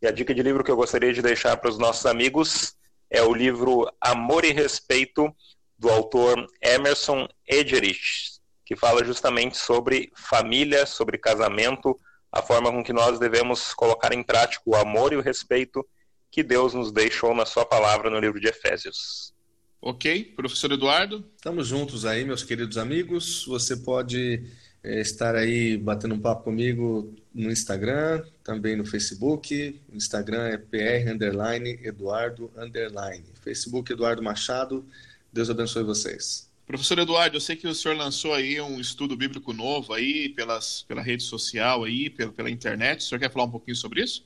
E 0.03 0.07
a 0.07 0.11
dica 0.11 0.35
de 0.35 0.43
livro 0.43 0.64
que 0.64 0.70
eu 0.70 0.77
gostaria 0.77 1.12
de 1.12 1.22
deixar 1.22 1.57
para 1.57 1.70
os 1.70 1.79
nossos 1.79 2.07
amigos 2.07 2.74
é 3.09 3.22
o 3.22 3.33
livro 3.33 3.89
Amor 4.01 4.45
e 4.45 4.53
Respeito, 4.53 5.33
do 5.79 5.89
autor 5.91 6.47
Emerson 6.61 7.29
Egerich, 7.47 8.41
que 8.64 8.74
fala 8.74 9.05
justamente 9.05 9.57
sobre 9.57 10.11
família, 10.16 10.87
sobre 10.87 11.18
casamento, 11.18 11.99
a 12.37 12.43
forma 12.43 12.70
com 12.70 12.84
que 12.84 12.93
nós 12.93 13.18
devemos 13.18 13.72
colocar 13.72 14.12
em 14.12 14.22
prática 14.22 14.62
o 14.66 14.76
amor 14.76 15.12
e 15.12 15.16
o 15.16 15.22
respeito 15.22 15.87
que 16.30 16.43
Deus 16.43 16.74
nos 16.74 16.93
deixou 16.93 17.34
na 17.34 17.47
sua 17.47 17.64
palavra 17.64 18.11
no 18.11 18.20
livro 18.20 18.39
de 18.39 18.47
Efésios. 18.47 19.32
Ok, 19.80 20.34
professor 20.37 20.70
Eduardo? 20.72 21.24
Estamos 21.34 21.68
juntos 21.68 22.05
aí, 22.05 22.24
meus 22.24 22.43
queridos 22.43 22.76
amigos. 22.76 23.47
Você 23.47 23.76
pode 23.76 24.45
é, 24.82 25.01
estar 25.01 25.34
aí 25.34 25.78
batendo 25.78 26.14
um 26.14 26.20
papo 26.20 26.45
comigo 26.45 27.14
no 27.34 27.51
Instagram, 27.51 28.22
também 28.45 28.76
no 28.76 28.84
Facebook. 28.84 29.80
O 29.91 29.97
Instagram 29.97 30.49
é 30.49 30.59
pr 30.59 31.11
underline 31.11 31.78
Eduardo 31.82 32.51
underline. 32.57 33.24
Facebook 33.41 33.91
Eduardo 33.91 34.22
Machado. 34.22 34.84
Deus 35.32 35.49
abençoe 35.49 35.84
vocês. 35.84 36.51
Professor 36.67 36.99
Eduardo, 36.99 37.37
eu 37.37 37.41
sei 37.41 37.55
que 37.55 37.69
o 37.69 37.75
senhor 37.75 37.97
lançou 37.97 38.35
aí 38.35 38.61
um 38.61 38.81
estudo 38.81 39.17
bíblico 39.17 39.53
novo 39.53 39.93
aí 39.93 40.31
pelas, 40.31 40.83
pela 40.83 41.01
rede 41.01 41.23
social 41.23 41.85
aí, 41.85 42.11
pela, 42.11 42.33
pela 42.33 42.51
internet. 42.51 43.01
O 43.01 43.03
senhor 43.05 43.21
quer 43.21 43.33
falar 43.33 43.45
um 43.45 43.51
pouquinho 43.51 43.77
sobre 43.77 44.03
isso? 44.03 44.25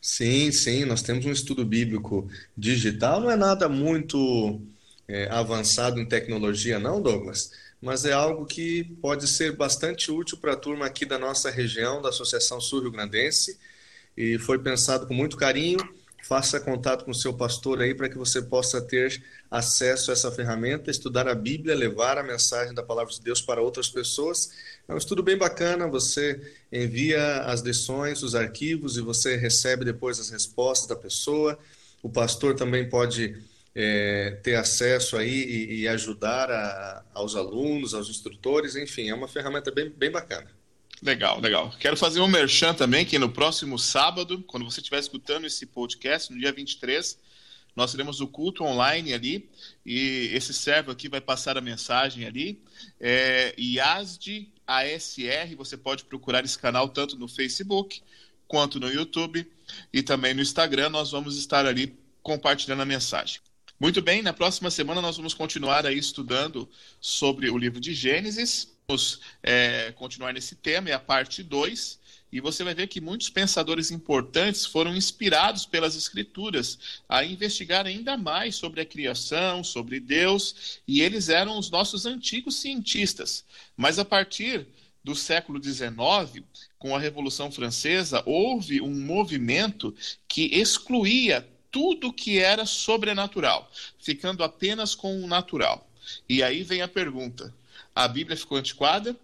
Sim, 0.00 0.52
sim, 0.52 0.84
nós 0.84 1.02
temos 1.02 1.24
um 1.26 1.32
estudo 1.32 1.64
bíblico 1.64 2.28
digital, 2.56 3.20
não 3.20 3.30
é 3.30 3.36
nada 3.36 3.68
muito 3.68 4.60
é, 5.08 5.28
avançado 5.30 6.00
em 6.00 6.06
tecnologia, 6.06 6.78
não, 6.78 7.00
Douglas, 7.02 7.52
mas 7.80 8.04
é 8.04 8.12
algo 8.12 8.46
que 8.46 8.84
pode 9.00 9.28
ser 9.28 9.56
bastante 9.56 10.10
útil 10.10 10.38
para 10.38 10.52
a 10.52 10.56
turma 10.56 10.86
aqui 10.86 11.04
da 11.04 11.18
nossa 11.18 11.50
região, 11.50 12.00
da 12.00 12.08
Associação 12.10 12.60
Sul 12.60 12.82
Rio 12.82 12.90
Grandense, 12.92 13.58
e 14.16 14.38
foi 14.38 14.58
pensado 14.58 15.06
com 15.06 15.14
muito 15.14 15.36
carinho. 15.36 15.78
Faça 16.22 16.60
contato 16.60 17.04
com 17.04 17.10
o 17.10 17.14
seu 17.14 17.34
pastor 17.34 17.82
aí 17.82 17.94
para 17.94 18.08
que 18.08 18.16
você 18.16 18.40
possa 18.40 18.80
ter 18.80 19.22
acesso 19.50 20.10
a 20.10 20.14
essa 20.14 20.30
ferramenta, 20.30 20.90
estudar 20.90 21.26
a 21.26 21.34
Bíblia, 21.34 21.74
levar 21.74 22.16
a 22.16 22.22
mensagem 22.22 22.72
da 22.72 22.82
palavra 22.82 23.12
de 23.12 23.20
Deus 23.20 23.40
para 23.40 23.60
outras 23.60 23.88
pessoas. 23.88 24.52
É 24.86 24.94
um 24.94 24.96
estudo 24.96 25.22
bem 25.22 25.36
bacana, 25.36 25.88
você 25.88 26.40
envia 26.70 27.42
as 27.42 27.60
lições, 27.60 28.22
os 28.22 28.36
arquivos 28.36 28.96
e 28.96 29.00
você 29.00 29.36
recebe 29.36 29.84
depois 29.84 30.20
as 30.20 30.30
respostas 30.30 30.88
da 30.88 30.96
pessoa. 30.96 31.58
O 32.00 32.08
pastor 32.08 32.54
também 32.54 32.88
pode 32.88 33.36
é, 33.74 34.38
ter 34.42 34.54
acesso 34.54 35.16
aí 35.16 35.42
e, 35.44 35.80
e 35.80 35.88
ajudar 35.88 36.50
a, 36.50 37.04
aos 37.12 37.34
alunos, 37.34 37.94
aos 37.94 38.08
instrutores, 38.08 38.76
enfim, 38.76 39.08
é 39.08 39.14
uma 39.14 39.28
ferramenta 39.28 39.72
bem, 39.72 39.90
bem 39.90 40.10
bacana. 40.10 40.46
Legal, 41.02 41.40
legal. 41.40 41.74
Quero 41.80 41.96
fazer 41.96 42.20
um 42.20 42.28
merchan 42.28 42.72
também, 42.72 43.04
que 43.04 43.18
no 43.18 43.28
próximo 43.28 43.76
sábado, 43.78 44.42
quando 44.46 44.64
você 44.64 44.80
estiver 44.80 45.00
escutando 45.00 45.44
esse 45.46 45.66
podcast, 45.66 46.32
no 46.32 46.38
dia 46.38 46.52
23, 46.52 47.18
nós 47.74 47.90
teremos 47.90 48.20
o 48.20 48.28
culto 48.28 48.62
online 48.62 49.12
ali, 49.12 49.50
e 49.84 50.30
esse 50.32 50.54
servo 50.54 50.92
aqui 50.92 51.08
vai 51.08 51.20
passar 51.20 51.58
a 51.58 51.60
mensagem 51.60 52.24
ali. 52.24 52.62
É, 53.00 53.52
IASD 53.58 54.52
ASR, 54.66 55.56
você 55.56 55.76
pode 55.76 56.04
procurar 56.04 56.44
esse 56.44 56.58
canal 56.58 56.88
tanto 56.88 57.16
no 57.16 57.28
Facebook 57.28 58.00
quanto 58.46 58.78
no 58.78 58.88
YouTube 58.88 59.46
e 59.92 60.02
também 60.02 60.34
no 60.34 60.40
Instagram. 60.40 60.88
Nós 60.90 61.10
vamos 61.10 61.36
estar 61.36 61.66
ali 61.66 61.98
compartilhando 62.22 62.82
a 62.82 62.86
mensagem. 62.86 63.40
Muito 63.78 64.00
bem, 64.00 64.22
na 64.22 64.32
próxima 64.32 64.70
semana 64.70 65.02
nós 65.02 65.16
vamos 65.16 65.34
continuar 65.34 65.84
aí 65.84 65.98
estudando 65.98 66.68
sobre 67.00 67.50
o 67.50 67.58
livro 67.58 67.80
de 67.80 67.92
Gênesis. 67.92 68.71
Vamos 68.88 69.20
é, 69.42 69.92
continuar 69.92 70.32
nesse 70.32 70.54
tema, 70.54 70.90
é 70.90 70.92
a 70.92 70.98
parte 70.98 71.42
2. 71.42 72.00
E 72.32 72.40
você 72.40 72.64
vai 72.64 72.74
ver 72.74 72.86
que 72.86 73.00
muitos 73.00 73.28
pensadores 73.28 73.90
importantes 73.90 74.64
foram 74.64 74.96
inspirados 74.96 75.66
pelas 75.66 75.94
Escrituras 75.94 76.78
a 77.06 77.22
investigar 77.24 77.86
ainda 77.86 78.16
mais 78.16 78.56
sobre 78.56 78.80
a 78.80 78.86
criação, 78.86 79.62
sobre 79.62 80.00
Deus, 80.00 80.80
e 80.88 81.02
eles 81.02 81.28
eram 81.28 81.58
os 81.58 81.70
nossos 81.70 82.06
antigos 82.06 82.56
cientistas. 82.56 83.44
Mas 83.76 83.98
a 83.98 84.04
partir 84.04 84.66
do 85.04 85.14
século 85.14 85.62
XIX, 85.62 86.42
com 86.78 86.96
a 86.96 86.98
Revolução 86.98 87.52
Francesa, 87.52 88.22
houve 88.24 88.80
um 88.80 88.98
movimento 88.98 89.94
que 90.26 90.46
excluía 90.54 91.46
tudo 91.70 92.12
que 92.12 92.38
era 92.38 92.64
sobrenatural, 92.64 93.70
ficando 93.98 94.42
apenas 94.42 94.94
com 94.94 95.22
o 95.22 95.26
natural. 95.26 95.86
E 96.28 96.42
aí 96.42 96.62
vem 96.62 96.82
a 96.82 96.88
pergunta: 96.88 97.52
a 97.94 98.08
Bíblia 98.08 98.36
ficou 98.36 98.58
antiquada? 98.58 99.16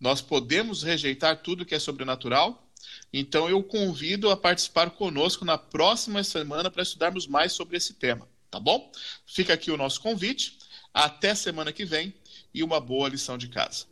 Nós 0.00 0.20
podemos 0.20 0.82
rejeitar 0.82 1.42
tudo 1.42 1.64
que 1.64 1.74
é 1.74 1.78
sobrenatural? 1.78 2.68
Então 3.12 3.48
eu 3.48 3.62
convido 3.62 4.30
a 4.30 4.36
participar 4.36 4.90
conosco 4.90 5.44
na 5.44 5.58
próxima 5.58 6.22
semana 6.22 6.70
para 6.70 6.82
estudarmos 6.82 7.26
mais 7.26 7.52
sobre 7.52 7.76
esse 7.76 7.94
tema, 7.94 8.28
tá 8.50 8.60
bom? 8.60 8.90
Fica 9.26 9.54
aqui 9.54 9.70
o 9.70 9.76
nosso 9.76 10.00
convite. 10.00 10.58
Até 10.92 11.34
semana 11.34 11.72
que 11.72 11.84
vem 11.84 12.14
e 12.52 12.62
uma 12.62 12.80
boa 12.80 13.08
lição 13.08 13.36
de 13.36 13.48
casa. 13.48 13.86